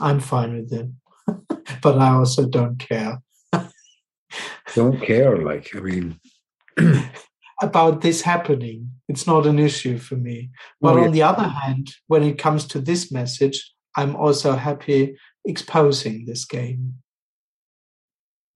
I'm 0.00 0.20
fine 0.20 0.54
with 0.56 0.72
it, 0.72 0.88
but 1.82 1.98
I 1.98 2.14
also 2.14 2.48
don't 2.48 2.78
care. 2.78 3.20
don't 4.74 5.02
care, 5.02 5.36
like, 5.36 5.76
I 5.76 5.80
mean, 5.80 6.18
about 7.62 8.00
this 8.00 8.22
happening. 8.22 8.90
It's 9.06 9.26
not 9.26 9.44
an 9.44 9.58
issue 9.58 9.98
for 9.98 10.16
me. 10.16 10.50
Oh, 10.50 10.76
but 10.80 10.94
oh, 10.94 10.96
yeah. 10.96 11.04
on 11.04 11.12
the 11.12 11.22
other 11.22 11.48
hand, 11.48 11.88
when 12.06 12.22
it 12.22 12.38
comes 12.38 12.64
to 12.68 12.80
this 12.80 13.12
message, 13.12 13.74
I'm 13.96 14.16
also 14.16 14.52
happy 14.52 15.18
exposing 15.44 16.24
this 16.24 16.46
game. 16.46 16.94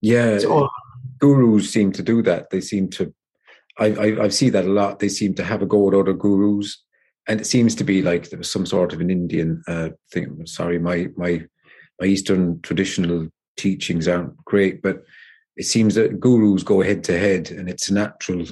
Yeah, 0.01 0.39
all- 0.49 0.71
gurus 1.19 1.71
seem 1.71 1.93
to 1.93 2.03
do 2.03 2.23
that. 2.23 2.49
They 2.49 2.63
seem 2.63 2.89
to 2.91 3.13
I, 3.79 3.87
I, 3.87 4.25
I 4.25 4.29
see 4.29 4.51
that 4.51 4.65
a 4.65 4.69
lot. 4.69 4.99
They 4.99 5.09
seem 5.09 5.35
to 5.35 5.45
have 5.45 5.63
a 5.63 5.67
go 5.67 5.89
at 5.89 5.95
other 5.95 6.13
gurus, 6.13 6.83
and 7.27 7.41
it 7.41 7.47
seems 7.47 7.75
to 7.77 7.85
be 7.85 8.03
like 8.03 8.29
there 8.29 8.39
was 8.39 8.51
some 8.51 8.67
sort 8.67 8.93
of 8.93 9.01
an 9.01 9.11
Indian 9.11 9.63
uh, 9.67 9.91
thing. 10.11 10.45
Sorry, 10.47 10.79
my 10.79 11.09
my 11.17 11.45
my 12.01 12.07
Eastern 12.07 12.61
traditional 12.61 13.29
teachings 13.57 14.09
aren't 14.09 14.37
great, 14.45 14.83
but 14.83 15.03
it 15.57 15.65
seems 15.65 15.95
that 15.95 16.21
gurus 16.21 16.63
go 16.63 16.83
head 16.83 17.05
to 17.05 17.19
head, 17.19 17.51
and 17.51 17.69
it's 17.69 17.89
a 17.89 17.95
natural 17.95 18.45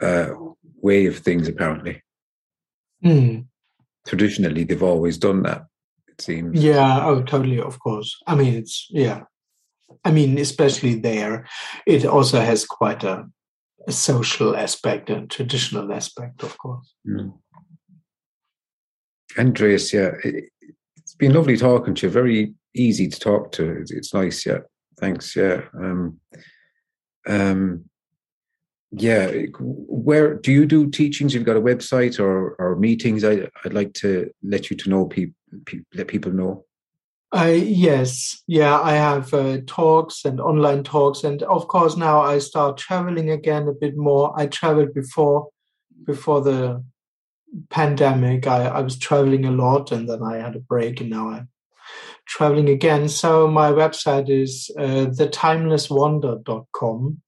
uh, 0.00 0.30
way 0.80 1.06
of 1.06 1.18
things. 1.18 1.48
Apparently, 1.48 2.02
mm. 3.04 3.44
traditionally 4.06 4.64
they've 4.64 4.82
always 4.82 5.18
done 5.18 5.42
that. 5.42 5.66
It 6.08 6.20
seems. 6.20 6.62
Yeah. 6.62 7.04
Oh, 7.04 7.22
totally. 7.22 7.60
Of 7.60 7.80
course. 7.80 8.16
I 8.26 8.36
mean, 8.36 8.54
it's 8.54 8.86
yeah. 8.90 9.24
I 10.04 10.12
mean, 10.12 10.38
especially 10.38 10.94
there, 10.94 11.48
it 11.84 12.04
also 12.04 12.40
has 12.40 12.64
quite 12.64 13.02
a 13.02 13.26
a 13.86 13.92
social 13.92 14.56
aspect 14.56 15.10
and 15.10 15.30
traditional 15.30 15.92
aspect, 15.92 16.42
of 16.42 16.58
course. 16.58 16.94
Mm. 17.08 17.34
Andreas, 19.38 19.92
yeah, 19.92 20.12
it, 20.24 20.50
has 21.00 21.14
been 21.18 21.34
lovely 21.34 21.56
talking 21.56 21.94
to 21.94 22.06
you. 22.06 22.10
Very 22.10 22.54
easy 22.74 23.08
to 23.08 23.18
talk 23.18 23.52
to. 23.52 23.80
It's, 23.80 23.90
it's 23.90 24.14
nice, 24.14 24.44
yeah. 24.44 24.58
Thanks, 24.98 25.36
yeah. 25.36 25.62
Um, 25.78 26.20
um, 27.28 27.84
yeah, 28.92 29.30
where 29.60 30.34
do 30.34 30.52
you 30.52 30.64
do 30.64 30.90
teachings? 30.90 31.34
You've 31.34 31.44
got 31.44 31.56
a 31.56 31.60
website 31.60 32.18
or, 32.18 32.54
or 32.58 32.76
meetings? 32.76 33.24
I, 33.24 33.48
I'd 33.64 33.74
like 33.74 33.92
to 33.94 34.30
let 34.42 34.70
you 34.70 34.76
to 34.76 34.90
know 34.90 35.06
people, 35.06 35.34
pe- 35.64 35.80
let 35.94 36.08
people 36.08 36.32
know. 36.32 36.64
Uh, 37.34 37.46
yes, 37.46 38.40
yeah, 38.46 38.80
I 38.80 38.92
have 38.92 39.34
uh, 39.34 39.58
talks 39.66 40.24
and 40.24 40.40
online 40.40 40.84
talks, 40.84 41.24
and 41.24 41.42
of 41.42 41.66
course 41.66 41.96
now 41.96 42.20
I 42.20 42.38
start 42.38 42.76
traveling 42.76 43.30
again 43.30 43.66
a 43.66 43.72
bit 43.72 43.96
more. 43.96 44.32
I 44.38 44.46
traveled 44.46 44.94
before, 44.94 45.48
before 46.04 46.40
the 46.40 46.84
pandemic. 47.68 48.46
I, 48.46 48.66
I 48.66 48.80
was 48.80 48.96
traveling 48.96 49.44
a 49.44 49.50
lot, 49.50 49.90
and 49.90 50.08
then 50.08 50.22
I 50.22 50.36
had 50.36 50.54
a 50.54 50.60
break, 50.60 51.00
and 51.00 51.10
now 51.10 51.30
I'm 51.30 51.48
traveling 52.26 52.68
again. 52.68 53.08
So 53.08 53.48
my 53.48 53.72
website 53.72 54.30
is 54.30 54.70
uh, 54.78 55.06
thetimelesswonder.com, 55.10 57.22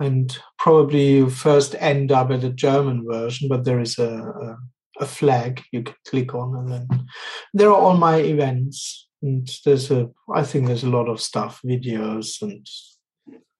and 0.00 0.38
probably 0.58 1.12
you 1.12 1.30
first 1.30 1.76
end 1.78 2.10
up 2.10 2.32
at 2.32 2.42
a 2.42 2.50
German 2.50 3.06
version, 3.08 3.48
but 3.48 3.64
there 3.64 3.78
is 3.78 4.00
a, 4.00 4.18
a 4.18 4.56
a 5.00 5.06
flag 5.06 5.62
you 5.72 5.82
can 5.82 5.94
click 6.06 6.34
on 6.34 6.54
and 6.54 6.68
then 6.68 7.06
there 7.54 7.70
are 7.70 7.74
all 7.74 7.96
my 7.96 8.18
events 8.18 9.08
and 9.22 9.48
there's 9.64 9.90
a 9.90 10.08
i 10.34 10.42
think 10.42 10.66
there's 10.66 10.84
a 10.84 10.90
lot 10.90 11.08
of 11.08 11.20
stuff 11.20 11.60
videos 11.64 12.42
and 12.42 12.66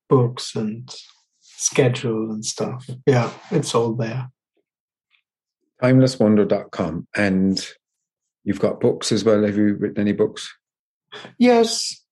books 0.09 0.55
and 0.55 0.95
schedule 1.41 2.31
and 2.31 2.45
stuff 2.45 2.89
yeah 3.07 3.31
it's 3.51 3.75
all 3.75 3.95
there 3.95 4.29
timelesswonder.com 5.83 7.07
and 7.17 7.69
you've 8.45 8.61
got 8.61 8.81
books 8.81 9.13
as 9.13 9.25
well 9.25 9.45
have 9.45 9.57
you 9.57 9.75
written 9.75 10.01
any 10.01 10.13
books 10.13 10.53
yes 11.39 12.05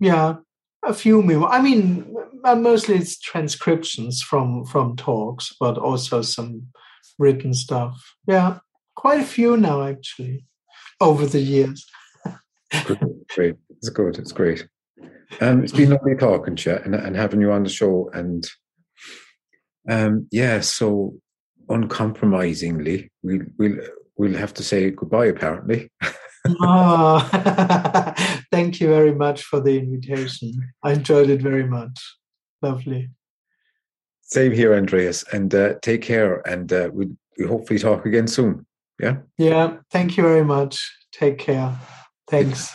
yeah 0.00 0.36
a 0.84 0.94
few 0.94 1.22
more. 1.22 1.48
I 1.48 1.60
mean, 1.60 2.14
mostly 2.42 2.96
it's 2.96 3.18
transcriptions 3.18 4.22
from 4.22 4.64
from 4.64 4.96
talks, 4.96 5.54
but 5.58 5.78
also 5.78 6.22
some 6.22 6.68
written 7.18 7.54
stuff. 7.54 8.14
Yeah, 8.26 8.58
quite 8.94 9.20
a 9.20 9.24
few 9.24 9.56
now 9.56 9.82
actually 9.82 10.44
over 11.00 11.26
the 11.26 11.40
years. 11.40 11.86
Great, 13.28 13.56
it's 13.70 13.88
good. 13.88 14.18
It's 14.18 14.32
great. 14.32 14.66
Um, 15.40 15.62
it's 15.62 15.72
been 15.72 15.90
lovely 15.90 16.14
talking 16.16 16.56
to 16.56 16.70
you 16.70 16.76
and, 16.76 16.94
and 16.94 17.16
having 17.16 17.40
you 17.40 17.50
on 17.52 17.64
the 17.64 17.68
show. 17.68 18.10
And 18.12 18.46
um, 19.88 20.28
yeah, 20.30 20.60
so 20.60 21.14
uncompromisingly, 21.68 23.10
we'll 23.22 23.46
we'll 23.58 23.78
we'll 24.16 24.36
have 24.36 24.54
to 24.54 24.62
say 24.62 24.90
goodbye. 24.90 25.26
Apparently. 25.26 25.90
oh, 26.60 27.28
thank 28.52 28.80
you 28.80 28.88
very 28.88 29.14
much 29.14 29.42
for 29.42 29.60
the 29.60 29.78
invitation. 29.78 30.52
I 30.82 30.92
enjoyed 30.92 31.30
it 31.30 31.42
very 31.42 31.66
much. 31.66 31.98
Lovely. 32.62 33.10
Same 34.22 34.52
here, 34.52 34.74
Andreas. 34.74 35.24
And 35.32 35.54
uh, 35.54 35.74
take 35.82 36.02
care. 36.02 36.46
And 36.48 36.72
uh, 36.72 36.90
we 36.92 37.08
we 37.38 37.46
hopefully 37.46 37.78
talk 37.78 38.06
again 38.06 38.26
soon. 38.26 38.66
Yeah. 39.00 39.16
Yeah. 39.38 39.78
Thank 39.90 40.16
you 40.16 40.22
very 40.22 40.44
much. 40.44 40.80
Take 41.12 41.38
care. 41.38 41.78
Thanks. 42.34 42.74